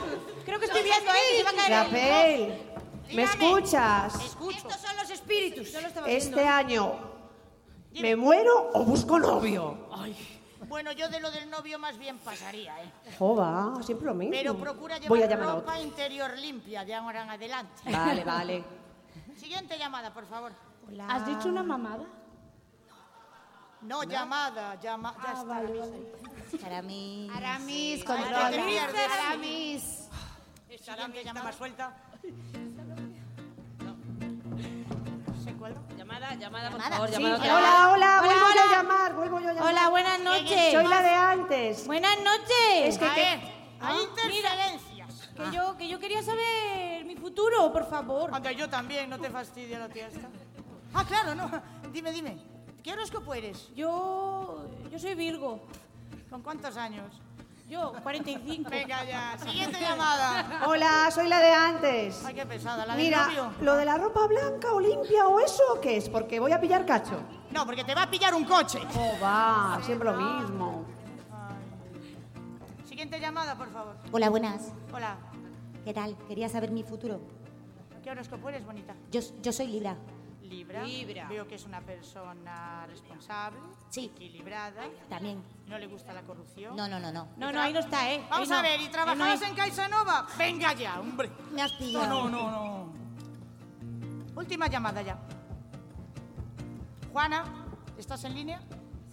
Creo 0.44 0.58
que 0.58 0.64
estoy 0.64 0.82
viendo, 0.82 1.10
¿eh? 1.12 1.14
que 1.30 1.36
se 1.36 1.44
va 1.44 1.50
a 1.50 1.54
caer 1.54 1.72
el- 1.72 1.78
Rapel, 1.84 3.14
¿me 3.14 3.22
escuchas? 3.22 4.14
Estos 4.16 4.76
son 4.76 4.96
los 4.96 5.10
espíritus. 5.10 5.74
Este 6.08 6.44
año, 6.44 6.92
¿me 8.00 8.16
muero 8.16 8.70
o 8.74 8.82
busco 8.82 9.16
novio? 9.20 9.78
Bueno, 10.68 10.92
yo 10.92 11.08
de 11.08 11.20
lo 11.20 11.30
del 11.30 11.48
novio 11.50 11.78
más 11.78 11.98
bien 11.98 12.18
pasaría, 12.18 12.82
¿eh? 12.82 12.92
Jova, 13.18 13.74
siempre 13.82 14.06
lo 14.06 14.14
mismo. 14.14 14.32
Pero 14.32 14.56
procura 14.56 14.96
llevar 14.96 15.08
Voy 15.08 15.22
a 15.22 15.26
llamar 15.26 15.48
a 15.48 15.54
ropa 15.56 15.72
otro. 15.72 15.84
interior 15.84 16.38
limpia 16.38 16.84
de 16.84 16.94
ahora 16.94 17.22
en 17.22 17.30
adelante. 17.30 17.82
Vale, 17.90 18.24
vale. 18.24 18.64
Siguiente 19.36 19.78
llamada, 19.78 20.12
por 20.12 20.26
favor. 20.26 20.52
¿Has 21.08 21.26
dicho 21.26 21.48
una 21.48 21.62
mamada? 21.62 22.04
No, 23.82 24.02
llamada, 24.02 24.80
llama, 24.80 25.14
ya 25.22 25.32
está. 25.34 26.66
Aramis. 26.66 27.30
Aramis, 27.34 28.04
con 28.04 28.16
con 28.16 28.30
Lola. 28.32 28.50
te 28.50 28.62
pierdes. 28.62 29.10
Aramis. 29.12 30.08
Siguiente 30.68 31.24
llamada. 31.24 31.44
más 31.44 31.54
suelta. 31.56 31.94
Llamada, 36.24 36.36
llamada, 36.40 36.70
por 36.70 36.78
Llamada, 36.80 36.96
favor, 36.96 37.08
sí, 37.10 37.22
llamada. 37.22 37.44
llamada. 37.44 37.58
Hola, 37.58 37.92
hola, 37.92 38.20
Hola, 38.22 38.32
vuelvo 38.32 38.46
yo 38.54 38.62
a 38.62 38.76
llamar, 38.76 39.14
vuelvo 39.14 39.40
yo 39.40 39.48
a 39.48 39.52
llamar. 39.52 39.68
Hola, 39.72 39.88
buenas 39.90 40.20
noches. 40.20 40.72
Soy 40.72 40.86
la 40.86 41.02
de 41.02 41.10
antes. 41.10 41.86
Buenas 41.86 42.16
noches. 42.18 42.48
Es 42.84 42.98
que- 42.98 43.04
A 43.04 43.14
que- 43.14 43.20
ver, 43.20 43.40
Ah, 43.80 43.88
hay 43.90 44.02
interferencias. 44.04 45.30
Que 45.36 45.50
yo, 45.54 45.76
que 45.76 45.88
yo 45.88 45.98
quería 45.98 46.22
saber 46.22 47.04
mi 47.04 47.16
futuro, 47.16 47.70
por 47.72 47.86
favor. 47.90 48.30
Anda, 48.32 48.52
yo 48.52 48.70
también, 48.70 49.10
no 49.10 49.18
te 49.18 49.28
fastidia 49.28 49.78
la 49.78 49.88
tía 49.90 50.06
esta. 50.06 50.28
Ah, 50.94 51.04
claro, 51.06 51.34
no. 51.34 51.50
Dime, 51.92 52.10
dime. 52.12 52.38
¿Qué 52.82 52.92
horóscopo 52.92 53.34
eres? 53.34 53.68
Yo, 53.74 54.66
yo 54.90 54.98
soy 54.98 55.14
Virgo. 55.14 55.60
¿Con 56.30 56.40
cuántos 56.42 56.76
años? 56.78 57.06
Yo, 57.68 57.92
45. 58.02 58.68
Venga 58.70 59.04
ya, 59.04 59.38
siguiente 59.38 59.80
llamada. 59.80 60.64
Hola, 60.66 61.10
soy 61.10 61.28
la 61.28 61.40
de 61.40 61.50
antes. 61.50 62.22
Ay, 62.24 62.34
qué 62.34 62.44
pesada, 62.44 62.84
la 62.84 62.94
del 62.94 63.04
Mira, 63.04 63.26
novio. 63.26 63.52
lo 63.62 63.74
de 63.76 63.84
la 63.86 63.96
ropa 63.96 64.26
blanca 64.26 64.72
o 64.72 64.80
limpia 64.80 65.26
o 65.26 65.40
eso, 65.40 65.62
¿qué 65.80 65.96
es? 65.96 66.10
Porque 66.10 66.38
voy 66.40 66.52
a 66.52 66.60
pillar 66.60 66.84
cacho. 66.84 67.18
No, 67.50 67.64
porque 67.64 67.82
te 67.82 67.94
va 67.94 68.02
a 68.02 68.10
pillar 68.10 68.34
un 68.34 68.44
coche. 68.44 68.80
Oh, 68.96 69.12
va, 69.22 69.78
siempre 69.82 70.10
lo 70.10 70.16
mismo. 70.16 70.84
Siguiente 72.86 73.18
llamada, 73.18 73.56
por 73.56 73.70
favor. 73.72 73.96
Hola, 74.12 74.28
buenas. 74.28 74.72
Hola. 74.92 75.16
¿Qué 75.84 75.94
tal? 75.94 76.16
Quería 76.28 76.48
saber 76.50 76.70
mi 76.70 76.82
futuro. 76.82 77.20
¿Qué 78.02 78.10
horóscopo 78.10 78.50
eres, 78.50 78.64
bonita? 78.66 78.94
Yo, 79.10 79.20
yo 79.42 79.52
soy 79.52 79.68
Libra. 79.68 79.96
Libra. 80.44 80.82
Libra. 80.84 81.26
Veo 81.28 81.46
que 81.48 81.54
es 81.54 81.64
una 81.64 81.80
persona 81.80 82.86
responsable, 82.86 83.58
Sí. 83.88 84.06
equilibrada. 84.14 84.82
También. 85.08 85.42
No 85.66 85.78
le 85.78 85.86
gusta 85.86 86.12
la 86.12 86.22
corrupción. 86.22 86.76
No, 86.76 86.86
no, 86.86 87.00
no, 87.00 87.10
no. 87.10 87.28
No, 87.36 87.50
no, 87.50 87.60
ahí 87.60 87.72
no 87.72 87.80
está, 87.80 88.12
¿eh? 88.12 88.22
Vamos 88.30 88.50
a 88.50 88.60
ver, 88.62 88.80
¿y 88.80 88.84
Ahí 88.84 88.90
trabajabas 88.90 89.40
no 89.40 89.46
en 89.46 89.54
Caixanova? 89.54 90.26
Venga 90.36 90.72
ya, 90.74 91.00
hombre. 91.00 91.30
Me 91.52 91.62
has 91.62 91.72
pillado. 91.72 92.06
No, 92.06 92.28
no, 92.28 92.50
no, 92.50 92.86
no. 92.86 92.94
Última 94.36 94.66
llamada 94.66 95.00
ya. 95.02 95.18
Juana, 97.12 97.44
¿estás 97.96 98.24
en 98.24 98.34
línea? 98.34 98.60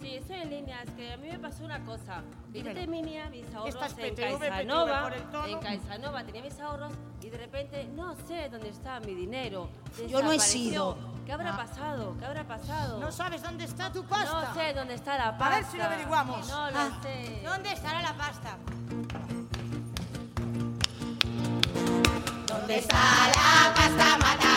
Sí, 0.02 0.16
estoy 0.16 0.36
en 0.36 0.50
línea. 0.50 0.82
Es 0.82 0.90
que 0.90 1.12
a 1.12 1.16
mí 1.16 1.28
me 1.30 1.38
pasó 1.38 1.64
una 1.64 1.80
cosa. 1.84 2.22
Que 2.52 2.58
yo 2.62 2.68
Dímelo. 2.70 2.80
tenía 2.80 3.30
mis 3.30 3.54
ahorros 3.54 3.74
Esta 3.74 3.86
es 3.86 3.92
en 3.98 4.14
PTV, 4.14 4.66
tono. 4.66 5.46
En 5.46 5.58
Caixanova 5.60 6.24
tenía 6.24 6.42
mis 6.42 6.60
ahorros 6.60 6.92
y 7.22 7.30
de 7.30 7.38
repente 7.38 7.84
no 7.94 8.14
sé 8.26 8.48
dónde 8.50 8.68
está 8.70 8.98
mi 9.00 9.14
dinero. 9.14 9.68
Yo 10.08 10.22
no 10.22 10.32
he 10.32 10.40
sido. 10.40 10.98
¿Qué 11.24 11.32
habrá 11.32 11.54
Ah. 11.54 11.56
pasado? 11.56 12.16
¿Qué 12.18 12.24
habrá 12.26 12.44
pasado? 12.44 12.98
No 12.98 13.12
sabes 13.12 13.42
dónde 13.42 13.64
está 13.64 13.92
tu 13.92 14.02
pasta. 14.04 14.48
No 14.48 14.54
sé 14.54 14.74
dónde 14.74 14.94
está 14.94 15.16
la 15.16 15.28
A 15.28 15.38
pasta. 15.38 15.54
ver 15.56 15.64
si 15.66 15.76
lo 15.78 15.84
averiguamos. 15.84 16.48
No 16.48 16.70
lo 16.72 16.78
Ah. 16.78 16.98
sé. 17.02 17.42
¿Dónde 17.44 17.72
estará 17.72 18.02
la 18.02 18.14
pasta? 18.14 18.58
¿Dónde 22.48 22.78
está 22.78 22.96
la 23.28 23.74
pasta 23.74 24.18
matarilerilele? 24.18 24.51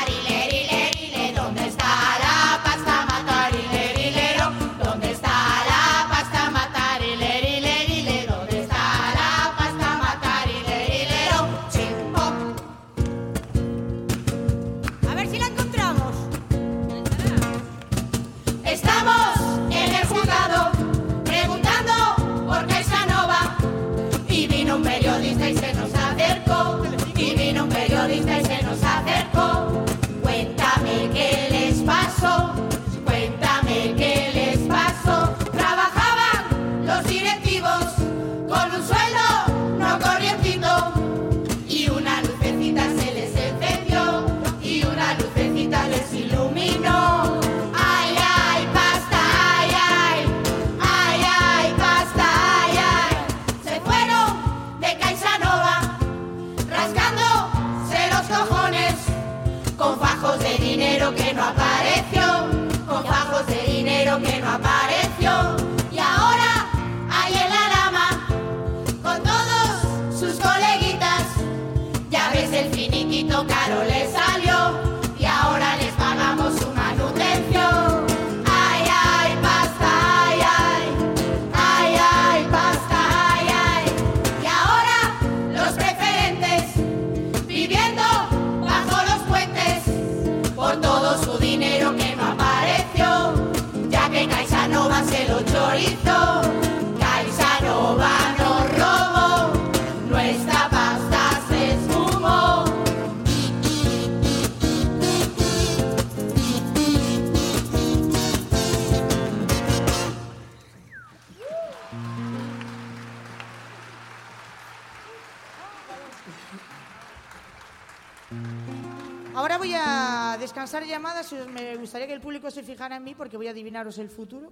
Descansar 120.66 120.90
llamadas. 120.90 121.32
Me 121.54 121.76
gustaría 121.78 122.08
que 122.08 122.14
el 122.14 122.22
público 122.22 122.50
se 122.50 122.64
fijara 122.64 122.96
en 122.96 123.04
mí 123.04 123.14
porque 123.14 123.38
voy 123.38 123.48
a 123.48 123.52
adivinaros 123.52 124.00
el 124.00 124.10
futuro. 124.10 124.52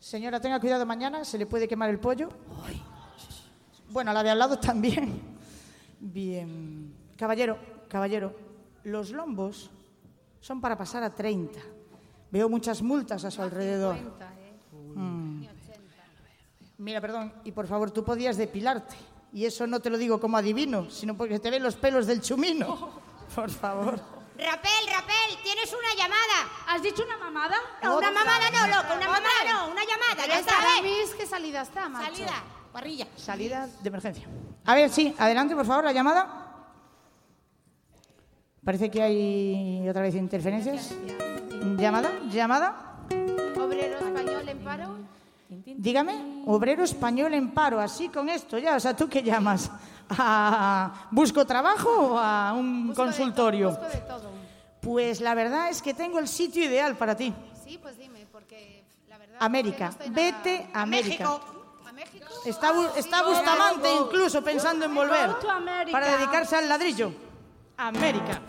Señora, 0.00 0.40
tenga 0.40 0.58
cuidado 0.58 0.84
mañana, 0.84 1.24
se 1.24 1.38
le 1.38 1.46
puede 1.46 1.68
quemar 1.68 1.90
el 1.90 2.00
pollo. 2.00 2.28
Bueno, 3.90 4.10
a 4.10 4.14
la 4.14 4.22
de 4.22 4.30
al 4.30 4.38
lado 4.38 4.58
también. 4.58 5.22
Bien. 6.00 6.92
Caballero, 7.16 7.56
caballero, 7.88 8.34
los 8.82 9.10
lombos 9.10 9.70
son 10.40 10.60
para 10.60 10.76
pasar 10.76 11.04
a 11.04 11.14
30. 11.14 11.60
Veo 12.30 12.48
muchas 12.48 12.82
multas 12.82 13.24
a 13.24 13.30
su 13.30 13.40
alrededor. 13.40 13.96
Mm. 14.94 15.46
Mira, 16.78 17.00
perdón, 17.00 17.32
y 17.44 17.52
por 17.52 17.66
favor, 17.66 17.90
tú 17.92 18.04
podías 18.04 18.36
depilarte. 18.36 18.96
Y 19.32 19.44
eso 19.44 19.66
no 19.66 19.80
te 19.80 19.90
lo 19.90 19.98
digo 19.98 20.20
como 20.20 20.36
adivino, 20.36 20.90
sino 20.90 21.16
porque 21.16 21.38
te 21.38 21.50
ven 21.50 21.62
los 21.62 21.76
pelos 21.76 22.06
del 22.06 22.20
chumino. 22.20 23.06
Por 23.34 23.50
favor. 23.50 24.17
Rapel, 24.38 24.86
Rapel, 24.86 25.42
tienes 25.42 25.72
una 25.72 25.94
llamada. 25.96 26.48
¿Has 26.68 26.80
dicho 26.80 27.02
una 27.04 27.18
mamada? 27.18 27.56
No, 27.82 27.98
una 27.98 28.12
mamada 28.12 28.50
no, 28.52 28.66
loco, 28.68 28.94
una 28.94 29.06
mamada 29.06 29.44
no, 29.52 29.72
una 29.72 29.82
llamada, 29.84 30.26
ya 30.28 30.38
esta 30.38 30.52
está, 30.52 30.56
para 30.56 30.78
¿eh? 30.78 30.82
mí 30.82 30.94
es 31.02 31.10
que 31.10 31.26
salida 31.26 31.62
está, 31.62 31.88
macho. 31.88 32.14
Salida, 32.14 32.42
parrilla. 32.72 33.08
Salida 33.16 33.66
de 33.66 33.88
emergencia. 33.88 34.28
A 34.64 34.74
ver, 34.76 34.90
sí, 34.90 35.12
adelante, 35.18 35.56
por 35.56 35.66
favor, 35.66 35.84
la 35.84 35.92
llamada. 35.92 36.44
Parece 38.64 38.90
que 38.90 39.02
hay 39.02 39.88
otra 39.88 40.02
vez 40.02 40.14
interferencias. 40.14 40.94
Llamada, 41.76 42.12
llamada. 42.30 43.06
Obrero 43.56 43.98
español 43.98 44.48
en 44.48 44.58
paro. 44.64 44.98
Dígame, 45.48 46.44
obrero 46.46 46.84
español 46.84 47.34
en 47.34 47.50
paro, 47.50 47.80
así 47.80 48.08
con 48.08 48.28
esto 48.28 48.56
ya. 48.58 48.76
O 48.76 48.80
sea, 48.80 48.94
¿tú 48.94 49.08
qué 49.08 49.22
llamas? 49.22 49.70
¿A 50.10 51.08
busco 51.10 51.44
trabajo 51.44 52.12
o 52.12 52.18
a 52.18 52.52
un 52.52 52.94
consultorio? 52.94 53.70
Busco 53.70 53.88
de 53.88 53.98
todo. 53.98 54.27
Pues 54.80 55.20
la 55.20 55.34
verdad 55.34 55.70
es 55.70 55.82
que 55.82 55.94
tengo 55.94 56.18
el 56.18 56.28
sitio 56.28 56.64
ideal 56.64 56.96
para 56.96 57.16
ti. 57.16 57.32
Sí, 57.64 57.78
pues 57.78 57.98
dime, 57.98 58.26
porque 58.30 58.84
la 59.08 59.18
verdad. 59.18 59.36
América, 59.40 59.90
no 59.90 60.06
nada- 60.06 60.12
vete 60.12 60.70
a 60.72 60.82
América. 60.82 61.24
¿A 61.86 61.92
México? 61.92 62.24
Está, 62.44 62.72
sí, 62.94 63.08
Bustamante 63.26 63.92
incluso 63.92 64.42
pensando 64.42 64.84
en 64.84 64.94
volver 64.94 65.30
para 65.90 66.16
dedicarse 66.16 66.54
al 66.56 66.68
ladrillo. 66.68 67.12
América. 67.76 68.40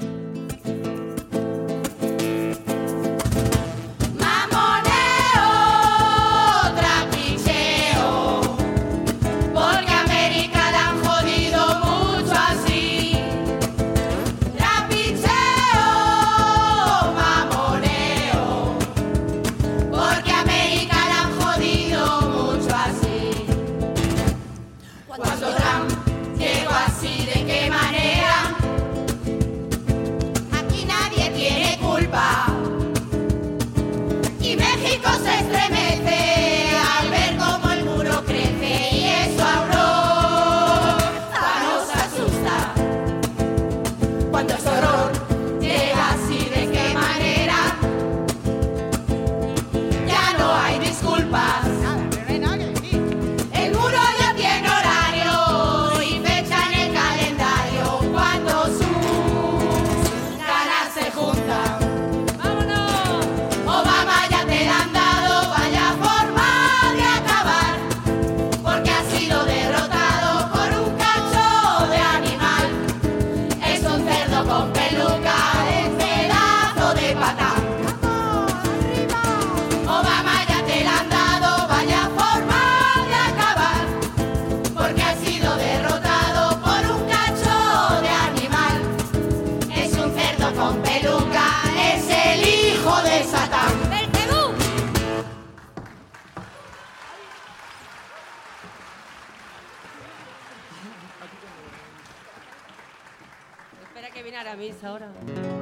Ahora. 104.89 105.11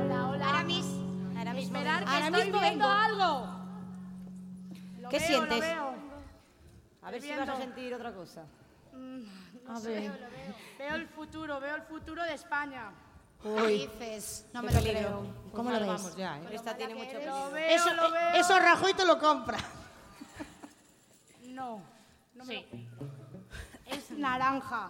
Hola, 0.03 0.27
hola. 0.29 0.49
Aramis. 0.49 0.85
Aramis, 1.37 1.65
Esperar 1.65 2.03
que 2.03 2.09
ahora 2.09 2.25
estoy 2.27 2.41
viendo 2.43 2.59
vengo. 2.59 2.87
algo. 2.87 3.47
Lo 5.01 5.09
¿Qué 5.09 5.19
veo, 5.19 5.27
sientes? 5.27 5.59
Lo 5.59 5.61
veo. 5.65 5.95
A 7.03 7.05
ver 7.11 7.15
Estoy 7.15 7.29
si 7.33 7.39
vas 7.39 7.49
a 7.49 7.57
sentir 7.57 7.93
otra 7.93 8.11
cosa. 8.13 8.43
Mm, 8.93 9.23
no 9.65 9.73
A 9.73 9.79
sé, 9.79 9.89
ver. 9.89 10.01
Veo, 10.01 10.11
lo 10.13 10.29
veo. 10.29 10.55
Veo 10.79 10.95
el 10.95 11.07
futuro, 11.07 11.59
veo 11.59 11.75
el 11.75 11.81
futuro 11.83 12.23
de 12.23 12.33
España. 12.33 12.91
Uy. 13.43 13.87
dices? 13.99 14.47
No 14.53 14.63
me 14.63 14.71
lo 14.71 14.79
peligro. 14.79 14.99
creo. 14.99 15.21
Pues 15.21 15.53
¿Cómo 15.53 15.69
lo 15.71 15.79
ves? 15.79 15.87
vamos 15.87 16.15
ya, 16.15 16.39
¿eh? 16.39 16.47
Esta 16.51 16.75
tiene 16.75 16.95
mucho 16.95 17.11
peligro. 17.11 17.51
veo, 17.51 17.69
Eso, 17.75 17.93
lo 17.93 18.11
veo. 18.11 18.29
eso 18.35 18.59
Rajoy 18.59 18.93
te 18.95 19.05
lo 19.05 19.19
compra. 19.19 19.57
No, 21.43 21.81
no 22.35 22.45
me 22.45 22.55
lo- 22.55 22.61
Es 23.85 24.11
naranja. 24.11 24.89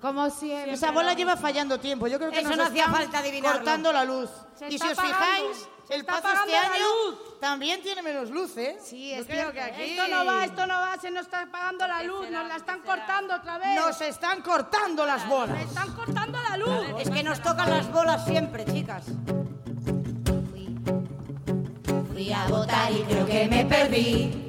Como 0.00 0.30
siempre. 0.30 0.72
Esa 0.74 0.92
bola 0.92 1.12
lleva 1.14 1.36
fallando 1.36 1.78
tiempo. 1.80 2.06
Yo 2.06 2.18
creo 2.18 2.30
que 2.30 2.38
Eso 2.40 2.48
nos 2.50 2.56
no 2.58 2.64
hacía 2.64 2.84
están 2.84 2.94
falta 3.00 3.18
adivinarlo. 3.18 3.58
cortando 3.58 3.92
la 3.92 4.04
luz. 4.04 4.30
Se 4.56 4.68
y 4.70 4.74
está 4.76 4.86
si 4.86 4.92
os 4.92 4.98
apagando. 4.98 5.18
fijáis, 5.26 5.68
Se 5.88 5.94
el 5.94 6.00
está 6.00 6.12
pazo 6.12 6.28
este 6.28 6.38
apagando 6.38 6.52
la 6.68 6.74
año 6.74 6.84
luz. 7.10 7.40
también 7.40 7.82
tiene 7.82 8.02
menos 8.02 8.30
luz, 8.30 8.56
¿eh? 8.58 8.78
Sí, 8.80 9.12
es 9.12 9.26
creo 9.26 9.50
cierto. 9.50 9.52
que 9.54 9.60
aquí 9.60 9.82
Esto 9.82 10.08
no 10.08 10.24
va, 10.24 10.44
esto 10.44 10.66
no 10.68 10.74
va, 10.80 10.96
se 11.00 11.10
nos 11.10 11.22
está 11.22 11.40
apagando 11.42 11.86
la 11.88 12.02
luz, 12.04 12.30
nos 12.30 12.46
la 12.46 12.56
están 12.56 12.80
cortando 12.82 13.34
otra 13.34 13.58
vez. 13.58 13.74
nos 13.74 14.00
están 14.00 14.42
cortando 14.42 15.04
las 15.06 15.28
bolas. 15.28 15.58
Nos 15.58 15.68
están 15.68 15.92
cortando 15.94 16.38
la 16.48 16.56
luz. 16.56 16.86
Es 17.00 17.10
que 17.10 17.22
nos 17.24 17.42
tocan 17.42 17.68
las 17.70 17.90
bolas 17.92 18.24
siempre, 18.24 18.64
chicas. 18.66 19.04
Fui 22.12 22.32
a 22.32 22.46
votar 22.48 22.92
y 22.92 23.02
creo 23.02 23.26
que 23.26 23.46
me 23.48 23.64
perdí. 23.64 24.44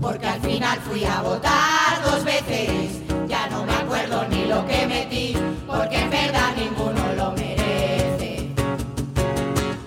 Porque 0.00 0.26
al 0.26 0.40
final 0.40 0.78
fui 0.80 1.04
a 1.04 1.22
votar 1.22 2.02
dos 2.04 2.22
veces. 2.24 3.02
Ya 3.28 3.46
no 3.48 3.64
me 3.64 3.74
acuerdo 3.74 4.26
ni 4.28 4.46
lo 4.46 4.66
que 4.66 4.86
metí. 4.86 5.36
Porque 5.66 5.98
en 6.00 6.10
verdad 6.10 6.54
ninguno 6.56 7.12
lo 7.14 7.32
merece. 7.32 8.50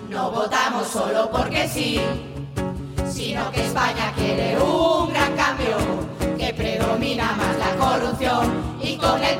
No 0.08 0.30
votamos 0.30 0.86
solo 0.86 1.28
porque 1.30 1.68
sí. 1.68 2.00
Sino 3.10 3.50
que 3.50 3.64
España 3.66 4.12
quiere 4.14 4.56
un 4.60 5.12
gran 5.12 5.34
cambio. 5.34 5.76
Que 6.38 6.54
predomina 6.54 7.32
más 7.32 7.58
la 7.58 7.76
corrupción. 7.84 8.78
Y 8.80 8.96
con 8.96 9.22
el 9.22 9.38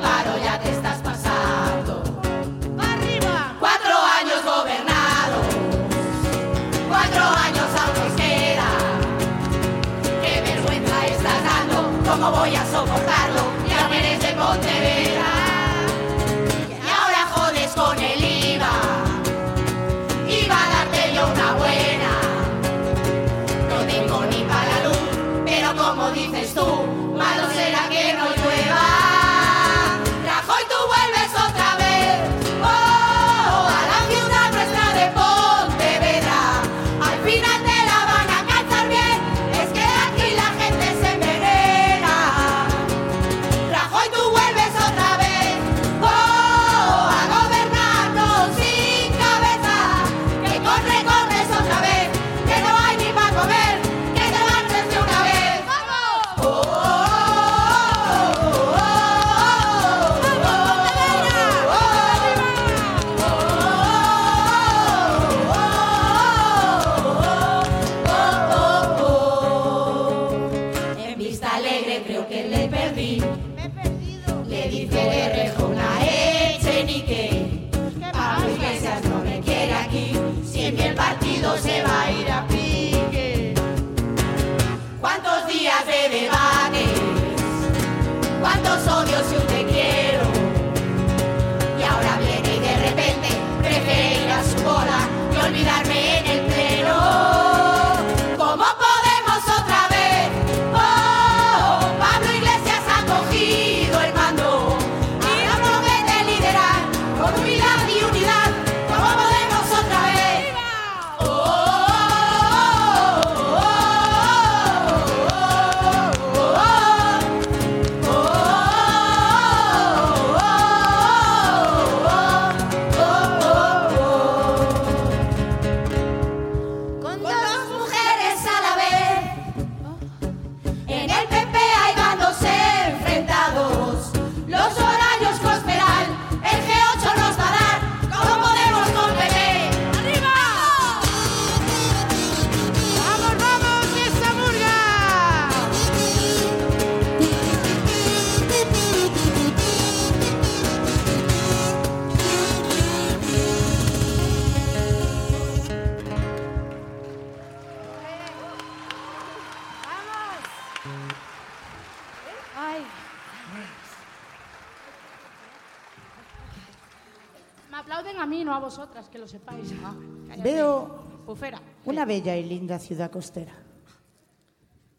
una 172.03 172.15
bella 172.15 172.37
y 172.37 172.43
linda 172.43 172.81
ciudad 172.81 173.13
costera, 173.13 173.53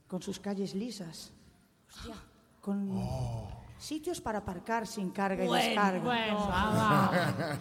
con 0.07 0.21
sus 0.21 0.39
calles 0.39 0.73
lisas, 0.73 1.33
con 2.61 2.97
sitios 3.77 4.21
para 4.21 4.39
aparcar 4.39 4.87
sin 4.87 5.09
carga 5.09 5.43
y 5.43 5.51
descarga. 5.51 6.01
bueno, 6.01 6.47
va, 6.47 7.59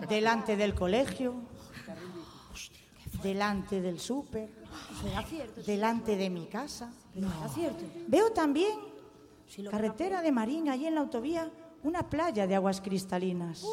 Delante 0.08 0.56
del 0.56 0.76
colegio, 0.76 1.34
delante 3.20 3.80
del 3.80 3.98
súper, 3.98 4.48
delante 5.66 6.16
de 6.16 6.30
mi 6.30 6.46
casa. 6.46 6.92
Veo 8.06 8.30
también 8.30 8.78
carretera 9.72 10.22
de 10.22 10.30
Marín, 10.30 10.68
allí 10.68 10.86
en 10.86 10.94
la 10.94 11.00
autovía, 11.00 11.50
una 11.82 12.08
playa 12.08 12.46
de 12.46 12.54
aguas 12.54 12.80
cristalinas. 12.80 13.64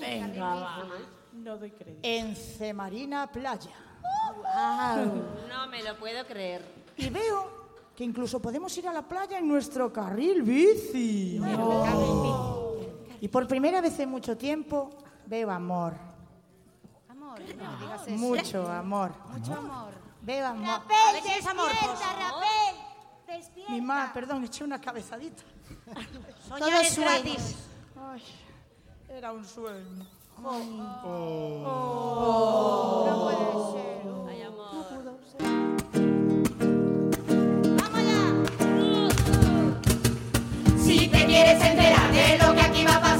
Venga, 0.00 0.42
va. 0.42 1.21
No 1.32 1.56
doy 1.56 1.70
crédito. 1.70 2.00
En 2.02 2.36
Cemarina 2.36 3.30
Playa. 3.30 3.70
No 5.48 5.66
me 5.68 5.82
lo 5.82 5.96
puedo 5.98 6.24
creer. 6.26 6.64
Y 6.96 7.08
veo 7.08 7.62
que 7.96 8.04
incluso 8.04 8.40
podemos 8.40 8.76
ir 8.78 8.88
a 8.88 8.92
la 8.92 9.02
playa 9.02 9.38
en 9.38 9.48
nuestro 9.48 9.92
carril 9.92 10.42
bici. 10.42 11.40
Y 13.20 13.28
por 13.28 13.46
primera 13.46 13.80
vez 13.80 13.98
en 14.00 14.10
mucho 14.10 14.36
tiempo 14.36 14.90
veo 15.26 15.50
amor. 15.50 15.94
Amor, 17.08 17.40
no 17.40 17.76
digas 17.78 18.06
eso. 18.06 18.16
Mucho 18.16 18.68
amor. 18.68 19.12
Mucho 19.30 19.54
amor. 19.54 19.92
Veo 20.20 20.46
amor. 20.46 20.68
A 20.68 21.12
ver 21.12 21.22
si 21.22 21.30
es 21.32 21.46
amor, 21.46 21.70
pues. 23.26 23.50
Mi 23.68 23.80
ma, 23.80 24.10
perdón, 24.12 24.44
eché 24.44 24.62
una 24.62 24.78
cabezadita. 24.80 25.42
Soñar 26.46 26.58
Todo 26.58 26.80
es 26.80 26.98
gratis. 26.98 27.56
Ay, 27.96 28.22
era 29.08 29.32
un 29.32 29.44
sueño. 29.44 30.06
No 30.42 30.50
ser. 33.70 34.02
Ay, 34.28 34.42
amor. 34.42 34.84
Si 40.84 41.06
te 41.06 41.26
quieres 41.26 41.62
enterar 41.64 42.12
de 42.12 42.38
lo 42.38 42.54
que 42.54 42.60
aquí 42.60 42.84
va 42.84 43.00
pasando, 43.00 43.02
págame 43.02 43.11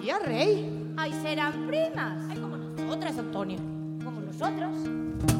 María. 0.00 0.18
Rey. 0.18 0.94
Ay, 0.96 1.12
serán 1.22 1.66
primas. 1.66 2.24
Ay, 2.30 2.38
como 2.38 2.56
nosotras, 2.56 3.18
Antonio. 3.18 3.58
Como 4.02 4.20
nosotros. 4.20 5.39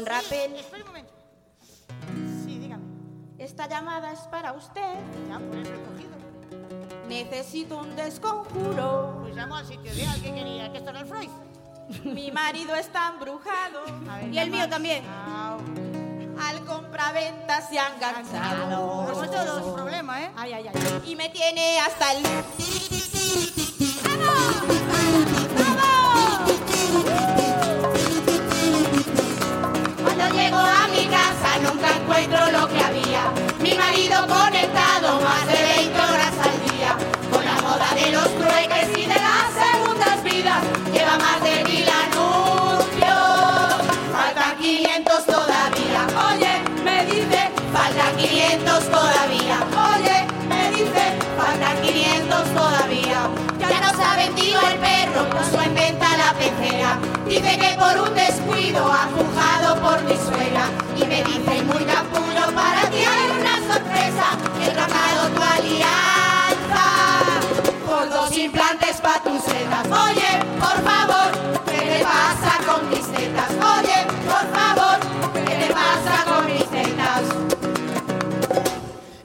¿Con 0.00 0.06
sí, 0.06 0.10
Rapel? 0.10 0.56
Espera 0.56 0.82
un 0.82 0.88
momento. 0.88 1.12
Sí, 2.44 2.58
dígame. 2.58 2.84
Esta 3.38 3.68
llamada 3.68 4.12
es 4.12 4.20
para 4.20 4.52
usted. 4.54 4.94
Ya, 5.28 5.38
por 5.38 5.58
eso 5.58 5.74
he 5.74 5.82
cogido. 5.84 6.10
Necesito 7.08 7.76
un 7.78 7.94
desconjuro. 7.96 9.18
Pues 9.20 9.36
llamo 9.36 9.56
al 9.56 9.66
sitio 9.66 9.92
ideal. 9.92 10.18
¿Qué 10.22 10.32
quería? 10.34 10.72
¿Que 10.72 10.78
esto 10.78 10.90
era 10.90 11.00
el 11.00 11.06
Freud? 11.06 11.28
Mi 12.04 12.30
marido 12.30 12.74
está 12.74 13.08
embrujado. 13.08 13.84
Ver, 13.84 14.32
Y 14.32 14.38
el 14.38 14.50
mío 14.50 14.68
también. 14.68 15.04
Al 15.06 16.64
compraventa 16.64 17.60
se 17.68 17.78
han 17.78 17.94
enganchado. 17.94 19.06
Como 19.12 19.26
todos. 19.26 19.74
Problema, 19.74 20.22
¿eh? 20.22 20.30
Ay, 20.36 20.52
ay, 20.54 20.68
ay. 20.68 21.02
Y 21.04 21.16
me 21.16 21.28
tiene 21.28 21.78
hasta 21.80 22.12
el... 22.12 22.22
Cuando 24.02 24.79
llego 30.32 30.58
a 30.58 30.88
mi 30.88 31.06
casa 31.06 31.58
nunca 31.62 31.96
encuentro 31.96 32.50
lo 32.50 32.68
que 32.68 32.80
había. 32.80 33.22
Mi 33.60 33.74
marido 33.74 34.26
conectado 34.26 35.20
más 35.20 35.46
de 35.46 35.62
20 35.76 36.00
horas 36.00 36.34
al 36.42 36.56
día. 36.70 36.96
Con 37.30 37.44
la 37.44 37.54
moda 37.62 37.88
de 37.94 38.12
los 38.12 38.28
trueques 38.38 38.98
y 38.98 39.06
de 39.06 39.14
las 39.14 39.48
segundas 39.62 40.22
vidas. 40.24 40.62
Lleva 40.92 41.16
más 41.18 41.42
de 41.42 41.64
mil 41.64 41.88
anuncios. 42.04 43.18
Faltan 44.12 44.56
500 44.58 45.26
todavía. 45.26 46.00
Oye, 46.30 46.52
me 46.84 47.04
dice, 47.06 47.50
faltan 47.72 48.16
500 48.16 48.69
Dice 57.30 57.56
que 57.58 57.76
por 57.78 57.96
un 58.08 58.12
descuido 58.12 58.92
ha 58.92 59.06
pujado 59.06 59.80
por 59.80 60.02
mi 60.02 60.16
suegra. 60.16 60.64
Y 60.96 61.04
me 61.06 61.22
dice, 61.22 61.62
muy 61.62 61.84
capullo, 61.84 62.52
para 62.56 62.90
ti 62.90 63.04
hay 63.04 63.30
una 63.38 63.54
sorpresa. 63.72 64.26
He 64.60 64.70
tratado 64.70 65.28
tu 65.36 65.40
alianza 65.40 66.84
por 67.86 68.10
dos 68.10 68.36
implantes 68.36 68.96
pa' 69.00 69.22
tus 69.22 69.44
setas. 69.44 69.86
Oye, 69.86 70.42
por 70.58 70.82
favor, 70.82 71.30
¿qué 71.66 71.86
le 71.86 72.00
pasa 72.04 72.52
con 72.66 72.90
mis 72.90 73.06
tetas? 73.12 73.50
Oye, 73.76 74.06
por 74.26 74.46
favor, 74.58 74.98
¿qué 75.46 75.56
le 75.56 75.68
pasa 75.72 76.24
con 76.26 76.46
mis 76.46 76.68
tetas? 76.68 77.22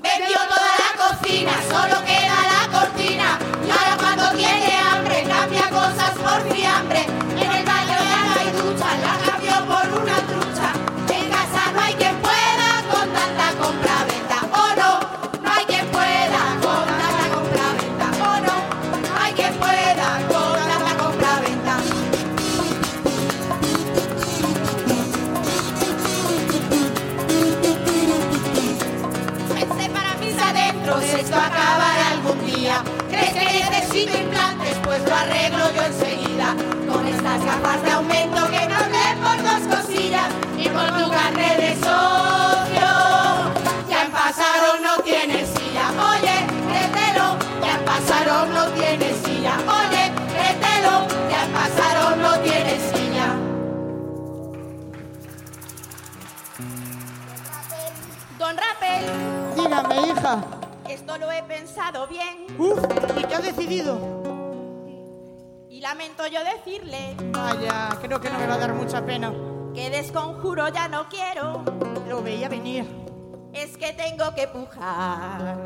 Vendió 0.03 0.39
toda 0.53 0.73
la 0.83 0.91
cocina, 1.07 1.53
solo 1.71 2.05
queda 2.05 2.14
Dígame, 59.55 59.95
hija. 60.07 60.43
esto 60.89 61.17
lo 61.17 61.31
he 61.31 61.41
pensado 61.43 62.07
bien 62.07 62.47
Uf, 62.57 62.79
¿y 63.17 63.23
qué 63.23 63.35
ha 63.35 63.39
decidido? 63.39 63.99
y 65.69 65.81
lamento 65.81 66.25
yo 66.27 66.39
decirle 66.43 67.15
Vaya, 67.31 67.89
creo 68.01 68.19
que 68.21 68.29
no 68.29 68.39
me 68.39 68.47
va 68.47 68.53
a 68.55 68.57
dar 68.57 68.73
mucha 68.73 69.05
pena. 69.05 69.33
que 69.73 69.89
desconjuro 69.89 70.69
ya 70.69 70.87
no 70.87 71.07
quiero. 71.09 71.63
Lo 72.07 72.21
veía 72.23 72.47
venir. 72.47 72.85
Es 73.53 73.75
que 73.77 73.91
tengo 73.93 74.33
que 74.35 74.47
pujar. 74.47 75.57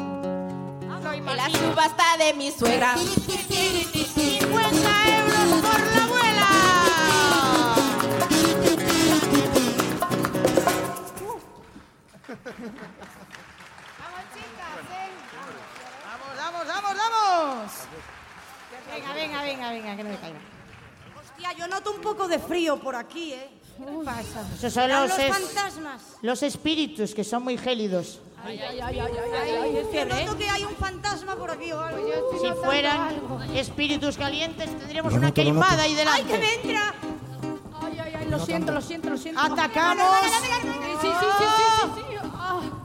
En 1.14 1.26
la 1.26 1.50
subasta 1.50 2.18
de 2.18 2.34
mi 2.34 2.52
suegra. 2.52 2.96
50 2.98 4.50
euros 4.50 5.62
por 5.62 5.80
la 5.80 6.04
abuela. 6.06 6.48
Vamos, 16.06 16.38
vamos, 16.38 16.68
vamos, 16.68 16.96
vamos. 16.98 17.72
Venga, 18.94 19.14
venga, 19.14 19.42
venga, 19.44 19.70
venga, 19.72 19.96
que 19.96 20.04
no 20.04 20.10
me 20.10 20.18
caiga. 20.18 20.40
Hostia, 21.20 21.54
yo 21.54 21.68
noto 21.68 21.92
un 21.92 22.02
poco 22.02 22.28
de 22.28 22.40
frío 22.40 22.80
por 22.80 22.96
aquí, 22.96 23.34
¿eh? 23.34 23.50
¿Qué 23.78 23.86
pasa? 24.06 24.46
Esos 24.56 24.74
son 24.74 24.90
los, 24.90 25.10
los 25.10 25.20
es- 25.20 25.38
fantasmas. 25.38 26.02
los 26.22 26.44
espíritus 26.44 27.14
que 27.14 27.24
son 27.24 27.44
muy 27.44 27.58
gélidos. 27.58 28.20
Ay, 28.44 28.60
ay, 28.60 28.80
ay, 28.80 29.00
ay, 29.00 29.12
ay, 29.42 29.52
ay, 29.76 29.88
que 29.92 30.06
noto 30.06 30.38
que 30.38 30.50
hay 30.50 30.64
un 30.64 30.76
fantasma 30.76 31.36
por 31.36 31.52
aquí 31.52 31.72
o 31.72 31.80
algo. 31.82 32.40
Si 32.42 32.52
fueran 32.64 33.22
espíritus 33.54 34.18
calientes, 34.18 34.66
tendríamos 34.78 35.12
Lo 35.14 35.20
una 35.20 35.28
noto, 35.28 35.42
lo 35.42 35.46
queimada 35.46 35.72
noto. 35.74 35.84
ahí 35.84 35.96
delante. 35.96 36.22
¡Ay, 36.22 36.28
que 36.32 36.38
me 36.40 36.54
entra! 36.56 36.94
Ay, 37.82 38.00
ay, 38.00 38.14
ay, 38.20 38.26
lo 38.30 38.40
siento, 38.40 38.72
lo 38.72 38.82
siento, 38.82 39.10
lo 39.10 39.18
siento. 39.18 39.42
Atacamos. 39.42 40.08
Sí, 40.22 40.28
sí, 41.02 41.08
sí, 41.20 41.26
sí, 41.38 41.46
sí, 41.48 42.02
sí. 42.09 42.09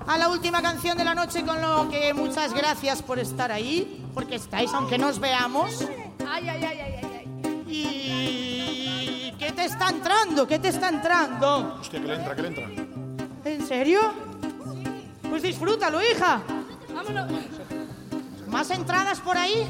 A 0.06 0.18
la 0.18 0.28
última 0.28 0.60
canción 0.62 0.96
de 0.98 1.04
la 1.04 1.14
noche, 1.14 1.44
con 1.44 1.60
lo 1.60 1.88
que 1.88 2.12
muchas 2.14 2.52
gracias 2.52 3.02
por 3.02 3.18
estar 3.18 3.50
ahí, 3.50 4.04
porque 4.14 4.36
estáis, 4.36 4.72
aunque 4.74 4.98
no 4.98 5.08
os 5.08 5.18
veamos. 5.18 5.84
Ay, 6.28 6.48
ay, 6.48 6.64
ay, 6.64 6.78
ay, 6.80 6.94
ay, 7.02 7.10
ay. 7.18 7.64
¿Y 7.66 9.34
qué 9.38 9.52
te 9.52 9.64
está 9.64 9.88
entrando? 9.88 10.46
¿Qué 10.46 10.58
te 10.58 10.68
está 10.68 10.88
entrando? 10.88 11.78
Hostia, 11.80 12.00
que 12.00 12.06
le 12.06 12.14
entra, 12.14 12.36
que 12.36 12.42
le 12.42 12.48
entra. 12.48 12.66
¿En 13.44 13.66
serio? 13.66 14.00
Pues 15.28 15.42
disfrútalo, 15.42 16.00
hija. 16.02 16.40
Vámonos. 16.94 17.30
¿Más 18.46 18.70
entradas 18.70 19.20
por 19.20 19.36
ahí? 19.36 19.66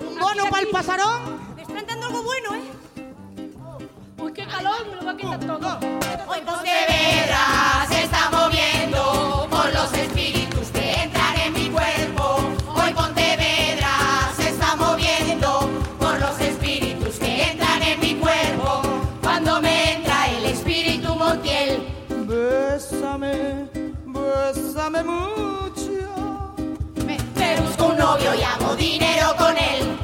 ¿Un 0.00 0.18
bono 0.20 0.44
para 0.50 0.62
el 0.62 0.68
pasarón? 0.68 1.38
Me 1.56 1.62
está 1.62 1.78
entrando 1.80 2.06
algo 2.06 2.22
bueno, 2.22 2.54
¿eh? 2.54 2.72
Uy, 4.18 4.32
qué 4.32 4.46
calor, 4.46 4.86
me 4.88 4.96
lo 4.96 5.04
va 5.04 5.10
a 5.10 5.16
quitar 5.16 5.40
todo. 5.40 5.78
Hoy 6.28 6.40
Pontevedra 6.42 7.86
se 7.88 8.04
está 8.04 8.30
moviendo 8.30 8.77
novio 28.08 28.34
y 28.34 28.42
hago 28.42 28.74
dinero 28.74 29.36
con 29.36 29.54
él. 29.58 29.98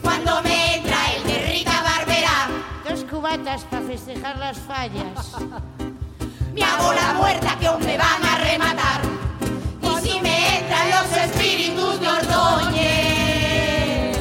Cuando 0.00 0.40
me 0.42 0.76
entra 0.76 0.96
el 1.14 1.22
de 1.24 1.52
Rita 1.52 1.82
Barbera, 1.82 2.48
Dos 2.88 3.04
cubatas 3.04 3.64
para 3.64 3.82
festejar 3.82 4.38
las 4.38 4.58
fallas. 4.58 5.36
me 6.54 6.62
hago 6.62 6.94
la 6.94 7.12
muerta 7.12 7.54
que 7.60 7.66
aún 7.66 7.84
me 7.84 7.98
van 7.98 8.24
a 8.24 8.38
rematar. 8.38 9.02
Y 9.82 9.94
si 10.02 10.18
me 10.20 10.58
entran 10.58 10.90
los 10.96 11.08
espíritus 11.26 12.00
de 12.00 12.08
Ordóñez, 12.08 14.18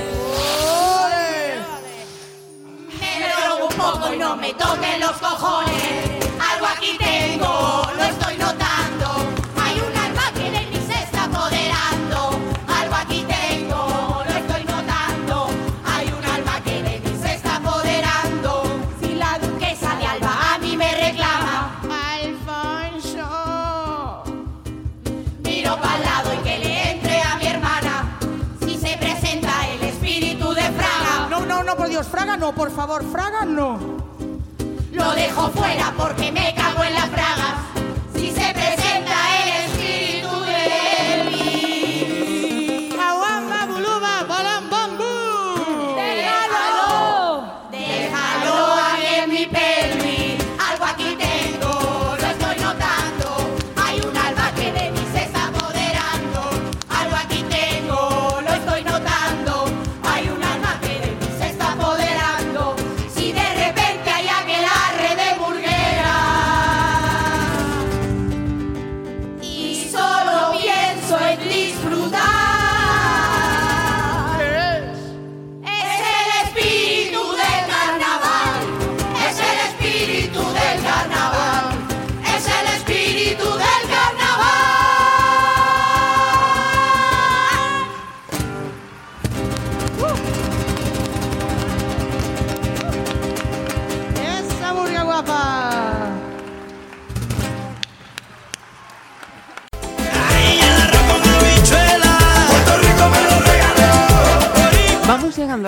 me 3.00 3.12
drogo 3.30 3.68
un 3.70 3.76
poco 3.76 4.14
y 4.14 4.18
no 4.18 4.36
me 4.36 4.54
toquen 4.54 5.00
los 5.00 5.16
cojones. 5.26 6.28
Algo 6.52 6.66
aquí 6.66 6.98
tengo, 6.98 7.82
lo 7.96 8.04
estoy 8.04 8.38
notando. 8.38 8.61
Fraga 32.08 32.38
no, 32.38 32.52
por 32.54 32.72
favor, 32.72 33.04
Fraga 33.12 33.46
no. 33.46 33.80
lo 34.92 35.12
dejo 35.14 35.50
fuera 35.50 35.94
porque 35.98 36.32
me 36.32 36.54
cago 36.56 36.84
en 36.84 36.94
las 36.94 37.12
bragas. 37.12 37.71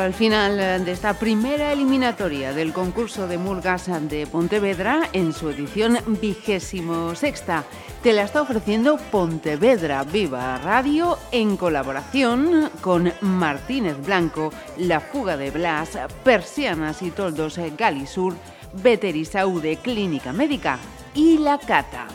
Al 0.03 0.13
final 0.13 0.59
eh, 0.59 0.79
de 0.79 0.91
esta 0.91 1.13
primera 1.13 1.71
eliminatoria 1.71 2.51
del 2.53 2.73
concurso 2.73 3.27
de 3.27 3.37
Murgas 3.37 3.89
de 4.09 4.27
Pontevedra 4.27 5.09
en 5.13 5.33
su 5.33 5.49
edición 5.49 5.97
vigésimo 6.05 7.15
sexta. 7.15 7.63
Te 8.01 8.11
la 8.11 8.23
está 8.23 8.41
ofreciendo 8.41 8.97
Pontevedra 8.97 10.03
Viva 10.03 10.57
Radio 10.57 11.17
en 11.31 11.55
colaboración 11.55 12.69
con 12.81 13.13
Martínez 13.21 13.97
Blanco, 14.05 14.51
La 14.77 14.99
Fuga 14.99 15.37
de 15.37 15.51
Blas, 15.51 15.97
Persianas 16.23 17.01
y 17.01 17.11
Toldos 17.11 17.59
Galisur, 17.77 18.35
Veterisaude 18.73 19.77
Clínica 19.77 20.33
Médica 20.33 20.79
y 21.15 21.37
La 21.37 21.57
Cata. 21.57 22.07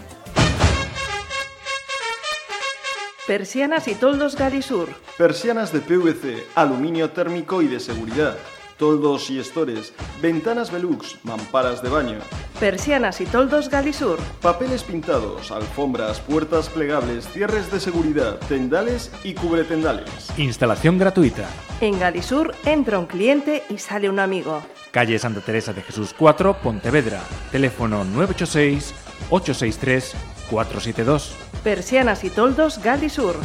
Persianas 3.29 3.87
y 3.89 3.95
toldos 3.95 4.37
Galisur. 4.37 4.89
Persianas 5.19 5.71
de 5.71 5.81
PVC, 5.81 6.47
aluminio 6.55 7.11
térmico 7.11 7.61
y 7.61 7.67
de 7.69 7.79
seguridad. 7.79 8.39
toldos 8.79 9.29
y 9.29 9.39
estores, 9.39 9.93
ventanas 10.23 10.73
Velux, 10.73 11.19
mamparas 11.25 11.83
de 11.83 11.91
baño, 11.91 12.21
Persianas 12.59 13.21
y 13.21 13.27
toldos 13.27 13.69
Galisur. 13.69 14.19
papeles 14.41 14.83
pintados, 14.83 15.51
alfombras, 15.51 16.21
puertas 16.21 16.71
plegables, 16.71 17.29
cierres 17.29 17.71
de 17.71 17.81
seguridad, 17.81 18.39
tendales 18.49 19.13
y 19.25 19.35
cubretendales. 19.35 20.31
Instalación 20.39 20.97
gratuita. 20.97 21.47
En 21.83 21.99
Galisur 21.99 22.55
entra 22.65 22.99
un 22.99 23.05
cliente 23.05 23.63
y 23.69 23.77
sale 23.77 24.09
un 24.09 24.21
amigo. 24.21 24.63
Calle 24.91 25.19
Santa 25.19 25.43
Teresa 25.43 25.75
de 25.75 25.83
Jesús 25.83 26.15
4, 26.17 26.63
Pontevedra. 26.63 27.21
Teléfono 27.53 28.05
986 28.05 28.95
863 29.29 30.38
472. 30.51 31.35
Persianas 31.63 32.25
y 32.25 32.31
toldos 32.31 32.83
Galisur. 32.83 33.37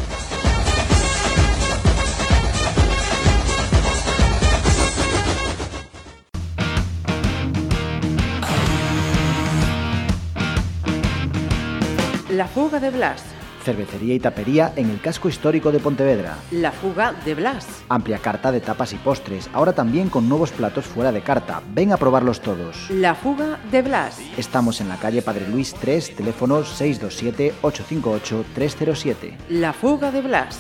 La 12.30 12.47
fuga 12.47 12.80
de 12.80 12.89
Blas. 12.89 13.32
Cervecería 13.64 14.14
y 14.14 14.19
tapería 14.19 14.73
en 14.76 14.90
el 14.90 14.99
casco 14.99 15.30
histórico 15.30 15.72
de 15.72 15.80
Pontevedra. 15.80 16.35
La 16.52 16.72
fuga 16.72 17.14
de 17.26 17.34
Blas. 17.34 17.65
Amplia 17.90 18.19
carta 18.19 18.52
de 18.52 18.60
tapas 18.60 18.94
y 18.94 18.98
postres, 18.98 19.49
ahora 19.53 19.73
también 19.73 20.10
con 20.10 20.27
nuevos 20.27 20.52
platos 20.52 20.85
fuera 20.85 21.11
de 21.11 21.22
carta. 21.22 21.61
Ven 21.73 21.94
a 21.94 21.98
probarlos 21.98 22.41
todos. 22.41 22.90
La 22.90 23.15
fuga 23.15 23.60
de 23.72 23.81
Blas. 23.81 24.19
Estamos 24.38 24.81
en 24.81 24.90
la 24.90 24.98
calle 24.98 25.22
Padre 25.22 25.48
Luis 25.48 25.73
3, 25.73 26.15
teléfono 26.15 26.64
627-858-307. 26.64 29.38
La 29.49 29.72
fuga 29.72 30.11
de 30.11 30.22
Blas. 30.22 30.57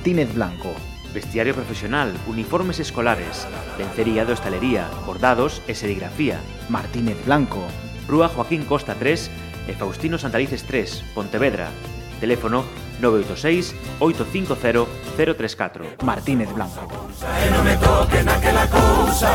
Martínez 0.05 0.35
Blanco. 0.35 0.69
Vestiario 1.15 1.55
profesional, 1.55 2.13
uniformes 2.27 2.79
escolares, 2.79 3.49
lencería 3.79 4.27
de 4.27 4.35
hostalería, 4.35 4.91
bordados 5.07 5.63
e 5.67 5.73
serigrafía. 5.73 6.45
Martínez 6.69 7.17
Blanco. 7.25 7.65
Rúa 8.07 8.29
Joaquín 8.29 8.69
Costa 8.69 8.93
3 9.01 9.33
e 9.65 9.73
Faustino 9.73 10.21
Santalices 10.21 10.69
3, 10.69 11.17
Pontevedra. 11.17 11.73
Teléfono 12.21 12.69
986 13.01 13.73
850 14.05 14.85
034. 15.17 16.05
Martínez 16.05 16.53
Blanco. 16.53 16.85
E 17.25 17.49
non 17.49 17.65
me 17.65 17.73
toquen 17.81 18.29
aquela 18.29 18.69
cousa 18.69 19.33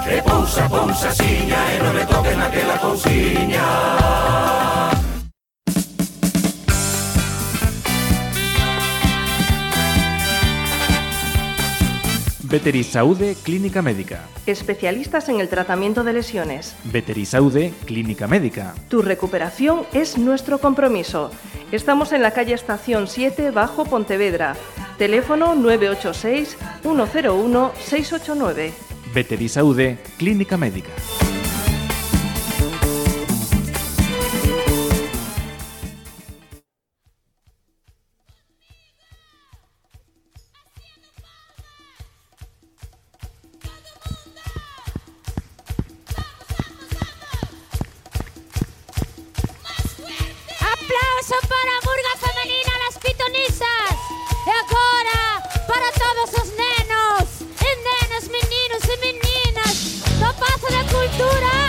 Que 0.00 0.24
pousa, 0.24 0.64
pousa, 0.72 1.12
siña 1.12 1.60
E 1.68 1.84
non 1.84 1.92
me 1.92 2.08
toquen 2.08 2.40
aquela 2.40 2.80
cousiña 2.80 3.60
Veterisaude 12.50 13.36
Clínica 13.44 13.80
Médica. 13.80 14.24
Especialistas 14.44 15.28
en 15.28 15.38
el 15.38 15.48
tratamiento 15.48 16.02
de 16.02 16.12
lesiones. 16.12 16.74
Veterisaude 16.82 17.72
Clínica 17.84 18.26
Médica. 18.26 18.74
Tu 18.88 19.02
recuperación 19.02 19.82
es 19.92 20.18
nuestro 20.18 20.58
compromiso. 20.58 21.30
Estamos 21.70 22.10
en 22.10 22.22
la 22.22 22.32
calle 22.32 22.54
Estación 22.54 23.06
7, 23.06 23.52
Bajo 23.52 23.84
Pontevedra. 23.84 24.56
Teléfono 24.98 25.54
986 25.54 26.56
101 26.82 27.72
689. 27.78 28.72
Veterisaude 29.14 29.98
Clínica 30.18 30.56
Médica. 30.56 30.90
Do 60.50 60.58
Pazo 60.58 60.72
da 60.72 60.84
Cultura 60.84 61.59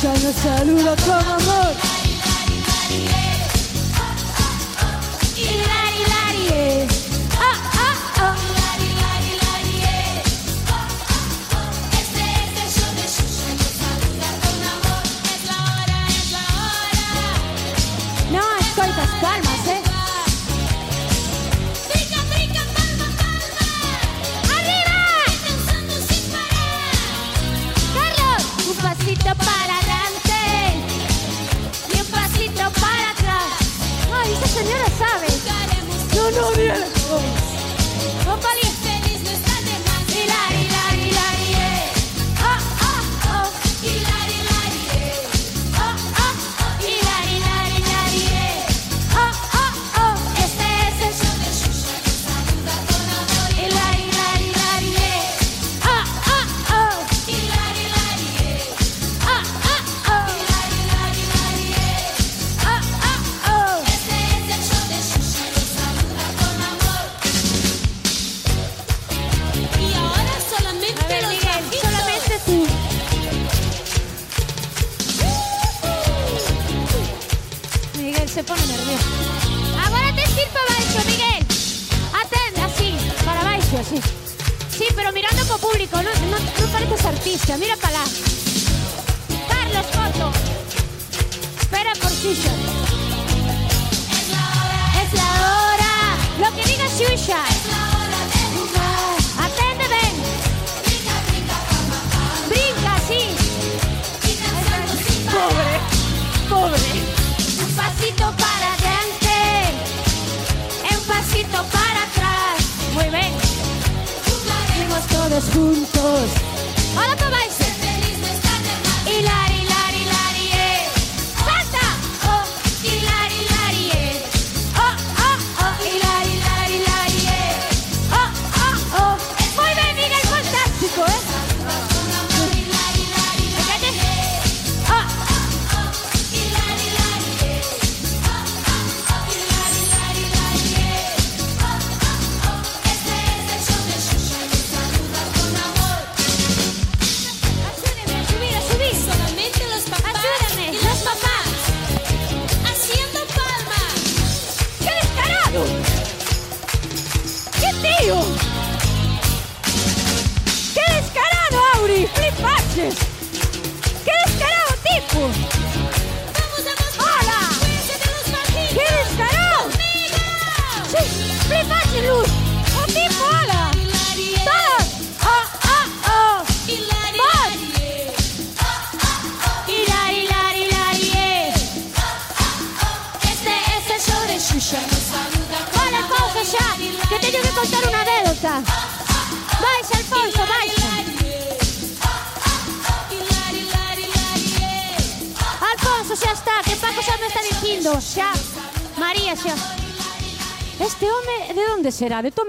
show 0.00 0.12
de 0.12 0.18
Chucha, 0.18 0.26
nos 0.26 0.36
saluda 0.36 0.96
con 1.04 1.26
amor. 1.26 1.99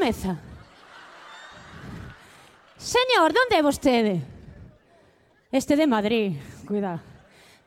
comeza. 0.01 0.35
Señor, 2.75 3.29
donde 3.37 3.55
é 3.55 3.61
vostede? 3.61 4.17
Este 5.51 5.77
de 5.77 5.85
Madrid, 5.85 6.41
cuidado. 6.65 7.05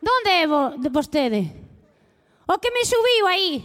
Donde 0.02 0.43
é 0.43 0.47
vo 0.51 0.74
vostede? 0.90 1.47
O 2.51 2.59
que 2.59 2.74
me 2.74 2.82
subiu 2.82 3.27
aí? 3.31 3.62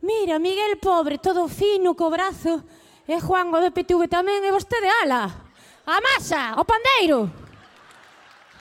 Mira, 0.00 0.38
Miguel 0.38 0.80
pobre, 0.80 1.18
todo 1.18 1.52
fino, 1.52 1.92
co 1.94 2.08
brazo, 2.08 2.64
e 3.04 3.20
Juan 3.20 3.52
o 3.52 3.60
de 3.60 3.68
PTV 3.68 4.08
tamén, 4.08 4.40
e 4.40 4.48
vostede 4.48 4.88
ala. 5.04 5.28
A 5.84 6.00
masa, 6.00 6.56
o 6.56 6.64
pandeiro. 6.64 7.28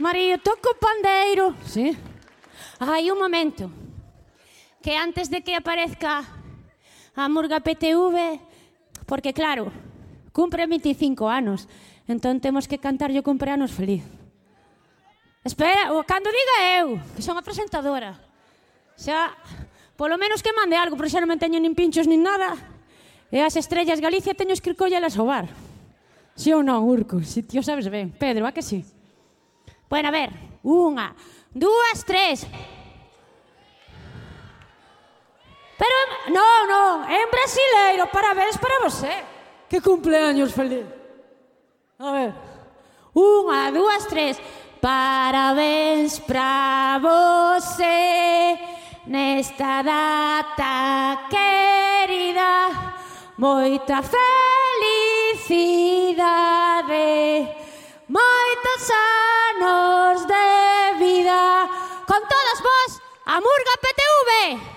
María, 0.04 0.36
toco 0.44 0.76
o 0.76 0.80
pandeiro. 0.80 1.56
Sí. 1.64 1.96
Hai 2.84 3.08
un 3.08 3.16
momento, 3.16 3.72
que 4.84 5.00
antes 5.00 5.32
de 5.32 5.40
que 5.40 5.56
aparezca 5.56 6.37
a 7.18 7.26
Murga 7.28 7.60
PTV, 7.60 8.40
porque 9.10 9.34
claro, 9.34 9.74
cumpre 10.32 10.70
25 10.70 11.26
anos, 11.26 11.66
entón 12.06 12.38
temos 12.38 12.70
que 12.70 12.78
cantarlle 12.78 13.18
o 13.18 13.26
cumpleanos 13.26 13.74
feliz. 13.74 14.06
Espera, 15.42 15.98
o 15.98 16.06
cando 16.06 16.30
diga 16.30 16.78
eu, 16.78 17.02
que 17.18 17.26
son 17.26 17.34
a 17.34 17.42
presentadora. 17.42 18.22
Xa, 18.94 19.34
polo 19.98 20.22
menos 20.22 20.46
que 20.46 20.54
mande 20.54 20.78
algo, 20.78 20.94
porque 20.94 21.10
xa 21.10 21.18
non 21.18 21.34
me 21.34 21.42
teño 21.42 21.58
nin 21.58 21.74
pinchos 21.74 22.06
nin 22.06 22.22
nada. 22.22 22.54
E 23.34 23.42
as 23.42 23.58
estrellas 23.58 23.98
Galicia 23.98 24.38
teño 24.38 24.54
que 24.62 24.70
ir 24.70 24.78
collelas 24.78 25.18
ao 25.18 25.26
bar. 25.26 25.50
Si 26.38 26.54
ou 26.54 26.62
non, 26.62 26.86
Urco, 26.86 27.26
si 27.26 27.42
tío 27.42 27.66
sabes 27.66 27.90
ben. 27.90 28.14
Pedro, 28.14 28.46
a 28.46 28.54
que 28.54 28.62
si? 28.62 28.86
Bueno, 29.90 30.14
a 30.14 30.14
ver, 30.14 30.30
unha, 30.62 31.18
dúas, 31.50 32.06
tres... 32.06 32.46
Pero, 35.78 35.98
non, 36.34 36.60
non, 36.66 37.06
é 37.06 37.22
en 37.22 37.30
brasileiro, 37.30 38.10
parabéns 38.10 38.58
para 38.58 38.82
você. 38.82 39.14
Que 39.70 39.80
cumpleaños 39.80 40.52
feliz. 40.54 40.86
A 42.00 42.12
ver. 42.12 42.34
Unha, 43.14 43.72
dúas, 43.72 44.06
tres. 44.10 44.42
Parabéns 44.82 46.20
pra 46.20 47.00
você 47.02 48.58
nesta 49.06 49.82
data 49.82 51.30
querida. 51.30 52.94
Moita 53.38 54.02
felicidade, 54.02 54.26
moitos 58.10 58.82
anos 59.54 60.26
de 60.26 60.94
vida. 60.98 61.70
Con 62.08 62.22
todos 62.26 62.62
vos, 62.62 63.02
a 63.26 63.42
Murga 63.42 63.78
PTV. 63.82 64.77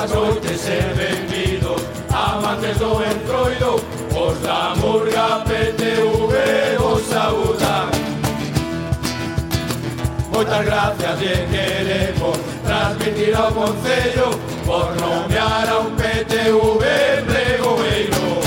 boas 0.00 0.10
noites 0.12 0.66
e 0.66 0.80
benvido 0.94 1.76
Amantes 2.10 2.78
do 2.78 3.02
entroido 3.04 3.84
Os 4.16 4.38
da 4.40 4.74
murga 4.76 5.44
PTV 5.44 6.78
Os 6.82 7.02
saúdan 7.06 7.90
Moitas 10.32 10.64
gracias 10.64 11.20
lle 11.20 11.46
queremos 11.50 12.38
Transmitir 12.64 13.36
ao 13.36 13.52
Concello 13.52 14.30
Por 14.64 14.96
nomear 14.96 15.68
a 15.68 15.78
un 15.80 15.96
PTV 15.96 17.22
Bregoeiro 17.26 18.40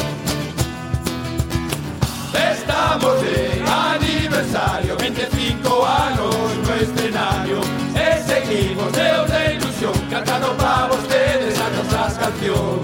Estamos 2.33 3.21
de 3.21 3.61
aniversario 3.69 4.97
25 4.97 5.85
anos 5.85 6.35
no 6.65 6.75
escenario. 6.75 7.59
E 7.95 8.21
seguimos 8.21 8.91
de 8.93 9.13
de 9.31 9.55
ilusión 9.55 9.93
Cantando 10.09 10.55
pa 10.55 10.87
vostede. 10.87 11.22
Los 12.45 12.83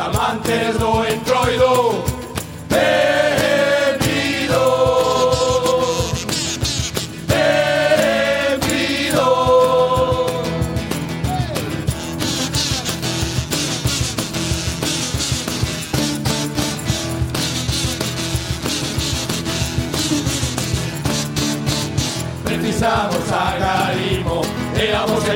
amantes 0.00 0.78
do 0.78 1.04
entroido 1.04 2.02
Benvido 2.70 4.54
Benvido 7.28 9.28
Precisamos 22.42 23.30
agarimo 23.30 24.40
e 24.80 24.94
a 24.94 25.04
vosa 25.04 25.34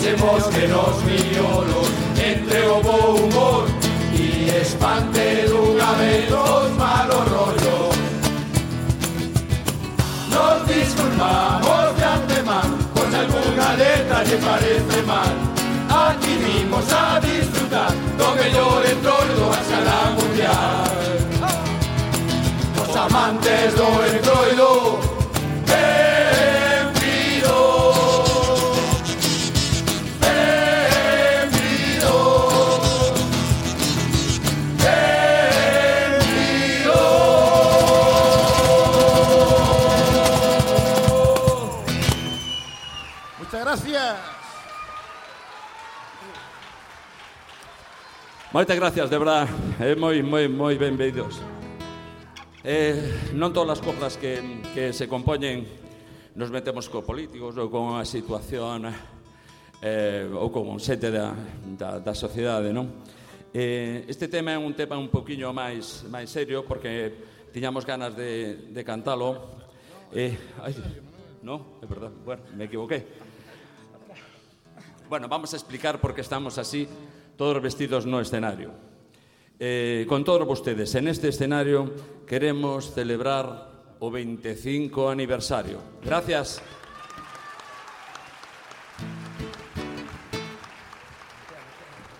pensemos 0.00 0.44
que 0.46 0.66
los 0.66 1.04
violos 1.04 1.90
entre 2.16 2.66
obo 2.68 3.16
humor 3.16 3.66
y 4.14 4.48
espante 4.48 5.18
de 5.18 5.48
los 6.30 6.72
malos 6.76 7.28
rollos. 7.28 7.96
Nos 10.30 10.66
disculpamos 10.66 11.96
de 11.96 12.04
antemano 12.04 12.76
con 12.94 13.14
alguna 13.14 13.74
letra 13.74 14.24
que 14.24 14.36
parece 14.36 15.02
mal. 15.06 15.34
Aquí 15.90 16.38
vimos 16.38 16.84
a 16.92 17.20
disfrutar, 17.20 17.92
donde 18.16 18.50
llore 18.52 18.94
troido 19.02 19.52
hacia 19.52 19.80
la 19.80 20.10
mundial. 20.16 21.18
Los 22.76 22.96
amantes 22.96 23.74
del 23.74 24.20
troido 24.22 25.09
Moitas 48.52 48.74
gracias, 48.74 49.08
de 49.08 49.16
verdad. 49.16 49.48
Eh, 49.78 49.94
moi, 49.94 50.26
moi, 50.26 50.50
moi 50.50 50.74
benvidos. 50.74 51.38
Eh, 52.66 53.30
non 53.38 53.54
todas 53.54 53.78
as 53.78 53.80
coplas 53.86 54.18
que, 54.18 54.42
que 54.74 54.90
se 54.90 55.06
compoñen 55.06 55.62
nos 56.34 56.50
metemos 56.50 56.90
co 56.90 56.98
políticos 56.98 57.54
ou 57.54 57.70
con 57.70 57.94
a 57.94 58.02
situación 58.02 58.90
eh, 58.90 60.26
ou 60.34 60.50
con 60.50 60.66
un 60.66 60.82
xente 60.82 61.14
da, 61.14 61.30
da, 61.78 62.02
da 62.02 62.10
sociedade, 62.10 62.74
non? 62.74 63.06
Eh, 63.54 64.02
este 64.10 64.26
tema 64.26 64.50
é 64.50 64.58
un 64.58 64.74
tema 64.74 64.98
un 64.98 65.14
poquinho 65.14 65.54
máis, 65.54 66.02
máis 66.10 66.26
serio 66.26 66.66
porque 66.66 67.54
tiñamos 67.54 67.86
ganas 67.86 68.18
de, 68.18 68.66
de 68.66 68.82
cantalo. 68.82 69.62
Eh, 70.10 70.34
ai, 70.58 70.74
no, 71.46 71.78
é 71.78 71.86
verdade, 71.86 72.18
bueno, 72.26 72.42
me 72.58 72.66
equivoqué. 72.66 73.06
Bueno, 75.06 75.30
vamos 75.30 75.54
a 75.54 75.56
explicar 75.56 76.02
por 76.02 76.10
que 76.10 76.26
estamos 76.26 76.58
así 76.58 76.90
todos 77.40 77.62
vestidos 77.62 78.04
no 78.04 78.20
escenario. 78.20 78.68
Eh, 79.58 80.04
con 80.06 80.28
todos 80.28 80.46
vostedes, 80.46 80.94
en 80.94 81.08
este 81.08 81.32
escenario 81.32 81.88
queremos 82.28 82.92
celebrar 82.92 83.96
o 83.98 84.10
25 84.10 85.08
aniversario. 85.08 85.80
Gracias. 86.04 86.60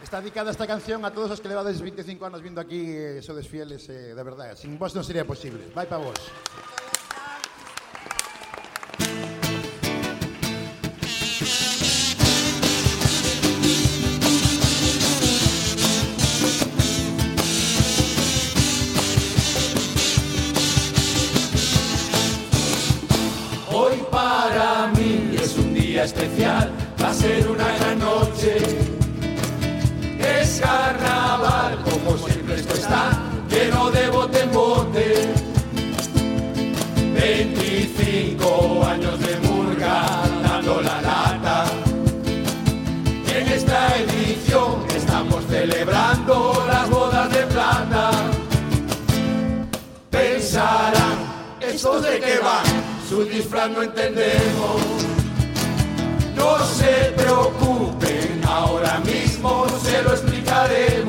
Está 0.02 0.22
dedicada 0.22 0.52
esta 0.52 0.66
canción 0.66 1.04
a 1.04 1.12
todos 1.12 1.30
os 1.30 1.40
que 1.44 1.52
levades 1.52 1.84
25 1.84 2.24
anos 2.24 2.40
vindo 2.40 2.58
aquí 2.58 2.80
e 2.80 3.20
eh, 3.20 3.22
sodes 3.22 3.44
fieles, 3.44 3.92
eh, 3.92 4.16
de 4.16 4.24
verdade. 4.24 4.56
Sin 4.56 4.80
vos 4.80 4.96
non 4.96 5.04
sería 5.04 5.28
posible. 5.28 5.68
Vai 5.76 5.84
para 5.84 6.00
vos. 6.00 6.16
Va 27.02 27.10
a 27.10 27.14
ser 27.14 27.48
una 27.48 27.76
gran 27.78 27.98
noche. 27.98 28.56
Es 30.18 30.60
carnaval, 30.60 31.78
como 31.84 32.16
siempre 32.18 32.56
esto 32.56 32.74
está, 32.74 33.10
lleno 33.48 33.90
de 33.90 34.08
bote 34.08 34.40
en 34.40 34.52
bote. 34.52 35.34
25 37.14 38.84
años 38.86 39.20
de 39.20 39.36
murga 39.48 40.06
dando 40.42 40.80
la 40.80 41.00
lata. 41.00 41.64
En 43.34 43.48
esta 43.48 43.96
edición 43.96 44.86
estamos 44.94 45.44
celebrando 45.48 46.64
las 46.66 46.90
bodas 46.90 47.32
de 47.32 47.46
plata. 47.46 48.10
Pensarán, 50.10 51.18
¿estos 51.60 52.02
de 52.02 52.20
qué 52.20 52.38
van? 52.38 52.64
Su 53.08 53.24
disfraz 53.24 53.70
no 53.70 53.82
entendemos. 53.82 54.99
No 56.40 56.58
se 56.64 57.12
preocupen, 57.16 58.40
ahora 58.46 58.98
mismo 59.00 59.66
se 59.84 60.02
lo 60.02 60.12
explicaremos. 60.12 60.99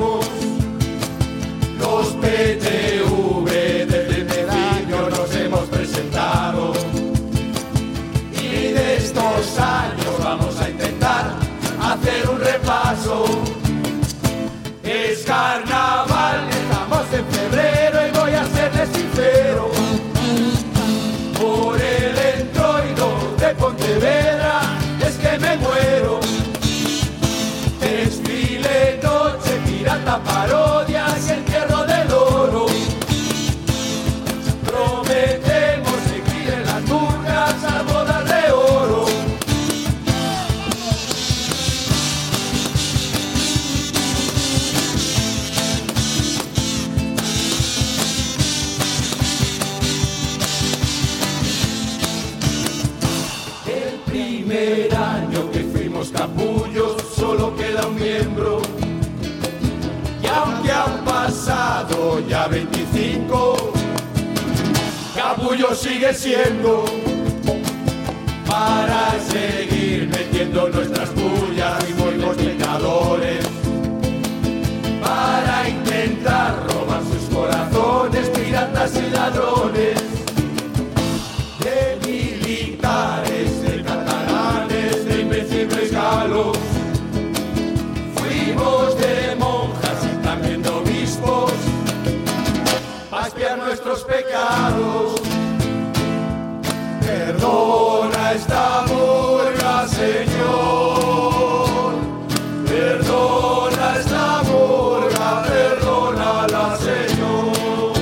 Ya 62.32 62.48
25, 62.48 63.72
capullo 65.14 65.74
sigue 65.74 66.14
siendo. 66.14 66.86
Para 68.46 69.12
seguir 69.28 70.08
metiendo 70.08 70.66
nuestras 70.70 71.10
pullas 71.10 71.84
y 71.90 71.92
fuimos 71.92 72.36
pecadores. 72.36 73.44
Para 75.02 75.68
intentar 75.68 76.56
robar 76.70 77.02
sus 77.02 77.24
corazones, 77.34 78.30
piratas 78.30 78.92
y 78.96 79.10
ladrones 79.10 80.00
de 81.62 81.98
pecados. 94.42 95.20
Perdona 97.00 98.32
esta 98.32 98.84
murga, 98.88 99.86
Señor. 99.88 101.94
Perdona 102.66 103.96
esta 103.98 104.42
murga, 104.44 105.42
perdónala, 105.44 106.76
Señor. 106.76 107.92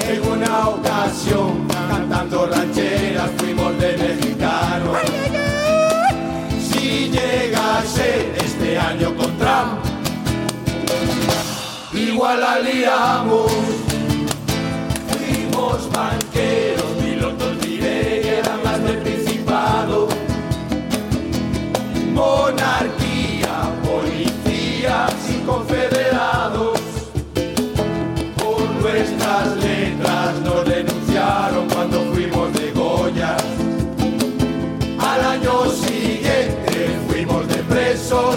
En 0.00 0.20
una 0.30 0.68
ocasión, 0.68 1.66
cantando 1.68 2.46
rancheras, 2.46 3.30
fuimos 3.38 3.78
de 3.78 3.96
mexicanos. 3.96 4.98
Si 6.68 7.10
llegase 7.10 8.32
este 8.44 8.78
año 8.78 9.14
con 9.16 9.36
Trump, 9.38 9.80
igual 11.92 12.40
la 12.40 12.58
liamos. 12.58 13.50
Fuimos 13.52 13.93
banqueros, 15.94 16.90
pilotos 17.00 17.60
diré 17.60 18.20
que 18.22 18.42
más 18.64 18.82
del 18.82 18.98
principado. 18.98 20.08
Monarquía, 22.12 23.54
policía, 23.84 25.06
sin 25.24 25.40
confederados. 25.46 26.80
Por 28.42 28.60
nuestras 28.82 29.56
letras 29.56 30.40
nos 30.44 30.64
denunciaron 30.64 31.68
cuando 31.68 32.00
fuimos 32.12 32.52
de 32.54 32.70
Goya. 32.72 33.36
Al 34.98 35.20
año 35.34 35.66
siguiente 35.70 36.98
fuimos 37.08 37.46
de 37.48 37.62
presos. 37.72 38.36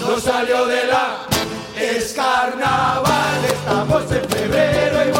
No 0.00 0.18
salió 0.18 0.66
de 0.66 0.86
la 0.86 1.32
estamos 3.62 4.02
en 4.12 4.28
febrero 4.28 5.11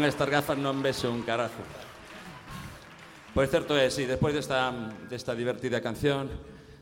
con 0.00 0.08
estas 0.08 0.32
gafas 0.32 0.56
non 0.56 0.80
vexo 0.80 1.12
un 1.12 1.20
carajo. 1.20 1.60
Pois 3.36 3.52
certo 3.52 3.76
é, 3.76 3.92
si, 3.92 4.08
despois 4.08 4.32
desta, 4.32 4.72
desta 5.12 5.36
divertida 5.36 5.84
canción, 5.84 6.32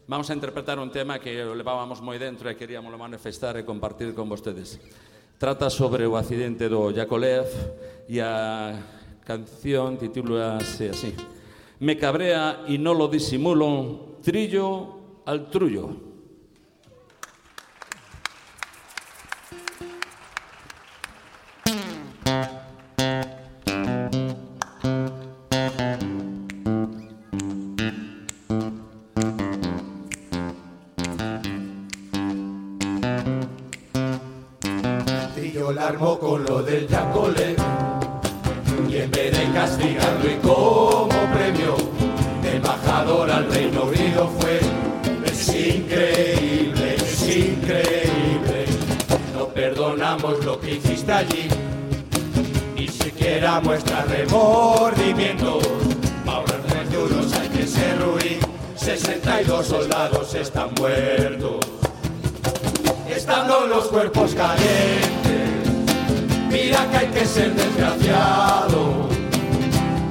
vamos 0.07 0.31
a 0.31 0.39
interpretar 0.39 0.78
un 0.78 0.95
tema 0.95 1.19
que 1.19 1.43
o 1.43 1.51
levábamos 1.51 1.99
moi 1.99 2.15
dentro 2.15 2.47
e 2.47 2.55
queríamos 2.55 2.95
manifestar 2.95 3.59
e 3.59 3.66
compartir 3.66 4.15
con 4.15 4.31
vostedes. 4.31 4.78
Trata 5.35 5.66
sobre 5.66 6.07
o 6.07 6.15
accidente 6.15 6.70
do 6.70 6.95
Yakolev 6.95 7.51
e 8.07 8.23
a 8.23 8.78
canción 9.27 9.99
titúlase 9.99 10.95
así. 10.95 11.11
Me 11.82 11.99
cabrea 11.99 12.70
e 12.70 12.78
non 12.78 12.95
lo 12.95 13.11
disimulo, 13.11 14.23
trillo 14.23 15.27
al 15.27 15.51
trullo. 15.51 16.07
En 39.00 39.10
vez 39.10 39.36
de 39.36 39.52
castigarlo 39.52 40.30
y 40.30 40.36
como 40.36 41.08
premio 41.32 41.76
embajador 42.44 43.30
al 43.30 43.50
Reino 43.52 43.84
Unido 43.84 44.30
fue 44.38 44.60
es 45.24 45.48
increíble, 45.48 46.96
es 46.96 47.22
increíble. 47.22 48.64
No 49.34 49.48
perdonamos 49.48 50.44
lo 50.44 50.58
que 50.60 50.76
hiciste 50.76 51.12
allí, 51.12 51.48
ni 52.74 52.88
siquiera 52.88 53.60
muestra 53.60 54.04
remordimiento. 54.04 55.60
Pa' 56.24 56.32
ahorrar 56.32 56.62
tres 56.68 56.92
duros 56.92 57.32
hay 57.34 57.48
que 57.48 57.66
ser 57.66 57.98
ruin, 58.00 58.38
62 58.76 59.66
soldados 59.66 60.34
están 60.34 60.70
muertos 60.78 61.60
estando 63.08 63.66
los 63.66 63.88
cuerpos 63.88 64.34
calientes. 64.34 65.18
Mira 66.50 66.86
que 66.90 66.96
hay 66.96 67.06
que 67.08 67.26
ser 67.26 67.54
desgraciado. 67.54 69.08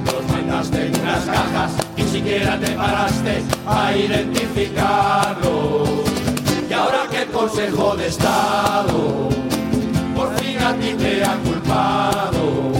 Los 0.06 0.24
mandaste 0.32 0.86
en 0.86 1.00
unas 1.00 1.24
cajas 1.24 1.72
y 1.96 2.02
siquiera 2.04 2.58
te 2.58 2.72
paraste 2.72 3.42
a 3.66 3.96
identificarlos. 3.96 5.88
Y 6.68 6.72
ahora 6.72 7.06
que 7.10 7.22
el 7.22 7.28
Consejo 7.28 7.96
de 7.96 8.06
Estado 8.08 9.28
por 10.18 10.34
fin 10.36 10.58
a 10.58 10.74
ti 10.74 10.94
te 10.94 11.24
ha 11.24 11.36
culpado. 11.36 12.72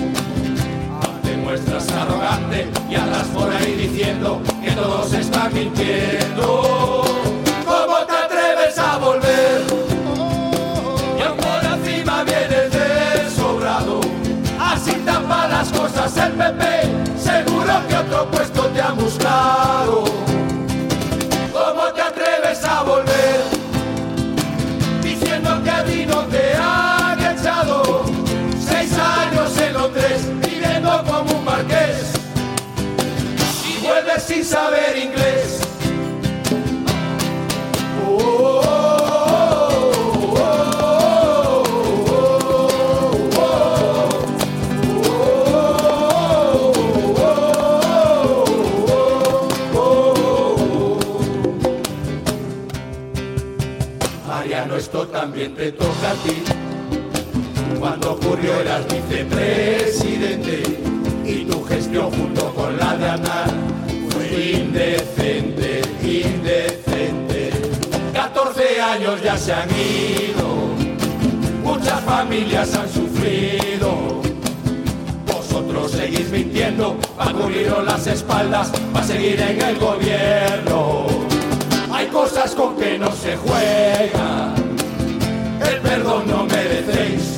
Te 1.22 1.36
muestras 1.36 1.88
arrogante 1.92 2.68
y 2.90 2.94
andas 2.96 3.26
por 3.28 3.50
ahí 3.50 3.74
diciendo 3.74 4.40
que 4.62 4.72
todos 4.72 5.12
están 5.12 5.54
mintiendo. 5.54 7.07
Cosas 16.08 16.28
el 16.28 16.32
PP, 16.32 17.18
seguro 17.18 17.72
que 17.86 17.96
otro 17.96 18.30
puesto 18.30 18.62
te 18.68 18.80
ha 18.80 18.92
buscado. 18.92 20.04
¿Cómo 21.52 21.82
te 21.94 22.00
atreves 22.00 22.64
a 22.64 22.82
volver? 22.82 23.40
Diciendo 25.02 25.60
que 25.62 25.70
a 25.70 25.84
ti 25.84 26.06
no 26.06 26.20
te 26.24 26.54
han 26.54 27.18
echado. 27.20 28.04
Seis 28.58 28.92
años 28.98 29.58
en 29.60 29.74
Londres, 29.74 30.28
viviendo 30.46 31.04
como 31.04 31.38
un 31.38 31.44
marqués. 31.44 32.12
Y 33.68 33.84
vuelves 33.84 34.22
sin 34.22 34.44
saber 34.44 34.96
inglés. 34.96 35.67
También 55.20 55.52
te 55.56 55.72
toca 55.72 56.10
a 56.12 56.14
ti. 56.22 56.44
Cuando 57.80 58.12
ocurrió 58.12 58.54
eras 58.60 58.86
vicepresidente 58.86 60.62
y 61.24 61.44
tu 61.44 61.64
gestión 61.64 62.08
junto 62.12 62.54
con 62.54 62.78
la 62.78 62.96
de 62.96 63.08
Anar 63.08 63.50
fue 64.10 64.52
indecente, 64.52 65.82
indecente. 66.04 67.50
14 68.12 68.80
años 68.80 69.20
ya 69.20 69.36
se 69.36 69.52
han 69.54 69.68
ido, 69.70 70.46
muchas 71.64 72.00
familias 72.02 72.72
han 72.76 72.88
sufrido. 72.88 74.22
Vosotros 75.26 75.90
seguís 75.90 76.30
mintiendo, 76.30 76.96
para 77.16 77.32
cubriros 77.32 77.84
las 77.84 78.06
espaldas, 78.06 78.70
para 78.92 79.04
seguir 79.04 79.40
en 79.40 79.60
el 79.62 79.78
gobierno. 79.78 81.06
Hay 81.90 82.06
cosas 82.06 82.54
con 82.54 82.76
que 82.76 82.96
no 82.96 83.10
se 83.10 83.36
juega, 83.36 84.54
el 85.68 85.80
perdón 85.80 86.24
no 86.26 86.44
merecéis. 86.44 87.36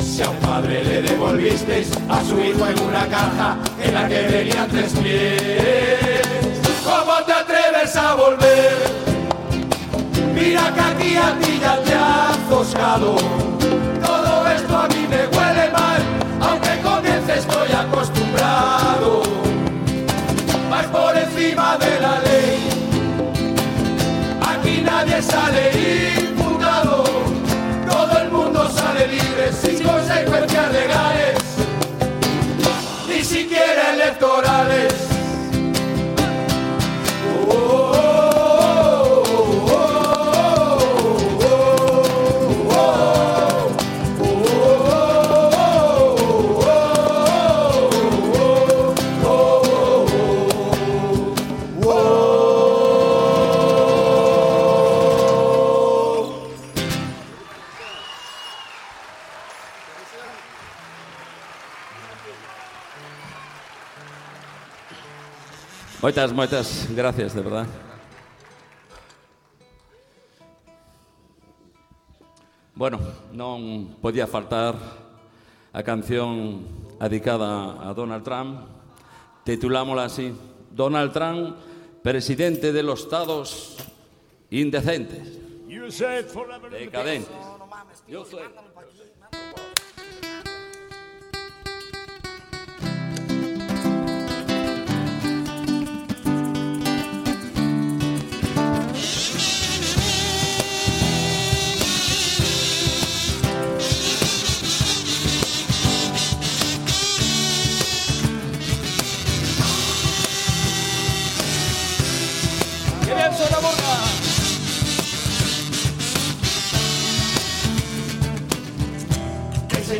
Si 0.00 0.22
a 0.22 0.30
un 0.30 0.36
padre 0.36 0.84
le 0.84 1.02
devolvisteis 1.02 1.90
a 2.08 2.22
su 2.24 2.38
hijo 2.40 2.66
en 2.66 2.78
una 2.80 3.06
caja 3.06 3.58
en 3.82 3.94
la 3.94 4.08
que 4.08 4.22
venían 4.22 4.68
tres 4.68 4.92
pies, 4.92 6.60
¿cómo 6.84 7.14
te 7.26 7.32
atreves 7.32 7.96
a 7.96 8.14
volver? 8.14 8.72
Mira 10.34 10.72
que 10.74 10.80
aquí 10.80 11.16
a 11.16 11.38
ti 11.40 11.58
ya 11.60 11.82
te 11.82 11.94
han 11.94 12.48
zoscado. 12.48 13.16
Todo 14.04 14.48
esto 14.48 14.76
a 14.76 14.88
mí 14.88 15.06
me 15.08 15.26
huele 15.36 15.70
mal, 15.70 16.00
aunque 16.40 16.80
comience 16.82 17.38
estoy 17.38 17.68
acostumbrado. 17.72 19.22
Vas 20.70 20.86
por 20.86 21.16
encima 21.16 21.76
de 21.78 22.00
la 22.00 22.20
ley. 22.20 22.58
Aquí 24.50 24.82
nadie 24.82 25.22
sale 25.22 25.70
imputado. 25.74 26.29
Electorales. 34.00 34.89
Moitas, 66.00 66.32
moitas 66.32 66.88
gracias, 66.96 67.34
de 67.34 67.42
verdad. 67.42 67.66
Bueno, 72.72 72.96
non 73.36 74.00
podía 74.00 74.24
faltar 74.24 74.80
a 75.76 75.84
canción 75.84 76.64
adicada 76.96 77.76
a 77.84 77.92
Donald 77.92 78.24
Trump. 78.24 78.64
Titulámola 79.44 80.08
así, 80.08 80.32
Donald 80.72 81.12
Trump, 81.12 81.60
presidente 82.00 82.72
de 82.72 82.80
los 82.80 83.04
estados 83.04 83.76
indecentes, 84.48 85.36
decadentes. 85.68 87.28
Yo 88.08 88.24
soy 88.24 88.48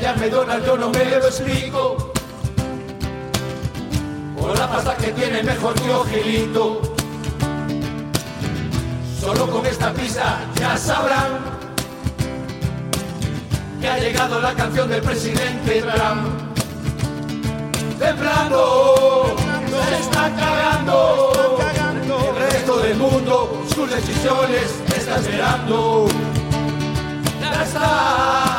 llame 0.01 0.31
Donald, 0.31 0.64
yo 0.64 0.77
no 0.77 0.90
me 0.90 1.05
lo 1.05 1.16
explico. 1.18 2.12
Por 4.39 4.59
la 4.59 4.68
pasta 4.68 4.97
que 4.97 5.12
tiene 5.12 5.43
mejor 5.43 5.74
que 5.74 5.90
Ojilito. 5.90 6.82
Solo 9.20 9.51
con 9.51 9.66
esta 9.66 9.93
pista 9.93 10.40
ya 10.55 10.77
sabrán 10.77 11.60
que 13.81 13.89
ha 13.89 13.98
llegado 13.98 14.40
la 14.40 14.55
canción 14.55 14.89
del 14.89 15.02
presidente 15.02 15.82
Trump. 15.82 16.28
Temblando, 17.98 19.36
se 19.89 19.97
está 20.01 20.31
cagando. 20.35 21.32
El 22.28 22.36
resto 22.36 22.78
del 22.78 22.97
mundo 22.97 23.62
sus 23.74 23.90
decisiones 23.90 24.74
está 24.97 25.16
esperando. 25.18 26.06
La 27.40 27.62
está 27.62 28.49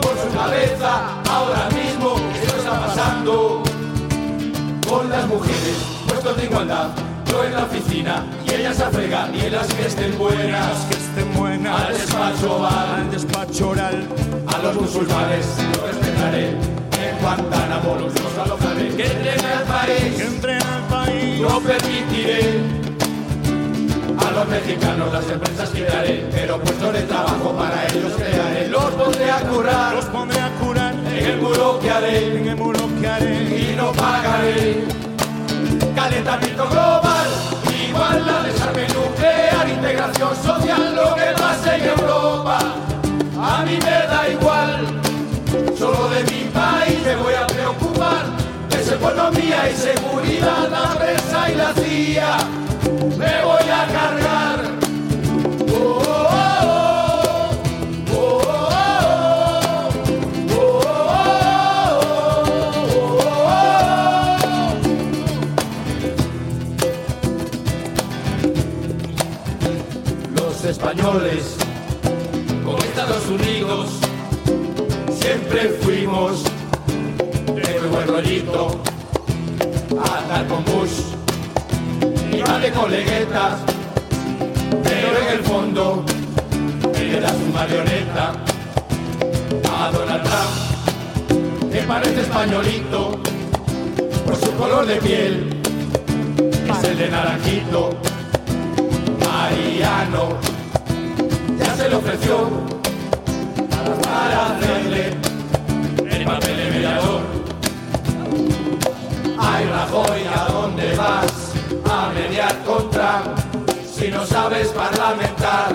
por 0.00 0.16
su 0.18 0.36
cabeza. 0.36 1.22
Ahora 1.28 1.68
mismo 1.70 2.16
esto 2.34 2.56
está 2.56 2.80
pasando 2.86 3.62
con 4.88 5.10
las 5.10 5.26
mujeres, 5.26 5.76
puestos 6.08 6.36
de 6.36 6.44
igualdad. 6.44 6.88
Yo 7.26 7.44
en 7.44 7.52
la 7.52 7.64
oficina 7.64 8.24
y 8.44 8.54
ellas 8.54 8.80
a 8.80 8.90
fregar 8.90 9.34
y 9.34 9.40
en 9.40 9.52
las 9.52 9.66
que 9.68 9.86
estén 9.86 10.18
buenas, 10.18 10.86
que 10.88 10.94
estén 10.94 11.34
buenas, 11.34 11.80
al 11.80 11.92
despacho 11.92 12.56
oral, 12.56 12.94
al 12.96 13.10
despacho 13.10 13.68
oral, 13.68 14.08
a 14.48 14.58
los 14.58 14.74
musulmanes 14.74 15.46
los 15.72 15.82
respetaré, 15.82 16.48
en 16.48 17.18
Guantánamo 17.20 17.96
los 18.00 18.38
alojaré, 18.38 18.88
que 18.96 19.06
entren 19.06 19.44
al 19.46 19.64
país, 19.64 20.14
que 20.16 20.22
entren 20.24 20.62
al 20.62 20.82
país, 20.88 21.40
no 21.40 21.60
permitiré 21.60 22.89
los 24.40 24.48
mexicanos 24.48 25.12
las 25.12 25.28
empresas 25.28 25.68
quitaré, 25.68 26.26
pero 26.32 26.58
puestos 26.60 26.92
de 26.94 27.02
trabajo 27.02 27.54
para 27.58 27.86
ellos 27.88 28.12
crearé, 28.16 28.68
los 28.68 28.84
pondré 28.92 29.30
a 29.30 29.40
curar, 29.40 29.94
los 29.94 30.04
pondré 30.06 30.40
a 30.40 30.50
curar, 30.52 30.94
en 30.94 31.26
el 31.26 31.36
muro 31.38 31.78
que 31.78 31.90
haré, 31.90 32.38
en 32.38 32.48
el 32.48 32.56
muro 32.56 32.88
que 32.98 33.06
haré, 33.06 33.34
y 33.34 33.74
no 33.76 33.92
pagaré. 33.92 34.84
Calentamiento 35.94 36.68
global, 36.70 37.28
igualdad, 37.86 38.44
desarme 38.44 38.86
nuclear, 38.88 39.68
integración 39.68 40.34
social, 40.36 40.96
lo 40.96 41.14
que 41.16 41.38
pase 41.38 41.74
en 41.76 41.84
Europa, 41.98 42.58
a 43.38 43.62
mí 43.66 43.76
me 43.76 44.06
da 44.12 44.28
igual, 44.30 45.00
solo 45.78 46.08
de 46.08 46.24
mi 46.24 46.44
país 46.50 46.98
me 47.04 47.16
voy 47.16 47.34
a 47.34 47.46
preocupar, 47.46 48.24
de 48.70 48.84
su 48.84 48.94
economía 48.94 49.70
y 49.70 49.74
seguridad, 49.76 50.70
la 50.70 50.98
prensa 50.98 51.50
y 51.50 51.54
la 51.56 51.74
CIA, 51.74 52.38
me 53.18 53.44
voy 53.44 53.68
a 53.70 53.86
cargar. 53.92 54.60
Oh, 55.72 56.30
Los 70.34 70.64
españoles, 70.64 71.56
con 72.64 72.76
Estados 72.76 73.26
Unidos, 73.28 73.90
siempre 75.20 75.68
fuimos 75.82 76.44
de 77.54 77.88
buen 77.88 78.06
rollito 78.08 78.80
a 80.04 80.18
andar 80.18 80.46
con 80.48 80.64
Bush 80.64 81.19
y 82.40 82.42
vale 82.42 82.70
coleguetas 82.70 83.58
pero 84.82 85.08
en 85.18 85.38
el 85.38 85.44
fondo 85.44 86.04
era 86.94 87.28
su 87.28 87.46
marioneta. 87.52 88.32
A 89.72 89.90
Donald 89.90 90.22
Trump 90.22 91.72
que 91.72 91.80
parece 91.82 92.20
españolito 92.20 93.18
por 94.24 94.36
su 94.36 94.52
color 94.52 94.86
de 94.86 94.96
piel 94.96 95.60
es 96.70 96.84
el 96.84 96.98
de 96.98 97.10
naranjito. 97.10 97.90
Mariano 99.26 100.38
ya 101.58 101.74
se 101.76 101.88
le 101.88 101.94
ofreció 101.96 102.48
para 104.02 104.56
hacerle 104.56 105.16
el 106.10 106.24
papel 106.24 106.56
de 106.56 106.70
mediador. 106.70 107.20
Ay 109.38 109.66
Rajoy, 109.66 110.20
¿a 110.34 110.52
dónde 110.52 110.96
vas 110.96 111.49
mediar 112.10 112.54
contra? 112.64 113.22
Si 113.94 114.08
no 114.08 114.24
sabes 114.26 114.68
parlamentar, 114.68 115.74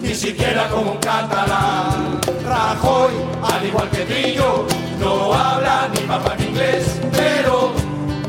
ni 0.00 0.14
siquiera 0.14 0.68
como 0.68 0.92
un 0.92 0.98
catalán. 0.98 2.20
Rajoy, 2.46 3.12
al 3.42 3.66
igual 3.66 3.88
que 3.90 4.04
Trillo, 4.04 4.66
no 5.00 5.32
habla 5.32 5.88
ni 5.94 6.00
papá 6.00 6.36
ni 6.38 6.46
inglés, 6.46 7.00
pero 7.12 7.72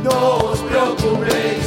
no 0.04 0.38
os 0.38 0.60
preocupéis, 0.60 1.66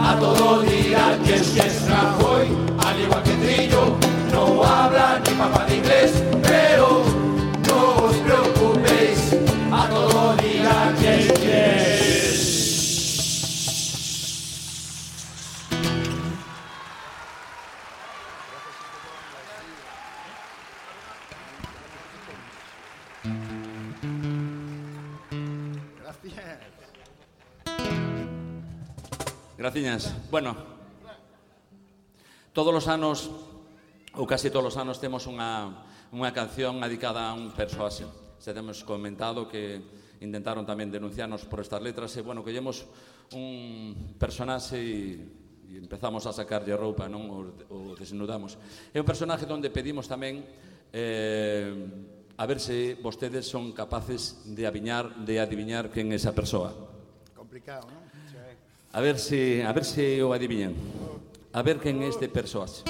a 0.00 0.16
todo 0.18 0.62
dirán 0.62 1.20
que 1.24 1.34
es 1.34 1.48
que 1.48 1.60
es 1.60 1.88
Rajoy, 1.90 2.46
al 2.86 3.00
igual 3.00 3.22
que 3.24 3.32
Trillo, 3.32 3.96
no 4.32 4.64
habla 4.64 5.20
ni 5.26 5.32
papá 5.34 5.66
ni 5.68 5.76
inglés, 5.76 6.12
pero 6.42 7.02
no 7.66 8.04
os 8.06 8.16
preocupéis, 8.16 9.36
a 9.72 9.88
todo 9.88 10.36
dirán 10.36 10.94
que 11.00 11.20
es 11.20 11.32
que 11.32 11.47
Graciñas. 29.58 30.14
Bueno, 30.30 30.54
todos 32.54 32.70
os 32.70 32.86
anos, 32.86 33.26
ou 34.14 34.22
casi 34.22 34.54
todos 34.54 34.70
os 34.70 34.78
anos, 34.78 35.02
temos 35.02 35.26
unha, 35.26 35.82
unha 36.14 36.30
canción 36.30 36.78
dedicada 36.78 37.26
a 37.26 37.34
un 37.34 37.50
persoase. 37.50 38.06
Se 38.38 38.54
temos 38.54 38.86
comentado 38.86 39.50
que 39.50 39.82
intentaron 40.22 40.62
tamén 40.62 40.94
denunciarnos 40.94 41.42
por 41.42 41.58
estas 41.58 41.82
letras 41.82 42.14
e, 42.14 42.22
bueno, 42.22 42.46
collemos 42.46 42.86
un 43.34 44.14
personaxe 44.14 44.78
e 44.78 44.94
e 45.68 45.76
empezamos 45.76 46.24
a 46.24 46.32
sacarlle 46.32 46.72
roupa, 46.72 47.10
non 47.12 47.28
o, 47.28 47.38
o 47.68 47.78
desnudamos. 47.92 48.56
É 48.94 49.02
un 49.02 49.04
personaje 49.04 49.44
onde 49.44 49.68
pedimos 49.68 50.08
tamén 50.08 50.40
eh, 50.94 51.74
a 52.38 52.44
ver 52.46 52.62
se 52.62 52.96
vostedes 53.02 53.44
son 53.44 53.76
capaces 53.76 54.48
de 54.48 54.64
aviñar, 54.64 55.12
de 55.26 55.42
adiviñar 55.42 55.92
quen 55.92 56.08
é 56.08 56.16
esa 56.16 56.32
persoa. 56.32 56.72
Complicado, 57.36 57.84
non? 57.90 57.97
A 58.92 59.00
ver 59.00 59.18
se 59.18 59.64
a 59.64 59.72
ver 59.72 59.84
se 59.84 60.22
o 60.22 60.32
adiviñan. 60.32 60.74
A 61.52 61.62
ver 61.62 61.76
quen 61.78 62.02
é 62.02 62.08
este 62.08 62.28
persoaxe. 62.28 62.82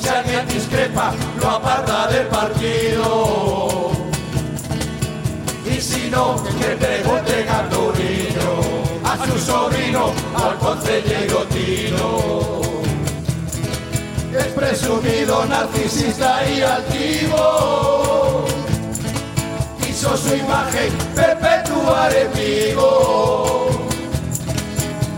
Si 0.02 0.10
alguien 0.10 0.46
discrepa, 0.48 1.14
lo 1.40 1.52
aparta 1.52 2.08
del 2.08 2.28
partido. 2.28 3.92
Y 5.66 5.80
si 5.80 6.10
no, 6.10 6.36
que 6.60 6.76
pregunte 6.76 7.46
Gaturillo 7.46 8.60
a 9.06 9.16
su 9.26 9.36
premio 9.70 10.12
al 10.36 10.58
concelleiro 10.58 11.46
Tino. 11.46 12.63
Es 14.38 14.48
presumido, 14.48 15.46
narcisista 15.46 16.42
y 16.50 16.62
altivo. 16.62 18.46
Quiso 19.80 20.18
su 20.18 20.36
imagen 20.36 20.92
perpetuar 21.14 22.12
en 22.16 22.34
Vigo. 22.34 23.70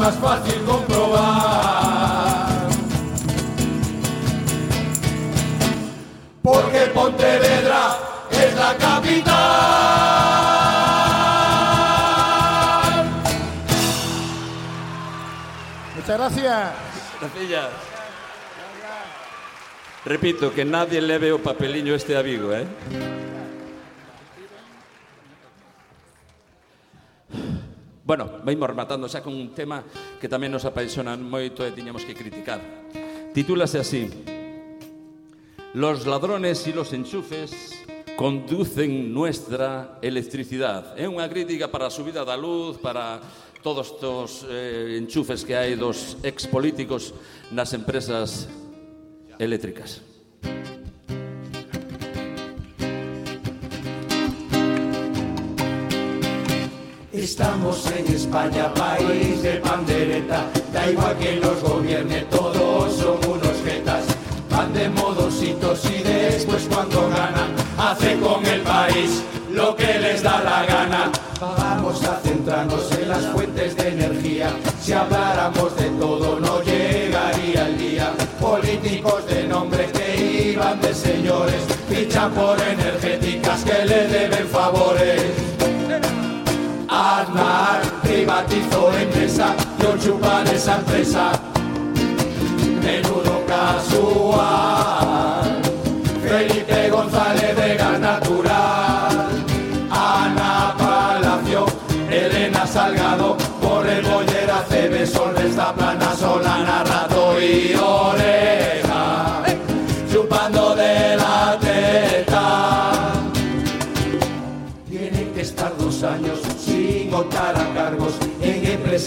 más 0.06 0.16
fácil 0.18 0.62
comprobar. 0.64 2.46
Porque 6.42 6.78
Pontevedra 6.94 7.98
es 8.30 8.54
la 8.54 8.76
capital. 8.76 9.34
Muchas 15.96 16.18
gracias. 16.18 16.72
Gracias. 17.20 17.66
Repito, 20.04 20.54
que 20.54 20.64
nadie 20.64 21.00
leve 21.00 21.32
o 21.32 21.42
papeliño 21.42 21.96
este 21.96 22.16
a 22.16 22.22
Vigo, 22.22 22.52
¿eh? 22.52 22.64
Bueno, 28.06 28.30
veimos 28.46 28.70
rematando 28.70 29.10
xa 29.10 29.18
con 29.18 29.34
un 29.34 29.50
tema 29.50 29.82
que 30.22 30.30
tamén 30.30 30.54
nos 30.54 30.62
apaixona 30.62 31.18
moito 31.18 31.66
e 31.66 31.74
tiñamos 31.74 32.06
que 32.06 32.14
criticar. 32.14 32.62
Titúlase 33.34 33.82
así. 33.82 34.06
Los 35.74 36.06
ladrones 36.06 36.62
y 36.70 36.72
los 36.72 36.94
enchufes 36.94 37.74
conducen 38.14 39.10
nuestra 39.10 39.98
electricidad. 40.06 40.94
É 40.94 41.10
unha 41.10 41.26
crítica 41.26 41.66
para 41.66 41.90
a 41.90 41.92
subida 41.92 42.22
da 42.22 42.38
luz, 42.38 42.78
para 42.78 43.18
todos 43.58 43.98
estos 43.98 44.46
eh, 44.46 45.02
enchufes 45.02 45.42
que 45.42 45.58
hai 45.58 45.74
dos 45.74 46.14
expolíticos 46.22 47.10
nas 47.50 47.74
empresas 47.74 48.46
eléctricas. 49.42 49.98
Estamos 57.26 57.84
en 57.90 58.06
España, 58.14 58.72
país 58.72 59.42
de 59.42 59.54
pandereta. 59.54 60.46
Da 60.72 60.88
igual 60.88 61.18
que 61.18 61.40
nos 61.40 61.60
gobierne, 61.60 62.20
todos 62.30 62.94
son 62.94 63.18
unos 63.28 63.56
jetas. 63.64 64.04
Van 64.48 64.72
de 64.72 64.88
modositos 64.90 65.80
y 65.86 66.04
después 66.04 66.68
cuando 66.72 67.10
ganan, 67.10 67.50
hacen 67.78 68.20
con 68.20 68.46
el 68.46 68.60
país 68.60 69.24
lo 69.50 69.74
que 69.74 69.98
les 69.98 70.22
da 70.22 70.40
la 70.40 70.66
gana. 70.66 71.10
Vamos 71.40 72.04
a 72.04 72.20
centrarnos 72.20 72.92
en 72.92 73.08
las 73.08 73.26
fuentes 73.32 73.76
de 73.76 73.88
energía. 73.88 74.50
Si 74.80 74.92
habláramos 74.92 75.76
de 75.76 75.90
todo, 75.98 76.38
no 76.38 76.62
llegaría 76.62 77.66
el 77.66 77.76
día. 77.76 78.12
Políticos 78.40 79.26
de 79.26 79.48
nombre 79.48 79.90
que 79.90 80.52
iban 80.52 80.80
de 80.80 80.94
señores, 80.94 81.62
fichan 81.88 82.30
por 82.30 82.56
energéticas 82.60 83.64
que 83.64 83.84
le 83.84 84.06
deben 84.06 84.46
favores. 84.46 85.45
Aznar 87.36 87.82
privatizó 88.02 88.92
empresa, 88.96 89.54
yo 89.78 89.96
chupan 89.98 90.46
esa 90.46 90.76
empresa. 90.76 91.32
Menudo 92.82 93.44
casual. 93.46 94.85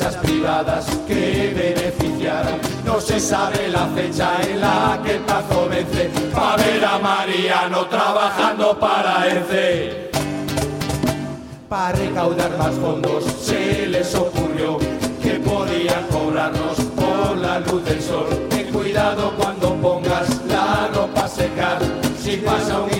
Privadas 0.07 0.85
que 1.07 1.53
beneficiaran. 1.55 2.59
No 2.85 2.99
se 3.01 3.19
sabe 3.19 3.67
la 3.67 3.87
fecha 3.87 4.31
en 4.41 4.61
la 4.61 4.99
que 5.03 5.15
el 5.15 5.21
plazo 5.21 5.67
vence. 5.69 6.09
Pa' 6.33 6.55
ver 6.57 6.85
a 6.85 6.97
Mariano 6.99 7.85
trabajando 7.87 8.79
para 8.79 9.27
ECE. 9.27 10.09
Para 11.67 11.91
recaudar 11.97 12.57
más 12.57 12.73
fondos 12.75 13.23
se 13.41 13.87
les 13.87 14.15
ocurrió 14.15 14.79
que 15.21 15.33
podían 15.39 16.03
cobrarnos 16.07 16.77
por 16.95 17.37
la 17.37 17.59
luz 17.59 17.83
del 17.85 18.01
sol. 18.01 18.27
Ten 18.49 18.71
cuidado 18.71 19.33
cuando 19.37 19.75
pongas 19.75 20.29
la 20.47 20.89
ropa 20.93 21.27
secar. 21.27 21.79
Si 22.21 22.37
pasa 22.37 22.81
un 22.81 22.91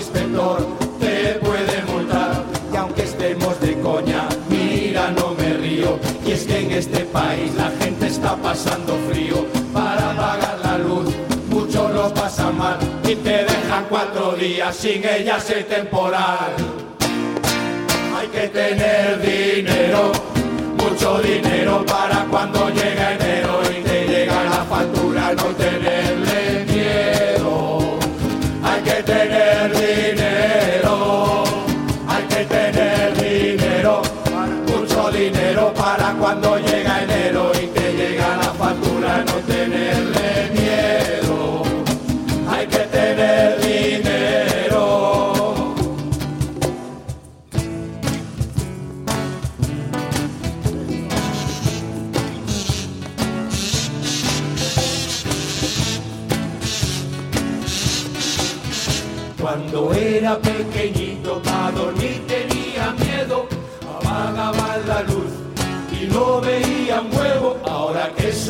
este 6.80 7.00
país 7.00 7.54
la 7.56 7.70
gente 7.78 8.06
está 8.06 8.34
pasando 8.36 8.98
frío. 9.10 9.46
Para 9.72 10.16
pagar 10.16 10.58
la 10.64 10.78
luz, 10.78 11.14
muchos 11.50 11.92
lo 11.92 12.12
pasan 12.14 12.56
mal. 12.56 12.78
Y 13.04 13.14
te 13.16 13.44
dejan 13.44 13.84
cuatro 13.90 14.32
días 14.32 14.74
sin 14.76 15.04
ellas 15.04 15.50
el 15.50 15.66
temporal. 15.66 16.52
Hay 18.16 18.28
que 18.28 18.48
tener 18.48 19.20
dinero, 19.20 20.10
mucho 20.78 21.18
dinero 21.20 21.84
para 21.84 22.24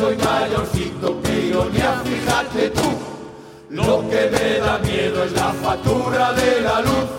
soy 0.01 0.17
mayorcito, 0.17 1.19
pero 1.21 1.69
ni 1.71 1.79
a 1.79 1.93
fijarte 2.03 2.69
tú. 2.71 2.89
Lo 3.69 4.01
que 4.09 4.21
me 4.33 4.59
da 4.59 4.79
miedo 4.79 5.23
es 5.23 5.31
la 5.33 5.53
factura 5.63 6.33
de 6.33 6.61
la 6.61 6.81
luz, 6.81 7.09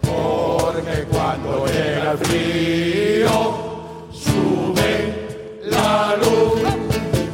porque 0.00 0.96
cuando 1.10 1.66
llega 1.66 2.12
el 2.12 2.18
frío, 2.18 3.36
sube 4.12 5.60
la 5.64 6.14
luz, 6.22 6.62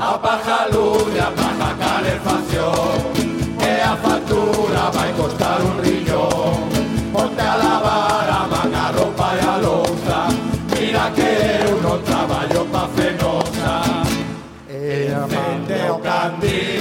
apaga 0.01 0.67
luz 0.73 1.05
y 1.15 1.19
apaga 1.19 1.71
calefacción, 1.85 2.97
que 3.61 3.73
la 3.85 3.97
factura 4.05 4.83
va 4.97 5.03
a 5.03 5.13
costar 5.13 5.59
un 5.63 5.77
riñón, 5.85 6.55
ponte 7.13 7.43
a 7.43 7.57
lavar, 7.59 8.31
amaga 8.31 8.93
ropa 8.93 9.29
y 9.37 9.47
a 9.47 9.59
loza, 9.59 10.21
mira 10.75 11.13
que 11.15 11.75
uno 11.79 11.99
trabajo 11.99 12.65
pa' 12.73 12.89
fenómeno. 12.97 13.40
a 16.21 16.29
Deus. 16.39 16.80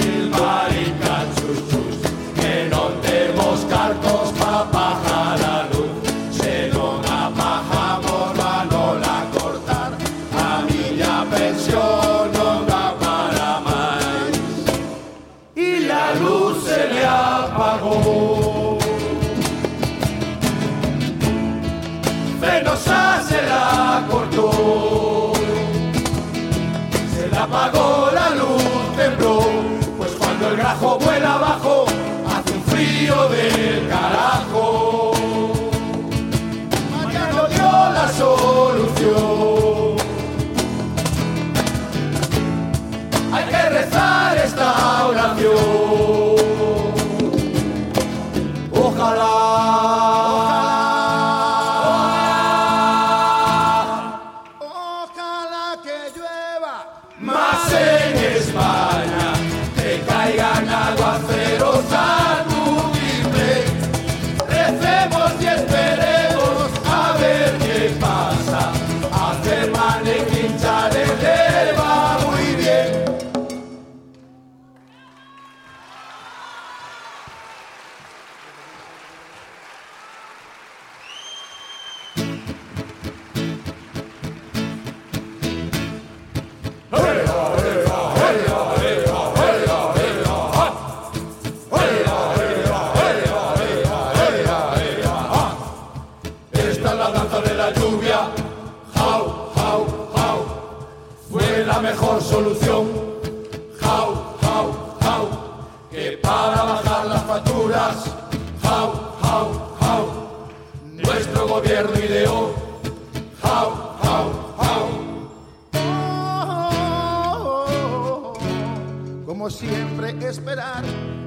esperar 120.30 120.84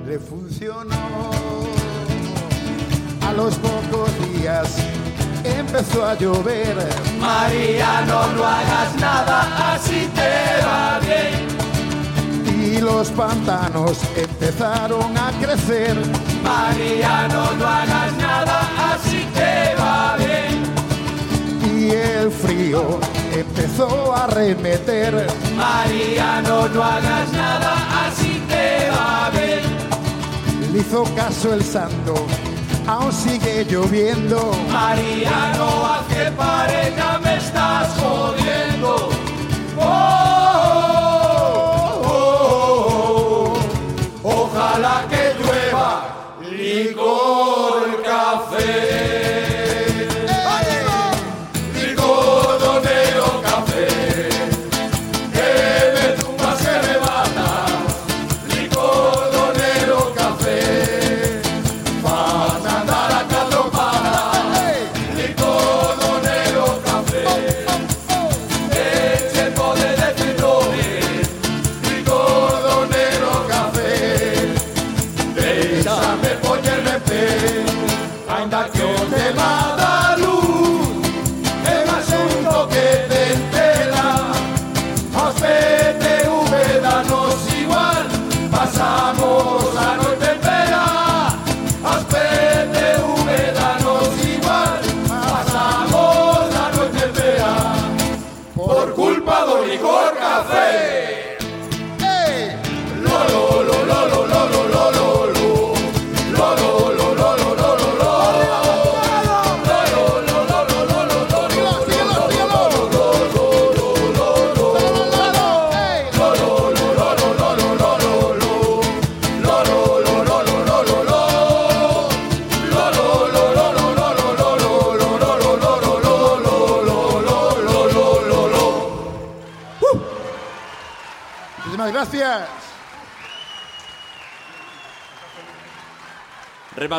le 0.08 0.18
funcionó. 0.18 0.96
A 3.28 3.34
los 3.34 3.56
pocos 3.56 4.10
días 4.32 4.78
empezó 5.44 6.06
a 6.06 6.14
llover. 6.16 6.78
María, 7.20 8.02
no, 8.08 8.28
no 8.28 8.46
hagas 8.46 8.96
nada, 9.00 9.74
así 9.74 10.10
te 10.16 10.66
va 10.66 11.00
bien. 11.00 11.48
Y 12.66 12.80
los 12.80 13.10
pantanos 13.10 14.00
empezaron 14.16 15.18
a 15.18 15.32
crecer. 15.42 15.98
María, 16.42 17.28
no, 17.28 17.52
no 17.56 17.68
hagas 17.68 18.14
nada, 18.18 18.70
así 18.94 19.28
te 19.34 19.76
va 19.82 20.16
bien. 20.16 20.64
Y 21.76 21.92
el 21.92 22.32
frío 22.32 23.00
empezó 23.34 24.16
a 24.16 24.28
remeter. 24.28 25.28
María, 25.58 26.42
no, 26.42 26.70
no 26.70 26.84
hagas 26.84 27.32
nada, 27.34 28.08
así 28.08 28.33
va. 28.94 29.14
Le 30.74 30.80
hizo 30.80 31.04
caso 31.16 31.54
el 31.54 31.64
santo, 31.64 32.16
aún 32.88 33.12
sigue 33.12 33.64
lloviendo. 33.66 34.52
Mariano, 34.72 35.86
¿a 35.86 36.04
qué 36.10 36.32
pareja 36.32 37.20
me 37.24 37.38
estás 37.38 37.90
jodiendo? 38.00 39.10
Oh, 39.80 40.33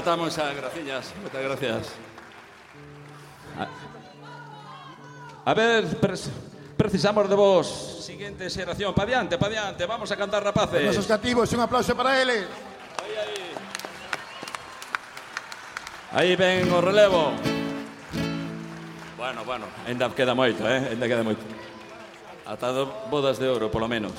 rematamos 0.04 0.36
xa, 0.36 0.52
graciñas. 0.52 1.16
Moitas 1.16 1.40
gracias. 1.40 1.96
A, 3.56 3.64
a 5.48 5.54
ver, 5.56 5.88
precisamos 6.76 7.24
de 7.24 7.34
vos. 7.34 8.04
Siguiente 8.04 8.50
xeración. 8.52 8.92
Pa 8.92 9.08
diante, 9.08 9.40
pa 9.40 9.48
diante. 9.48 9.88
Vamos 9.88 10.12
a 10.12 10.16
cantar, 10.20 10.44
rapaces. 10.44 10.76
Os 10.76 10.92
nosos 10.92 11.08
cativos, 11.08 11.48
un 11.56 11.64
aplauso 11.64 11.96
para 11.96 12.20
eles. 12.20 12.44
Aí, 13.00 13.16
aí. 13.16 13.48
Aí 16.12 16.36
ven 16.36 16.68
o 16.68 16.84
relevo. 16.84 17.32
Bueno, 19.16 19.40
bueno, 19.48 19.64
ainda 19.88 20.12
queda 20.12 20.36
moito, 20.36 20.68
eh? 20.68 20.92
Ainda 20.92 21.08
queda 21.08 21.24
moito. 21.24 21.40
Atado 22.44 23.08
bodas 23.08 23.40
de 23.40 23.48
ouro, 23.48 23.72
polo 23.72 23.88
menos. 23.88 24.12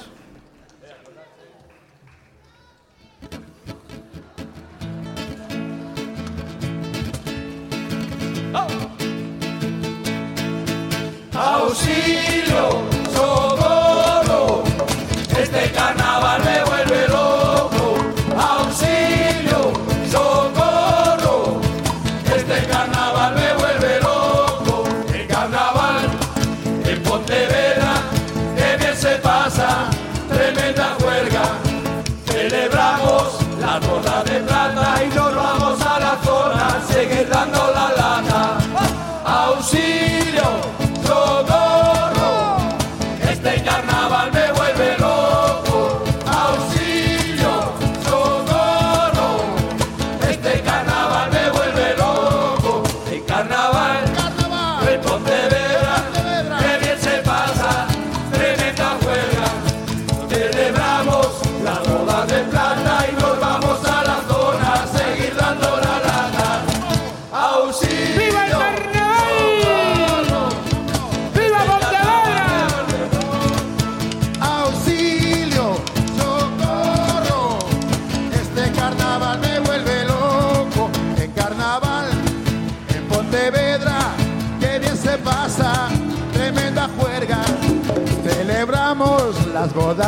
auxilio. 11.35 12.94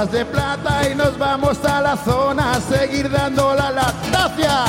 De 0.06 0.24
plata 0.26 0.88
y 0.88 0.93
nos 0.93 1.17
vamos 1.17 1.58
a 1.66 1.82
la 1.82 1.98
zona 1.98 2.51
a 2.51 2.61
seguir 2.61 3.09
dando 3.09 3.56
la 3.56 3.72
lactancia. 3.72 4.66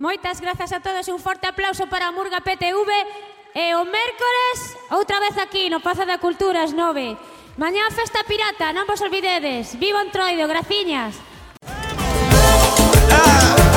Moitas 0.00 0.40
grazas 0.40 0.72
a 0.72 0.80
todos 0.80 1.06
e 1.06 1.12
un 1.12 1.20
forte 1.20 1.46
aplauso 1.46 1.86
para 1.86 2.10
Murga 2.10 2.40
PTV 2.40 3.29
E 3.60 3.74
o 3.74 3.84
mércores, 3.84 4.58
outra 4.90 5.20
vez 5.20 5.36
aquí, 5.36 5.68
no 5.68 5.84
Pazo 5.84 6.08
da 6.08 6.16
Cultura, 6.16 6.64
as 6.64 6.72
nove. 6.72 7.12
Mañá 7.60 7.84
festa 7.92 8.24
pirata, 8.24 8.72
non 8.72 8.88
vos 8.88 9.04
olvidedes. 9.04 9.76
Viva 9.76 10.00
Entroido, 10.00 10.48
graciñas. 10.48 11.20
Ah! 13.12 13.69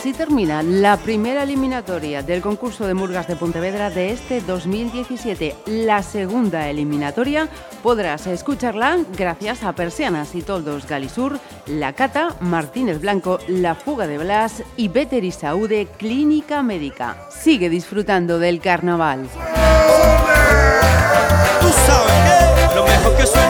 Así 0.00 0.14
termina 0.14 0.62
la 0.62 0.96
primera 0.96 1.42
eliminatoria 1.42 2.22
del 2.22 2.40
concurso 2.40 2.86
de 2.86 2.94
Murgas 2.94 3.28
de 3.28 3.36
Pontevedra 3.36 3.90
de 3.90 4.12
este 4.12 4.40
2017. 4.40 5.54
La 5.66 6.02
segunda 6.02 6.70
eliminatoria 6.70 7.50
podrás 7.82 8.26
escucharla 8.26 8.96
gracias 9.18 9.62
a 9.62 9.74
Persianas 9.74 10.34
y 10.34 10.40
Toldos 10.40 10.86
Galisur, 10.86 11.38
La 11.66 11.92
Cata, 11.92 12.34
Martínez 12.40 12.98
Blanco, 12.98 13.40
La 13.46 13.74
Fuga 13.74 14.06
de 14.06 14.16
Blas 14.16 14.62
y 14.78 14.88
Saúde 15.32 15.86
Clínica 15.98 16.62
Médica. 16.62 17.18
Sigue 17.28 17.68
disfrutando 17.68 18.38
del 18.38 18.62
carnaval. 18.62 19.28
Sabes. 23.26 23.49